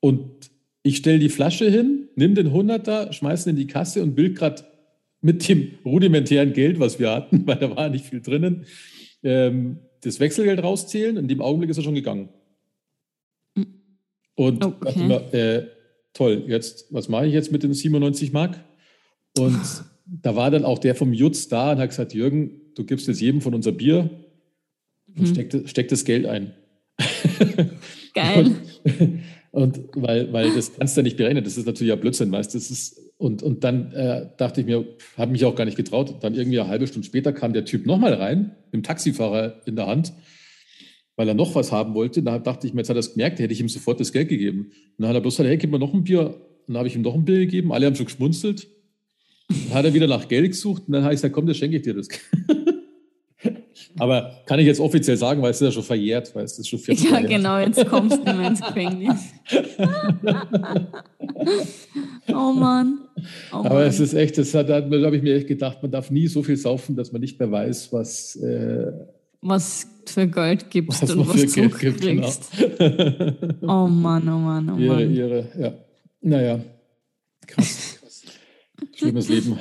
Und 0.00 0.50
ich 0.82 0.98
stelle 0.98 1.18
die 1.18 1.30
Flasche 1.30 1.70
hin, 1.70 2.08
nimm 2.14 2.34
den 2.34 2.48
100er, 2.52 3.12
schmeiß 3.12 3.46
ihn 3.46 3.50
in 3.50 3.56
die 3.56 3.66
Kasse 3.66 4.02
und 4.02 4.16
will 4.16 4.34
gerade 4.34 4.64
mit 5.22 5.48
dem 5.48 5.78
rudimentären 5.84 6.52
Geld, 6.52 6.78
was 6.78 6.98
wir 6.98 7.10
hatten, 7.10 7.42
weil 7.46 7.56
da 7.56 7.74
war 7.74 7.88
nicht 7.88 8.04
viel 8.04 8.20
drinnen, 8.20 8.66
ähm, 9.22 9.78
das 10.02 10.20
Wechselgeld 10.20 10.62
rauszählen. 10.62 11.16
In 11.16 11.28
dem 11.28 11.40
Augenblick 11.40 11.70
ist 11.70 11.78
er 11.78 11.82
schon 11.82 11.94
gegangen. 11.94 12.28
Und 14.34 14.64
okay. 14.64 14.84
dachte 14.84 14.98
mir, 15.00 15.34
äh, 15.34 15.66
toll, 16.12 16.44
jetzt, 16.46 16.86
was 16.90 17.08
mache 17.08 17.26
ich 17.26 17.32
jetzt 17.32 17.52
mit 17.52 17.62
den 17.62 17.72
97 17.72 18.32
Mark? 18.32 18.62
Und 19.38 19.60
da 20.06 20.36
war 20.36 20.50
dann 20.50 20.64
auch 20.64 20.78
der 20.78 20.94
vom 20.94 21.12
Jutz 21.12 21.48
da 21.48 21.72
und 21.72 21.78
hat 21.78 21.90
gesagt, 21.90 22.14
Jürgen, 22.14 22.60
du 22.74 22.84
gibst 22.84 23.06
jetzt 23.08 23.20
jedem 23.20 23.40
von 23.40 23.54
unser 23.54 23.72
Bier 23.72 24.10
und 25.16 25.22
mhm. 25.22 25.26
steck, 25.26 25.68
steck 25.68 25.88
das 25.88 26.04
Geld 26.04 26.26
ein. 26.26 26.54
Geil. 28.14 28.56
Und, 29.52 29.76
und 29.76 29.80
weil, 29.94 30.32
weil 30.32 30.54
das 30.54 30.74
kannst 30.74 30.96
du 30.96 31.00
ja 31.00 31.04
nicht 31.04 31.16
berechnen, 31.16 31.44
das 31.44 31.56
ist 31.56 31.66
natürlich 31.66 31.90
ja 31.90 31.96
Blödsinn, 31.96 32.30
weißt 32.30 32.54
das 32.54 32.70
ist 32.70 33.00
und, 33.16 33.42
und 33.42 33.64
dann 33.64 33.92
äh, 33.92 34.28
dachte 34.36 34.60
ich 34.60 34.66
mir, 34.66 34.84
habe 35.16 35.32
mich 35.32 35.44
auch 35.44 35.54
gar 35.54 35.64
nicht 35.64 35.76
getraut. 35.76 36.22
Dann 36.22 36.34
irgendwie 36.34 36.58
eine 36.58 36.68
halbe 36.68 36.86
Stunde 36.86 37.06
später 37.06 37.32
kam 37.32 37.52
der 37.52 37.64
Typ 37.64 37.86
nochmal 37.86 38.14
rein, 38.14 38.56
mit 38.66 38.74
dem 38.74 38.82
Taxifahrer 38.82 39.62
in 39.66 39.76
der 39.76 39.86
Hand 39.86 40.12
weil 41.16 41.28
er 41.28 41.34
noch 41.34 41.54
was 41.54 41.72
haben 41.72 41.94
wollte. 41.94 42.22
Da 42.22 42.38
dachte 42.38 42.66
ich 42.66 42.74
mir, 42.74 42.80
jetzt 42.80 42.88
hat 42.88 42.96
er 42.96 43.00
es 43.00 43.12
gemerkt, 43.12 43.38
hätte 43.38 43.52
ich 43.52 43.60
ihm 43.60 43.68
sofort 43.68 44.00
das 44.00 44.12
Geld 44.12 44.28
gegeben. 44.28 44.60
Und 44.60 44.72
dann 44.98 45.08
hat 45.08 45.16
er 45.16 45.20
bloß 45.20 45.34
gesagt, 45.34 45.48
hey, 45.48 45.56
gib 45.56 45.70
mir 45.70 45.78
noch 45.78 45.94
ein 45.94 46.04
Bier. 46.04 46.26
Und 46.66 46.74
dann 46.74 46.78
habe 46.78 46.88
ich 46.88 46.96
ihm 46.96 47.02
noch 47.02 47.14
ein 47.14 47.24
Bier 47.24 47.38
gegeben. 47.40 47.72
Alle 47.72 47.86
haben 47.86 47.94
schon 47.94 48.06
geschmunzelt. 48.06 48.68
Dann 49.48 49.74
hat 49.74 49.84
er 49.84 49.94
wieder 49.94 50.06
nach 50.06 50.26
Geld 50.28 50.48
gesucht 50.52 50.84
und 50.86 50.92
dann 50.94 51.04
habe 51.04 51.12
ich 51.14 51.18
gesagt, 51.18 51.34
komm, 51.34 51.46
das 51.46 51.56
schenke 51.56 51.76
ich 51.76 51.82
dir 51.82 51.94
das. 51.94 52.08
Aber 53.98 54.40
kann 54.46 54.58
ich 54.58 54.66
jetzt 54.66 54.80
offiziell 54.80 55.16
sagen, 55.16 55.40
weil 55.42 55.50
es 55.50 55.60
ist 55.60 55.66
ja 55.66 55.72
schon 55.72 55.82
verjährt, 55.82 56.34
weil 56.34 56.44
es 56.44 56.58
ist 56.58 56.68
schon 56.68 56.78
40 56.80 57.10
Ja, 57.10 57.20
genau, 57.20 57.58
jetzt 57.58 57.86
kommst 57.86 58.26
du 58.26 58.30
ins 58.42 58.60
Gefängnis. 58.60 59.20
oh 62.28 62.52
Mann. 62.52 62.98
Oh 63.52 63.56
Aber 63.56 63.74
Mann. 63.74 63.86
es 63.86 64.00
ist 64.00 64.14
echt, 64.14 64.38
das 64.38 64.52
hat, 64.54 64.68
da 64.68 64.82
habe 64.82 65.16
ich 65.16 65.22
mir 65.22 65.36
echt 65.36 65.46
gedacht, 65.46 65.80
man 65.82 65.92
darf 65.92 66.10
nie 66.10 66.26
so 66.26 66.42
viel 66.42 66.56
saufen, 66.56 66.96
dass 66.96 67.12
man 67.12 67.20
nicht 67.20 67.38
mehr 67.38 67.50
weiß, 67.50 67.92
was, 67.92 68.34
äh, 68.36 68.90
was 69.40 69.86
für 70.10 70.26
Geld 70.26 70.70
gibst 70.70 71.02
was 71.02 71.10
und 71.10 71.28
was 71.28 71.52
du 71.52 71.68
kriegst. 71.68 72.00
Genau. 72.00 73.84
oh 73.84 73.88
Mann, 73.88 74.28
oh 74.28 74.38
Mann, 74.38 74.70
oh 74.70 74.78
ihre, 74.78 74.94
Mann. 74.94 75.14
Ihre, 75.14 75.48
ja. 75.58 75.74
Naja, 76.20 76.60
krass, 77.46 77.98
krass. 78.00 78.22
Schlimmes 78.96 79.28
Leben. 79.28 79.58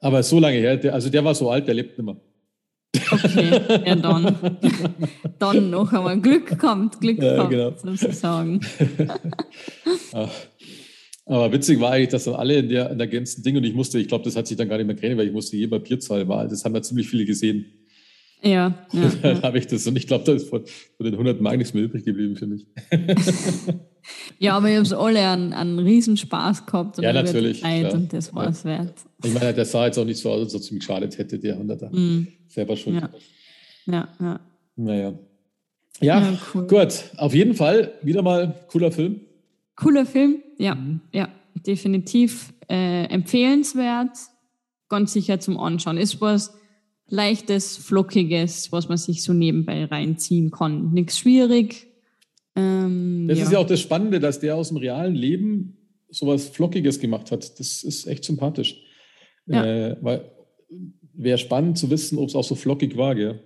Aber 0.00 0.22
so 0.22 0.38
lange 0.38 0.58
her, 0.58 0.76
der, 0.76 0.94
also 0.94 1.08
der 1.08 1.24
war 1.24 1.34
so 1.34 1.50
alt, 1.50 1.66
der 1.66 1.74
lebt 1.74 1.98
nicht 1.98 2.04
mehr. 2.04 2.16
Okay, 3.10 3.60
ja 3.86 3.96
dann. 3.96 4.36
Dann 5.38 5.70
noch 5.70 5.92
einmal 5.92 6.20
Glück 6.20 6.58
kommt, 6.58 7.00
Glück 7.00 7.22
ja, 7.22 7.36
kommt, 7.38 7.50
genau. 7.50 7.72
sozusagen. 7.76 8.60
Aber 11.26 11.50
witzig 11.52 11.80
war 11.80 11.92
eigentlich, 11.92 12.10
dass 12.10 12.24
dann 12.24 12.34
alle 12.34 12.58
in 12.58 12.68
der, 12.68 12.90
in 12.90 12.98
der 12.98 13.06
ganzen 13.06 13.42
Ding 13.42 13.56
und 13.56 13.64
ich 13.64 13.72
musste, 13.72 13.98
ich 13.98 14.08
glaube, 14.08 14.24
das 14.24 14.36
hat 14.36 14.46
sich 14.46 14.56
dann 14.56 14.68
gar 14.68 14.76
nicht 14.76 14.86
mehr 14.86 14.94
geredet, 14.94 15.16
weil 15.16 15.26
ich 15.26 15.32
musste 15.32 15.56
je 15.56 15.66
Bier 15.66 15.98
zahlen, 15.98 16.28
war. 16.28 16.46
Das 16.46 16.64
haben 16.64 16.74
ja 16.74 16.82
ziemlich 16.82 17.08
viele 17.08 17.24
gesehen. 17.24 17.64
Ja. 18.44 18.74
ja 18.92 19.08
dann 19.22 19.42
habe 19.42 19.58
ich 19.58 19.66
das 19.66 19.86
und 19.86 19.96
ich 19.96 20.06
glaube, 20.06 20.24
da 20.24 20.32
ist 20.32 20.48
von, 20.48 20.64
von, 20.96 21.04
den 21.04 21.14
100 21.14 21.40
Mark 21.40 21.56
nichts 21.56 21.72
mehr 21.72 21.84
übrig 21.84 22.04
geblieben 22.04 22.36
für 22.36 22.46
mich. 22.46 22.66
ja, 24.38 24.56
aber 24.56 24.70
ihr 24.70 24.78
habt 24.78 24.92
alle 24.92 25.26
einen, 25.26 25.52
einen 25.52 25.78
Riesenspaß 25.78 26.66
gehabt 26.66 26.98
und, 26.98 27.04
ja, 27.04 27.12
natürlich, 27.12 27.62
Zeit 27.62 27.92
und 27.94 28.12
das 28.12 28.34
war 28.34 28.48
es 28.48 28.62
ja. 28.64 28.70
wert. 28.70 28.94
Ich 29.24 29.32
meine, 29.32 29.54
der 29.54 29.64
sah 29.64 29.86
jetzt 29.86 29.98
auch 29.98 30.04
nicht 30.04 30.18
so 30.20 30.30
aus, 30.30 30.42
als 30.42 30.54
ob 30.54 30.60
es 30.60 30.70
ihm 30.70 30.78
geschadet 30.78 31.16
hätte, 31.16 31.38
der 31.38 31.58
100er. 31.58 31.94
Mhm. 31.94 32.28
Selber 32.48 32.76
schon. 32.76 32.94
Ja. 32.94 33.10
ja, 33.86 34.08
ja. 34.20 34.40
Naja. 34.76 35.14
Ja, 36.00 36.20
ja 36.20 36.38
cool. 36.54 36.66
gut. 36.66 37.04
Auf 37.16 37.34
jeden 37.34 37.54
Fall 37.54 37.94
wieder 38.02 38.22
mal 38.22 38.54
cooler 38.68 38.92
Film. 38.92 39.20
Cooler 39.76 40.04
Film, 40.06 40.42
ja, 40.58 40.74
mhm. 40.74 41.00
ja, 41.12 41.28
definitiv 41.66 42.52
äh, 42.68 43.04
empfehlenswert. 43.06 44.10
Ganz 44.88 45.14
sicher 45.14 45.40
zum 45.40 45.58
Anschauen. 45.58 45.96
Ist 45.96 46.20
was 46.20 46.54
leichtes, 47.08 47.76
flockiges, 47.76 48.72
was 48.72 48.88
man 48.88 48.96
sich 48.98 49.22
so 49.22 49.32
nebenbei 49.32 49.84
reinziehen 49.84 50.50
kann. 50.50 50.92
Nichts 50.92 51.18
schwierig. 51.18 51.86
Ähm, 52.56 53.26
das 53.28 53.38
ja. 53.38 53.44
ist 53.44 53.52
ja 53.52 53.58
auch 53.58 53.66
das 53.66 53.80
Spannende, 53.80 54.20
dass 54.20 54.40
der 54.40 54.56
aus 54.56 54.68
dem 54.68 54.78
realen 54.78 55.14
Leben 55.14 55.76
sowas 56.10 56.48
Flockiges 56.48 57.00
gemacht 57.00 57.30
hat. 57.30 57.58
Das 57.58 57.82
ist 57.82 58.06
echt 58.06 58.24
sympathisch. 58.24 58.80
Ja. 59.46 59.64
Äh, 59.64 59.96
weil 60.00 60.30
wäre 61.16 61.38
spannend 61.38 61.78
zu 61.78 61.90
wissen, 61.90 62.18
ob 62.18 62.28
es 62.28 62.34
auch 62.34 62.44
so 62.44 62.54
flockig 62.54 62.96
war, 62.96 63.14
gell? 63.14 63.40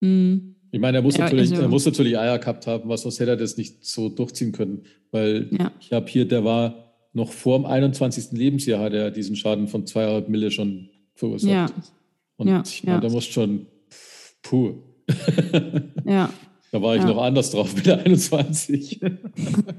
Mhm. 0.00 0.56
Ich 0.70 0.80
meine, 0.80 0.98
er 0.98 1.02
muss, 1.02 1.16
ja, 1.16 1.24
natürlich, 1.24 1.50
also, 1.50 1.62
er 1.62 1.68
muss 1.68 1.84
natürlich 1.84 2.18
Eier 2.18 2.38
gehabt 2.38 2.66
haben, 2.66 2.88
was 2.88 3.02
sonst 3.02 3.20
hätte 3.20 3.32
er 3.32 3.36
das 3.36 3.58
nicht 3.58 3.84
so 3.84 4.08
durchziehen 4.08 4.52
können. 4.52 4.84
Weil 5.10 5.48
ja. 5.50 5.70
ich 5.80 5.92
habe 5.92 6.08
hier, 6.08 6.26
der 6.26 6.44
war 6.44 6.94
noch 7.12 7.30
vor 7.30 7.58
dem 7.58 7.66
21. 7.66 8.32
Lebensjahr, 8.32 8.80
hat 8.80 8.94
er 8.94 9.10
diesen 9.10 9.36
Schaden 9.36 9.68
von 9.68 9.86
zweieinhalb 9.86 10.28
Mille 10.28 10.50
schon 10.50 10.88
verursacht. 11.14 11.52
Ja. 11.52 11.66
Und 12.36 12.48
ja, 12.48 12.62
ja. 12.82 13.00
da 13.00 13.08
muss 13.08 13.24
schon, 13.24 13.66
puh. 14.42 14.74
ja. 16.04 16.30
Da 16.72 16.80
war 16.80 16.96
ich 16.96 17.02
ja. 17.02 17.08
noch 17.08 17.22
anders 17.22 17.50
drauf 17.50 17.76
mit 17.76 17.84
der 17.84 17.98
21. 17.98 18.98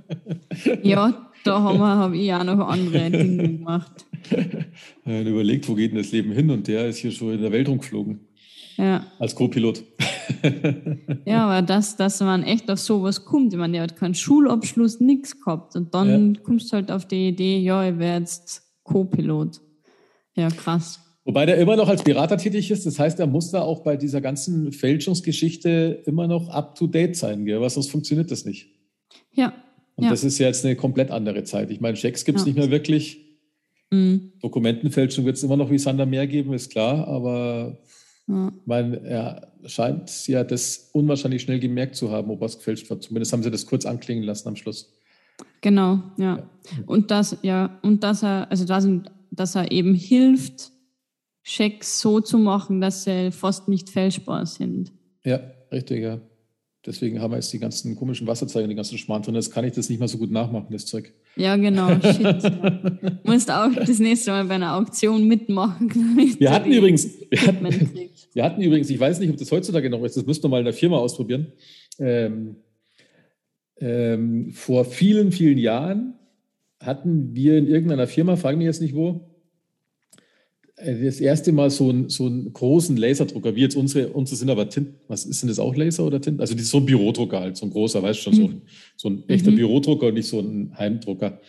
ja, 0.83 1.31
da 1.43 1.59
habe 1.59 1.79
hab 1.79 2.13
ich 2.13 2.31
auch 2.31 2.43
noch 2.43 2.67
andere 2.67 3.09
Dinge 3.09 3.49
gemacht. 3.49 4.05
Er 5.03 5.25
überlegt, 5.25 5.67
wo 5.67 5.73
geht 5.73 5.91
denn 5.91 5.97
das 5.97 6.11
Leben 6.11 6.31
hin? 6.33 6.51
Und 6.51 6.67
der 6.67 6.87
ist 6.87 6.97
hier 6.97 7.11
schon 7.11 7.33
in 7.33 7.41
der 7.41 7.51
Welt 7.51 7.67
rumgeflogen. 7.67 8.27
Ja. 8.77 9.07
Als 9.17 9.33
Co-Pilot. 9.33 9.83
ja, 11.25 11.45
aber 11.47 11.63
dass, 11.63 11.95
dass 11.95 12.19
man 12.19 12.43
echt 12.43 12.69
auf 12.69 12.79
sowas 12.79 13.25
kommt. 13.25 13.53
Ich 13.53 13.59
meine, 13.59 13.73
der 13.73 13.81
hat 13.81 13.95
keinen 13.95 14.13
Schulabschluss, 14.13 14.99
nichts 14.99 15.39
gehabt. 15.39 15.75
Und 15.75 15.95
dann 15.95 16.35
ja. 16.35 16.41
kommst 16.43 16.71
du 16.71 16.75
halt 16.75 16.91
auf 16.91 17.07
die 17.07 17.29
Idee, 17.29 17.57
ja, 17.57 17.89
ich 17.89 17.97
werde 17.97 18.21
jetzt 18.21 18.61
Co-Pilot. 18.83 19.61
Ja, 20.35 20.49
krass. 20.49 20.99
Wobei 21.25 21.45
der 21.45 21.57
immer 21.57 21.77
noch 21.77 21.87
als 21.87 22.03
Berater 22.03 22.37
tätig 22.37 22.69
ist. 22.69 22.85
Das 22.85 22.99
heißt, 22.99 23.19
er 23.19 23.27
muss 23.27 23.51
da 23.51 23.61
auch 23.61 23.81
bei 23.81 23.95
dieser 23.95 24.19
ganzen 24.19 24.73
Fälschungsgeschichte 24.73 26.03
immer 26.05 26.27
noch 26.27 26.49
up-to-date 26.49 27.15
sein, 27.15 27.45
gell? 27.45 27.61
weil 27.61 27.69
sonst 27.69 27.89
funktioniert 27.89 28.29
das 28.29 28.43
nicht. 28.43 28.69
Ja. 29.33 29.53
Und 29.95 30.05
ja. 30.05 30.09
das 30.09 30.23
ist 30.23 30.37
ja 30.39 30.47
jetzt 30.47 30.65
eine 30.65 30.75
komplett 30.75 31.11
andere 31.11 31.43
Zeit. 31.43 31.71
Ich 31.71 31.79
meine, 31.79 31.95
Schecks 31.95 32.25
gibt 32.25 32.39
es 32.39 32.45
ja. 32.45 32.47
nicht 32.47 32.57
mehr 32.57 32.71
wirklich. 32.71 33.23
Mhm. 33.91 34.33
Dokumentenfälschung 34.41 35.23
wird 35.23 35.37
es 35.37 35.43
immer 35.43 35.55
noch 35.55 35.69
wie 35.69 35.77
Sander 35.77 36.05
mehr 36.05 36.27
geben, 36.27 36.53
ist 36.53 36.71
klar. 36.71 37.07
Aber 37.07 37.77
ja. 38.27 38.47
ich 38.47 38.67
meine, 38.67 38.97
er 39.05 39.53
scheint 39.65 40.27
ja 40.27 40.43
das 40.43 40.89
unwahrscheinlich 40.91 41.43
schnell 41.43 41.59
gemerkt 41.59 41.95
zu 41.95 42.11
haben, 42.11 42.31
ob 42.31 42.41
was 42.41 42.57
gefälscht 42.57 42.89
wird. 42.89 43.03
Zumindest 43.03 43.31
haben 43.31 43.43
sie 43.43 43.51
das 43.51 43.65
kurz 43.65 43.85
anklingen 43.85 44.23
lassen 44.23 44.49
am 44.49 44.55
Schluss. 44.57 44.93
Genau, 45.61 45.99
ja. 46.17 46.37
ja. 46.37 46.47
Und 46.85 47.11
das, 47.11 47.37
ja, 47.43 47.79
und 47.81 48.03
dass 48.03 48.23
er, 48.23 48.51
also 48.51 48.65
da 48.65 48.81
sind, 48.81 49.09
dass 49.31 49.55
er 49.55 49.71
eben 49.71 49.93
hilft, 49.93 50.71
Schecks 51.43 51.99
so 51.99 52.21
zu 52.21 52.37
machen, 52.37 52.81
dass 52.81 53.03
sie 53.03 53.31
fast 53.31 53.67
nicht 53.67 53.89
fälschbar 53.89 54.45
sind. 54.45 54.91
Ja, 55.23 55.41
richtig, 55.71 56.01
ja. 56.01 56.19
Deswegen 56.85 57.21
haben 57.21 57.31
wir 57.31 57.37
jetzt 57.37 57.53
die 57.53 57.59
ganzen 57.59 57.95
komischen 57.95 58.27
Wasserzeichen, 58.27 58.69
die 58.69 58.75
ganzen 58.75 58.97
Schmarrn 58.97 59.21
drin. 59.21 59.35
Jetzt 59.35 59.53
kann 59.53 59.63
ich 59.63 59.71
das 59.71 59.89
nicht 59.89 59.99
mal 59.99 60.07
so 60.09 60.17
gut 60.17 60.31
nachmachen, 60.31 60.67
das 60.69 60.85
Zeug. 60.85 61.13
Ja, 61.37 61.55
genau. 61.55 61.89
Shit. 62.01 62.21
ja. 62.21 63.19
Musst 63.23 63.49
auch 63.49 63.73
das 63.73 63.99
nächste 63.99 64.31
Mal 64.31 64.45
bei 64.45 64.55
einer 64.55 64.75
Auktion 64.75 65.25
mitmachen. 65.25 65.89
Wir 66.39 66.51
hatten 66.51 66.71
übrigens, 66.71 67.07
wir 67.29 67.41
hatten, 67.41 67.65
wir 68.33 68.43
hatten, 68.43 68.61
übrigens, 68.61 68.89
ich 68.89 68.99
weiß 68.99 69.19
nicht, 69.19 69.29
ob 69.29 69.37
das 69.37 69.51
heutzutage 69.51 69.89
noch 69.89 70.03
ist, 70.03 70.17
das 70.17 70.25
müsst 70.25 70.43
ihr 70.43 70.49
mal 70.49 70.59
in 70.59 70.65
der 70.65 70.73
Firma 70.73 70.97
ausprobieren. 70.97 71.53
Ähm, 71.99 72.57
ähm, 73.77 74.51
vor 74.51 74.83
vielen, 74.83 75.31
vielen 75.31 75.57
Jahren 75.57 76.15
hatten 76.81 77.33
wir 77.33 77.57
in 77.57 77.67
irgendeiner 77.67 78.07
Firma, 78.07 78.35
fragen 78.35 78.57
mich 78.57 78.65
jetzt 78.65 78.81
nicht 78.81 78.93
wo, 78.93 79.32
das 80.75 81.19
erste 81.19 81.51
Mal 81.51 81.69
so, 81.69 81.91
ein, 81.91 82.09
so 82.09 82.25
einen 82.25 82.51
großen 82.51 82.97
Laserdrucker, 82.97 83.55
wie 83.55 83.61
jetzt 83.61 83.75
unsere, 83.75 84.09
unsere 84.09 84.37
sind 84.37 84.49
aber 84.49 84.69
Tint, 84.69 84.89
was 85.07 85.25
ist 85.25 85.41
denn 85.41 85.49
das 85.49 85.59
auch 85.59 85.75
Laser 85.75 86.05
oder 86.05 86.19
Tint? 86.19 86.41
Also 86.41 86.55
ist 86.55 86.69
so 86.69 86.77
ein 86.77 86.85
Bürodrucker 86.85 87.39
halt, 87.39 87.57
so 87.57 87.65
ein 87.65 87.69
großer, 87.69 88.01
weißt 88.01 88.19
du 88.19 88.23
schon, 88.23 88.33
so 88.33 88.45
ein, 88.45 88.61
so 88.97 89.09
ein 89.09 89.23
echter 89.29 89.51
mhm. 89.51 89.57
Bürodrucker 89.57 90.07
und 90.07 90.15
nicht 90.15 90.27
so 90.27 90.39
ein 90.39 90.75
Heimdrucker. 90.77 91.39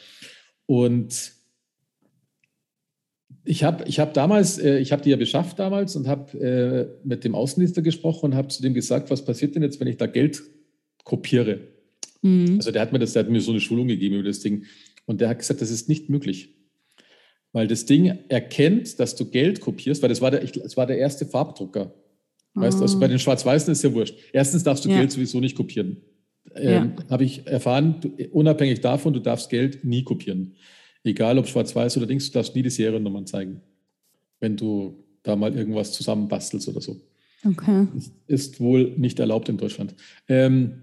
Und 0.66 1.32
ich 3.44 3.64
habe 3.64 3.84
ich 3.86 3.98
hab 3.98 4.12
damals, 4.14 4.58
äh, 4.58 4.78
ich 4.78 4.92
habe 4.92 5.02
die 5.02 5.10
ja 5.10 5.16
beschafft 5.16 5.58
damals 5.58 5.96
und 5.96 6.06
habe 6.06 6.38
äh, 6.38 7.06
mit 7.06 7.24
dem 7.24 7.34
Außenminister 7.34 7.82
gesprochen 7.82 8.26
und 8.26 8.34
habe 8.34 8.48
zu 8.48 8.62
dem 8.62 8.74
gesagt, 8.74 9.10
was 9.10 9.24
passiert 9.24 9.54
denn 9.54 9.62
jetzt, 9.62 9.80
wenn 9.80 9.88
ich 9.88 9.96
da 9.96 10.06
Geld 10.06 10.42
kopiere? 11.04 11.60
Mhm. 12.22 12.56
Also 12.56 12.70
der 12.70 12.82
hat 12.82 12.92
mir 12.92 12.98
das, 12.98 13.14
der 13.14 13.24
hat 13.24 13.30
mir 13.30 13.40
so 13.40 13.52
eine 13.52 13.60
Schulung 13.60 13.88
gegeben 13.88 14.16
über 14.16 14.28
das 14.28 14.40
Ding 14.40 14.64
und 15.06 15.20
der 15.20 15.30
hat 15.30 15.38
gesagt, 15.38 15.62
das 15.62 15.70
ist 15.70 15.88
nicht 15.88 16.08
möglich. 16.08 16.53
Weil 17.54 17.68
das 17.68 17.86
Ding 17.86 18.18
erkennt, 18.28 18.98
dass 18.98 19.14
du 19.14 19.26
Geld 19.26 19.60
kopierst, 19.60 20.02
weil 20.02 20.08
das 20.08 20.20
war 20.20 20.32
der, 20.32 20.42
ich, 20.42 20.50
das 20.50 20.76
war 20.76 20.86
der 20.88 20.98
erste 20.98 21.24
Farbdrucker. 21.24 21.94
Weißt 22.54 22.78
du, 22.78 22.82
also 22.82 22.98
bei 22.98 23.06
den 23.06 23.20
Schwarz-Weißen 23.20 23.70
ist 23.70 23.84
ja 23.84 23.92
wurscht. 23.94 24.16
Erstens 24.32 24.64
darfst 24.64 24.84
du 24.84 24.88
ja. 24.88 24.98
Geld 24.98 25.12
sowieso 25.12 25.38
nicht 25.38 25.56
kopieren. 25.56 25.98
Ähm, 26.56 26.94
ja. 26.98 27.10
Habe 27.10 27.22
ich 27.22 27.46
erfahren, 27.46 28.00
du, 28.00 28.08
unabhängig 28.32 28.80
davon, 28.80 29.12
du 29.12 29.20
darfst 29.20 29.50
Geld 29.50 29.84
nie 29.84 30.02
kopieren. 30.02 30.56
Egal 31.04 31.38
ob 31.38 31.46
schwarz-weiß 31.46 31.96
oder 31.96 32.06
Dings, 32.06 32.26
du 32.26 32.32
darfst 32.32 32.56
nie 32.56 32.62
die 32.62 32.70
Seriennummern 32.70 33.26
zeigen, 33.26 33.60
wenn 34.40 34.56
du 34.56 35.04
da 35.22 35.36
mal 35.36 35.56
irgendwas 35.56 35.92
zusammenbastelst 35.92 36.68
oder 36.68 36.80
so. 36.80 37.00
Okay. 37.44 37.86
Ist, 37.96 38.12
ist 38.26 38.60
wohl 38.60 38.94
nicht 38.96 39.20
erlaubt 39.20 39.48
in 39.48 39.58
Deutschland. 39.58 39.94
Ähm, 40.26 40.82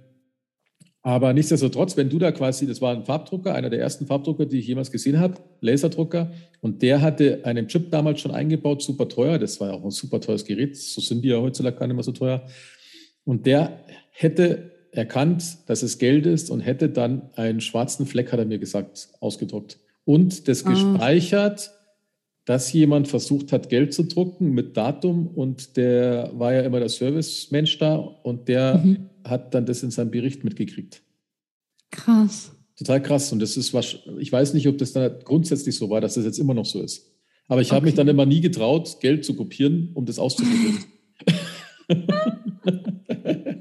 aber 1.03 1.33
nichtsdestotrotz, 1.33 1.97
wenn 1.97 2.09
du 2.09 2.19
da 2.19 2.31
quasi, 2.31 2.67
das 2.67 2.79
war 2.79 2.95
ein 2.95 3.05
Farbdrucker, 3.05 3.55
einer 3.55 3.71
der 3.71 3.79
ersten 3.79 4.05
Farbdrucker, 4.05 4.45
die 4.45 4.59
ich 4.59 4.67
jemals 4.67 4.91
gesehen 4.91 5.19
habe, 5.19 5.35
Laserdrucker, 5.59 6.31
und 6.61 6.83
der 6.83 7.01
hatte 7.01 7.41
einen 7.43 7.67
Chip 7.67 7.89
damals 7.89 8.21
schon 8.21 8.31
eingebaut, 8.31 8.83
super 8.83 9.07
teuer. 9.07 9.39
Das 9.39 9.59
war 9.59 9.69
ja 9.69 9.73
auch 9.73 9.83
ein 9.83 9.91
super 9.91 10.21
teures 10.21 10.45
Gerät. 10.45 10.77
So 10.77 11.01
sind 11.01 11.23
die 11.23 11.29
ja 11.29 11.37
heutzutage 11.37 11.75
gar 11.75 11.87
nicht 11.87 11.95
mehr 11.95 12.03
so 12.03 12.11
teuer. 12.11 12.43
Und 13.25 13.47
der 13.47 13.79
hätte 14.11 14.71
erkannt, 14.91 15.57
dass 15.67 15.81
es 15.81 15.97
Geld 15.97 16.27
ist 16.27 16.51
und 16.51 16.59
hätte 16.59 16.89
dann 16.89 17.31
einen 17.35 17.61
schwarzen 17.61 18.05
Fleck, 18.05 18.31
hat 18.31 18.39
er 18.39 18.45
mir 18.45 18.59
gesagt, 18.59 19.09
ausgedruckt 19.21 19.79
und 20.05 20.47
das 20.47 20.65
ah. 20.65 20.69
gespeichert, 20.69 21.71
dass 22.51 22.73
jemand 22.73 23.07
versucht 23.07 23.53
hat, 23.53 23.69
Geld 23.69 23.93
zu 23.93 24.03
drucken 24.03 24.51
mit 24.51 24.75
Datum 24.75 25.27
und 25.27 25.77
der 25.77 26.31
war 26.33 26.51
ja 26.51 26.63
immer 26.63 26.81
der 26.81 26.89
Servicemensch 26.89 27.77
da 27.77 27.95
und 27.95 28.49
der 28.49 28.79
mhm. 28.79 29.09
hat 29.23 29.53
dann 29.53 29.65
das 29.65 29.83
in 29.83 29.91
seinem 29.91 30.11
Bericht 30.11 30.43
mitgekriegt. 30.43 31.01
Krass. 31.91 32.51
Total 32.75 33.01
krass. 33.01 33.31
Und 33.31 33.39
das 33.39 33.55
ist 33.55 33.73
was, 33.73 33.99
ich 34.19 34.33
weiß 34.33 34.53
nicht, 34.53 34.67
ob 34.67 34.77
das 34.79 34.91
dann 34.91 35.19
grundsätzlich 35.23 35.77
so 35.77 35.89
war, 35.89 36.01
dass 36.01 36.15
das 36.15 36.25
jetzt 36.25 36.39
immer 36.39 36.53
noch 36.53 36.65
so 36.65 36.81
ist. 36.81 37.09
Aber 37.47 37.61
ich 37.61 37.69
okay. 37.69 37.77
habe 37.77 37.85
mich 37.85 37.95
dann 37.95 38.09
immer 38.09 38.25
nie 38.25 38.41
getraut, 38.41 38.97
Geld 38.99 39.23
zu 39.23 39.33
kopieren, 39.37 39.91
um 39.93 40.05
das 40.05 40.19
auszuprobieren. 40.19 40.83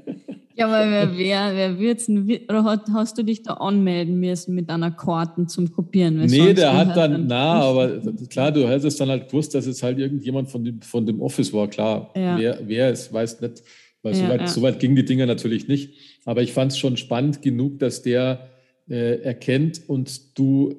Ja, 0.61 0.67
aber 0.67 0.91
wer, 0.91 1.17
wer, 1.17 1.55
wer 1.55 1.79
wird's 1.79 2.07
oder 2.07 2.83
hast 2.93 3.17
du 3.17 3.23
dich 3.23 3.41
da 3.41 3.53
anmelden 3.53 4.19
müssen 4.19 4.53
mit 4.53 4.69
einer 4.69 4.91
Karten 4.91 5.47
zum 5.47 5.71
Kopieren? 5.71 6.17
Nee, 6.17 6.53
der 6.53 6.77
hat 6.77 6.95
dann, 6.95 7.11
dann, 7.11 7.27
na, 7.27 7.61
aber 7.61 7.99
klar, 8.29 8.51
du 8.51 8.67
hättest 8.67 8.99
dann 8.99 9.09
halt 9.09 9.29
gewusst, 9.29 9.55
dass 9.55 9.65
es 9.65 9.81
halt 9.81 9.97
irgendjemand 9.97 10.49
von 10.49 10.63
dem, 10.63 10.81
von 10.81 11.05
dem 11.05 11.19
Office 11.19 11.51
war, 11.51 11.67
klar. 11.67 12.11
Ja. 12.15 12.37
Wer, 12.37 12.59
wer 12.63 12.89
es 12.91 13.11
weiß 13.11 13.41
nicht, 13.41 13.63
weil 14.03 14.13
ja, 14.13 14.19
so, 14.19 14.29
weit, 14.29 14.41
ja. 14.41 14.47
so 14.47 14.61
weit 14.61 14.79
gingen 14.79 14.95
die 14.95 15.05
Dinger 15.05 15.25
natürlich 15.25 15.67
nicht. 15.67 15.95
Aber 16.25 16.43
ich 16.43 16.53
fand 16.53 16.71
es 16.71 16.77
schon 16.77 16.95
spannend 16.95 17.41
genug, 17.41 17.79
dass 17.79 18.03
der 18.03 18.47
äh, 18.87 19.21
erkennt 19.21 19.81
und 19.87 20.37
du 20.37 20.75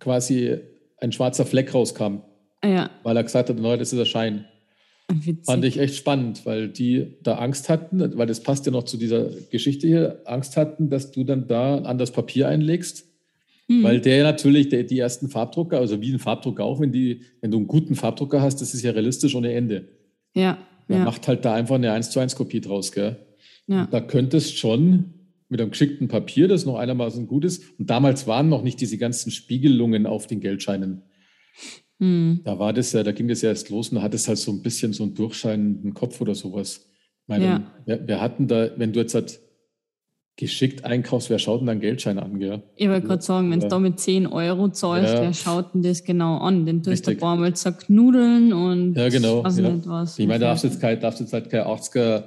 quasi 0.00 0.58
ein 0.98 1.12
schwarzer 1.12 1.46
Fleck 1.46 1.72
rauskam. 1.72 2.22
Ja. 2.64 2.90
Weil 3.04 3.16
er 3.16 3.22
gesagt 3.22 3.48
hat, 3.48 3.58
no, 3.58 3.76
das 3.76 3.92
ist 3.92 3.98
der 3.98 4.06
Schein. 4.06 4.46
Witzig. 5.12 5.44
Fand 5.44 5.64
ich 5.64 5.78
echt 5.78 5.96
spannend, 5.96 6.46
weil 6.46 6.68
die 6.68 7.18
da 7.22 7.36
Angst 7.36 7.68
hatten, 7.68 8.16
weil 8.16 8.26
das 8.26 8.42
passt 8.42 8.64
ja 8.66 8.72
noch 8.72 8.84
zu 8.84 8.96
dieser 8.96 9.28
Geschichte 9.50 9.86
hier, 9.86 10.22
Angst 10.24 10.56
hatten, 10.56 10.88
dass 10.88 11.12
du 11.12 11.24
dann 11.24 11.46
da 11.46 11.78
an 11.78 11.98
das 11.98 12.10
Papier 12.10 12.48
einlegst. 12.48 13.06
Mhm. 13.68 13.82
Weil 13.82 14.00
der 14.00 14.24
natürlich, 14.24 14.68
der, 14.68 14.84
die 14.84 14.98
ersten 14.98 15.28
Farbdrucker, 15.28 15.78
also 15.78 16.00
wie 16.00 16.12
ein 16.12 16.18
Farbdrucker 16.18 16.64
auch, 16.64 16.80
wenn, 16.80 16.92
die, 16.92 17.22
wenn 17.40 17.50
du 17.50 17.58
einen 17.58 17.66
guten 17.66 17.94
Farbdrucker 17.94 18.40
hast, 18.40 18.60
das 18.60 18.74
ist 18.74 18.82
ja 18.82 18.92
realistisch 18.92 19.34
ohne 19.34 19.52
Ende. 19.52 19.88
Ja. 20.34 20.58
Man 20.88 20.98
ja. 20.98 21.04
macht 21.04 21.28
halt 21.28 21.44
da 21.44 21.54
einfach 21.54 21.76
eine 21.76 21.92
1 21.92 22.10
zu 22.10 22.20
1 22.20 22.36
Kopie 22.36 22.60
draus, 22.60 22.92
gell? 22.92 23.16
Ja. 23.66 23.86
Da 23.90 24.00
könntest 24.00 24.58
schon 24.58 25.14
mit 25.48 25.60
einem 25.60 25.70
geschickten 25.70 26.08
Papier, 26.08 26.48
das 26.48 26.66
noch 26.66 26.76
einigermaßen 26.76 27.26
gut 27.26 27.44
ist, 27.44 27.62
und 27.78 27.88
damals 27.88 28.26
waren 28.26 28.48
noch 28.48 28.62
nicht 28.62 28.80
diese 28.80 28.98
ganzen 28.98 29.30
Spiegelungen 29.30 30.06
auf 30.06 30.26
den 30.26 30.40
Geldscheinen. 30.40 31.02
Mhm. 31.98 32.40
Da 32.44 32.58
war 32.58 32.72
das 32.72 32.92
ja, 32.92 33.02
da 33.02 33.12
ging 33.12 33.28
das 33.28 33.42
ja 33.42 33.50
erst 33.50 33.70
los 33.70 33.90
und 33.90 33.96
da 33.96 34.02
hat 34.02 34.14
es 34.14 34.28
halt 34.28 34.38
so 34.38 34.52
ein 34.52 34.62
bisschen 34.62 34.92
so 34.92 35.04
einen 35.04 35.14
durchscheinenden 35.14 35.94
Kopf 35.94 36.20
oder 36.20 36.34
sowas. 36.34 36.86
Ich 37.22 37.28
meine, 37.28 37.44
ja. 37.44 37.72
wir, 37.86 38.06
wir, 38.06 38.20
hatten 38.20 38.48
da, 38.48 38.70
wenn 38.76 38.92
du 38.92 39.00
jetzt 39.00 39.14
halt 39.14 39.40
geschickt 40.36 40.84
einkaufst, 40.84 41.30
wer 41.30 41.38
schaut 41.38 41.60
denn 41.60 41.68
deinen 41.68 41.80
Geldschein 41.80 42.18
an, 42.18 42.38
gell? 42.40 42.62
Ich 42.76 42.88
wollte 42.88 43.06
gerade 43.06 43.22
sagen, 43.22 43.50
wenn 43.50 43.60
du 43.60 43.68
da 43.68 43.78
mit 43.78 44.00
10 44.00 44.26
Euro 44.26 44.68
zahlst, 44.68 45.14
ja. 45.14 45.22
wer 45.22 45.32
schaut 45.32 45.74
denn 45.74 45.82
das 45.82 46.02
genau 46.02 46.38
an? 46.38 46.66
Den 46.66 46.82
tust 46.82 47.06
du 47.06 47.12
ein 47.12 47.18
paar 47.18 47.36
Mal 47.36 47.54
zerknudeln 47.54 48.52
und 48.52 48.94
ja, 48.94 49.08
genau, 49.08 49.44
weiß 49.44 49.58
ja. 49.58 49.70
nicht 49.70 49.86
was. 49.86 50.18
Ich 50.18 50.26
meine, 50.26 50.40
da 50.40 50.46
darfst 50.48 50.64
du 50.64 50.68
jetzt, 50.68 50.80
kein, 50.80 51.00
darfst 51.00 51.20
jetzt 51.20 51.32
halt 51.32 51.50
kein 51.50 51.62
80er, 51.62 52.24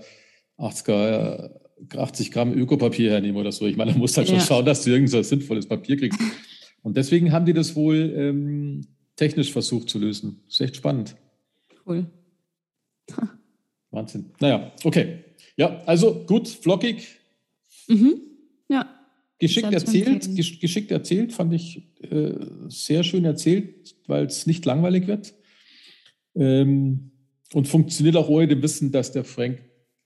80er 0.57 1.49
80 1.95 2.31
Gramm 2.31 2.53
Ökopapier 2.53 3.11
hernehmen 3.11 3.37
oder 3.37 3.51
so. 3.51 3.65
Ich 3.65 3.77
meine, 3.77 3.91
da 3.91 3.97
musst 3.97 4.17
halt 4.17 4.27
schon 4.27 4.39
schauen, 4.39 4.65
dass 4.65 4.83
du 4.83 4.89
irgend 4.89 5.09
so 5.09 5.17
ein 5.17 5.23
sinnvolles 5.23 5.67
Papier 5.67 5.97
kriegst. 5.97 6.19
Und 6.81 6.97
deswegen 6.97 7.31
haben 7.31 7.45
die 7.45 7.53
das 7.53 7.75
wohl 7.75 8.13
ähm, 8.15 8.87
technisch 9.17 9.51
versucht 9.51 9.89
zu 9.89 9.99
lösen. 9.99 10.39
Ist 10.47 10.61
echt 10.61 10.77
spannend. 10.77 11.17
Cool. 11.85 12.05
Wahnsinn. 13.91 14.31
Naja, 14.39 14.71
okay. 14.83 15.25
Ja, 15.57 15.81
also 15.85 16.23
gut, 16.25 16.47
flockig. 16.47 17.07
Mhm. 17.87 18.21
Ja. 18.69 18.93
Geschickt 19.39 19.71
erzählt, 19.71 20.35
geschickt 20.35 20.91
erzählt, 20.91 21.33
fand 21.33 21.53
ich 21.53 21.83
äh, 22.01 22.33
sehr 22.69 23.03
schön 23.03 23.23
erzählt, 23.23 23.95
weil 24.07 24.25
es 24.25 24.47
nicht 24.47 24.65
langweilig 24.65 25.07
wird. 25.07 25.35
Ähm, 26.35 27.11
und 27.53 27.67
funktioniert 27.67 28.15
auch 28.15 28.29
ohne 28.29 28.47
dem 28.47 28.61
Wissen, 28.61 28.91
dass 28.91 29.11
der 29.11 29.23
Frank 29.23 29.59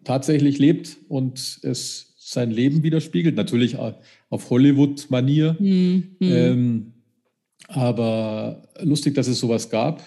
tatsächlich 0.03 0.57
lebt 0.59 0.97
und 1.07 1.59
es 1.63 2.13
sein 2.17 2.51
Leben 2.51 2.83
widerspiegelt. 2.83 3.35
Natürlich 3.35 3.77
auf 3.77 4.49
Hollywood-Manier. 4.49 5.57
Mhm. 5.59 6.17
Ähm, 6.21 6.93
aber 7.73 8.67
lustig, 8.81 9.15
dass 9.15 9.27
es 9.27 9.39
sowas 9.39 9.69
gab 9.69 10.03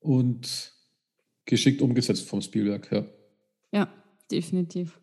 und 0.00 0.72
geschickt 1.44 1.82
umgesetzt 1.82 2.28
vom 2.28 2.40
Spielwerk, 2.40 2.90
ja. 2.92 3.04
Ja, 3.72 3.92
definitiv. 4.30 5.00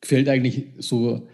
Gefällt 0.00 0.28
eigentlich 0.28 0.64
so 0.78 1.28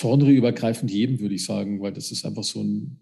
genreübergreifend 0.00 0.90
jedem, 0.90 1.20
würde 1.20 1.34
ich 1.34 1.44
sagen, 1.44 1.80
weil 1.80 1.92
das 1.92 2.10
ist 2.10 2.24
einfach 2.24 2.44
so 2.44 2.62
ein 2.62 2.98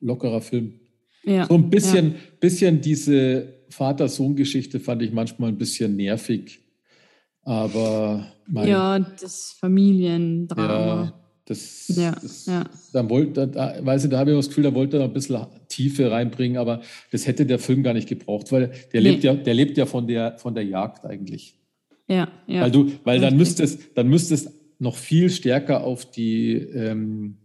lockerer 0.00 0.40
Film. 0.40 0.80
Ja, 1.22 1.46
so 1.46 1.54
ein 1.54 1.70
bisschen, 1.70 2.12
ja. 2.12 2.18
bisschen 2.40 2.80
diese 2.80 3.60
Vater-Sohn-Geschichte 3.68 4.80
fand 4.80 5.02
ich 5.02 5.12
manchmal 5.12 5.50
ein 5.50 5.58
bisschen 5.58 5.96
nervig. 5.96 6.60
Aber 7.42 8.32
ja, 8.52 8.98
das 8.98 9.56
Familiendrama. 9.58 11.04
Ja, 11.04 11.29
das, 11.50 11.88
ja, 11.88 12.12
das, 12.12 12.46
ja. 12.46 12.64
Dann 12.92 13.10
wollte, 13.10 13.48
da, 13.48 13.74
weiß 13.80 14.04
ich, 14.04 14.10
da 14.10 14.18
habe 14.18 14.30
ich 14.30 14.36
das 14.36 14.48
Gefühl, 14.48 14.62
da 14.62 14.72
wollte 14.72 14.98
er 14.98 15.00
noch 15.00 15.08
ein 15.08 15.12
bisschen 15.12 15.46
Tiefe 15.66 16.08
reinbringen, 16.08 16.58
aber 16.58 16.80
das 17.10 17.26
hätte 17.26 17.44
der 17.44 17.58
Film 17.58 17.82
gar 17.82 17.92
nicht 17.92 18.08
gebraucht, 18.08 18.52
weil 18.52 18.70
der 18.92 19.00
nee. 19.00 19.10
lebt 19.10 19.24
ja, 19.24 19.34
der 19.34 19.52
lebt 19.52 19.76
ja 19.76 19.84
von 19.84 20.06
der, 20.06 20.38
von 20.38 20.54
der 20.54 20.64
Jagd 20.64 21.04
eigentlich. 21.04 21.56
Ja, 22.06 22.28
ja. 22.46 22.62
Weil 22.62 22.70
du, 22.70 22.92
weil 23.02 23.18
dann 23.18 23.36
müsstest, 23.36 23.80
dann 23.96 24.06
müsstest 24.06 24.52
noch 24.78 24.94
viel 24.94 25.28
stärker 25.28 25.82
auf 25.82 26.08
die, 26.08 26.52
ähm, 26.54 27.38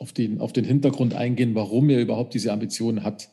auf 0.00 0.12
den, 0.12 0.40
auf 0.40 0.52
den 0.52 0.64
Hintergrund 0.64 1.14
eingehen, 1.14 1.54
warum 1.54 1.88
er 1.90 2.00
überhaupt 2.00 2.34
diese 2.34 2.52
Ambitionen 2.52 3.04
hat. 3.04 3.28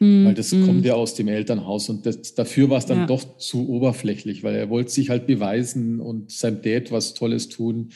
Mm, 0.00 0.24
weil 0.24 0.34
das 0.34 0.50
mm. 0.50 0.66
kommt 0.66 0.84
ja 0.84 0.94
aus 0.94 1.14
dem 1.14 1.28
Elternhaus 1.28 1.88
und 1.90 2.06
das, 2.06 2.34
dafür 2.34 2.70
war 2.70 2.78
es 2.78 2.86
dann 2.86 2.98
ja. 2.98 3.06
doch 3.06 3.36
zu 3.38 3.68
oberflächlich, 3.68 4.42
weil 4.42 4.56
er 4.56 4.68
wollte 4.68 4.90
sich 4.90 5.10
halt 5.10 5.28
beweisen 5.28 6.00
und 6.00 6.32
seinem 6.32 6.60
Dad 6.60 6.90
was 6.90 7.14
Tolles 7.14 7.48
tun. 7.48 7.90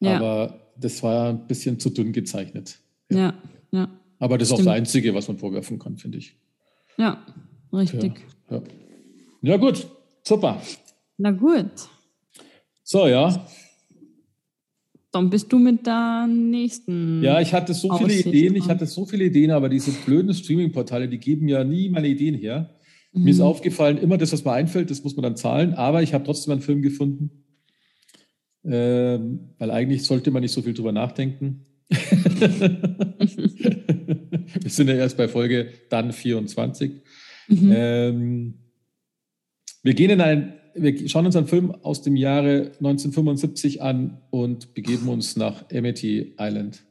Ja. 0.00 0.16
Aber 0.16 0.69
das 0.80 1.02
war 1.02 1.30
ein 1.30 1.46
bisschen 1.46 1.78
zu 1.78 1.90
dünn 1.90 2.12
gezeichnet. 2.12 2.78
Ja, 3.10 3.18
ja. 3.18 3.34
ja. 3.72 3.88
Aber 4.18 4.38
das 4.38 4.48
ist 4.48 4.54
Stimmt. 4.54 4.68
auch 4.68 4.72
das 4.72 4.78
Einzige, 4.78 5.14
was 5.14 5.28
man 5.28 5.38
vorwerfen 5.38 5.78
kann, 5.78 5.96
finde 5.96 6.18
ich. 6.18 6.36
Ja, 6.96 7.24
richtig. 7.72 8.12
Ja, 8.50 8.56
ja. 8.56 8.62
ja, 9.42 9.56
gut, 9.56 9.86
super. 10.22 10.60
Na 11.16 11.30
gut. 11.30 11.70
So, 12.82 13.06
ja. 13.06 13.46
Dann 15.12 15.28
bist 15.28 15.52
du 15.52 15.58
mit 15.58 15.86
der 15.86 16.26
nächsten. 16.28 17.22
Ja, 17.22 17.40
ich 17.40 17.52
hatte 17.52 17.74
so 17.74 17.92
viele 17.96 18.14
Ideen, 18.14 18.54
ich 18.54 18.68
hatte 18.68 18.86
so 18.86 19.04
viele 19.06 19.24
Ideen, 19.24 19.50
aber 19.50 19.68
diese 19.68 19.90
blöden 19.90 20.32
Streaming-Portale, 20.32 21.08
die 21.08 21.18
geben 21.18 21.48
ja 21.48 21.64
nie 21.64 21.88
meine 21.88 22.08
Ideen 22.08 22.34
her. 22.34 22.70
Mhm. 23.12 23.24
Mir 23.24 23.30
ist 23.30 23.38
mhm. 23.38 23.44
aufgefallen, 23.44 23.98
immer 23.98 24.18
das, 24.18 24.32
was 24.32 24.44
mir 24.44 24.52
einfällt, 24.52 24.90
das 24.90 25.02
muss 25.02 25.16
man 25.16 25.24
dann 25.24 25.36
zahlen, 25.36 25.74
aber 25.74 26.02
ich 26.02 26.14
habe 26.14 26.24
trotzdem 26.24 26.52
einen 26.52 26.62
Film 26.62 26.82
gefunden, 26.82 27.39
ähm, 28.64 29.50
weil 29.58 29.70
eigentlich 29.70 30.04
sollte 30.04 30.30
man 30.30 30.42
nicht 30.42 30.52
so 30.52 30.62
viel 30.62 30.74
drüber 30.74 30.92
nachdenken. 30.92 31.66
Wir 34.60 34.70
sind 34.70 34.88
ja 34.88 34.94
erst 34.94 35.16
bei 35.16 35.28
Folge 35.28 35.68
dann 35.88 36.12
24. 36.12 37.02
Mhm. 37.48 37.72
Ähm, 37.74 38.54
wir 39.82 39.94
gehen 39.94 40.10
in 40.10 40.20
ein, 40.20 40.54
wir 40.74 41.08
schauen 41.08 41.26
uns 41.26 41.36
einen 41.36 41.46
Film 41.46 41.74
aus 41.82 42.02
dem 42.02 42.16
Jahre 42.16 42.72
1975 42.78 43.82
an 43.82 44.18
und 44.30 44.74
begeben 44.74 45.08
uns 45.08 45.36
nach 45.36 45.64
Amity 45.72 46.34
Island. 46.38 46.84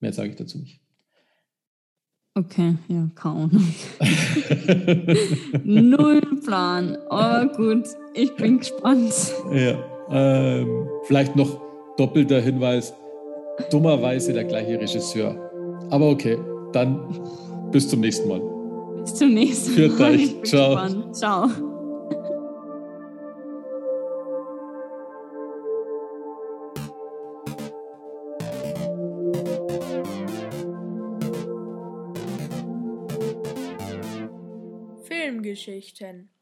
Mehr 0.00 0.12
sage 0.12 0.30
ich 0.30 0.36
dazu 0.36 0.58
nicht. 0.58 0.80
Okay, 2.34 2.74
ja, 2.88 3.10
kaum. 3.14 3.50
Null 5.64 6.20
Plan. 6.44 6.96
Aber 7.08 7.50
gut, 7.56 7.86
ich 8.14 8.34
bin 8.34 8.58
gespannt. 8.58 9.14
Ja, 9.52 9.82
ähm, 10.10 10.86
vielleicht 11.06 11.36
noch 11.36 11.60
doppelter 11.96 12.40
Hinweis. 12.40 12.94
Dummerweise 13.70 14.32
der 14.32 14.44
gleiche 14.44 14.78
Regisseur. 14.78 15.34
Aber 15.90 16.10
okay, 16.10 16.38
dann 16.72 17.00
bis 17.70 17.88
zum 17.88 18.00
nächsten 18.00 18.28
Mal. 18.28 18.40
Bis 19.02 19.14
zum 19.14 19.32
nächsten 19.32 19.70
Mal. 19.70 19.76
Führt 19.76 20.00
euch. 20.00 20.42
Ciao. 20.44 20.74
Gespannt. 20.74 21.16
Ciao. 21.16 21.48
Filmgeschichten 35.04 36.35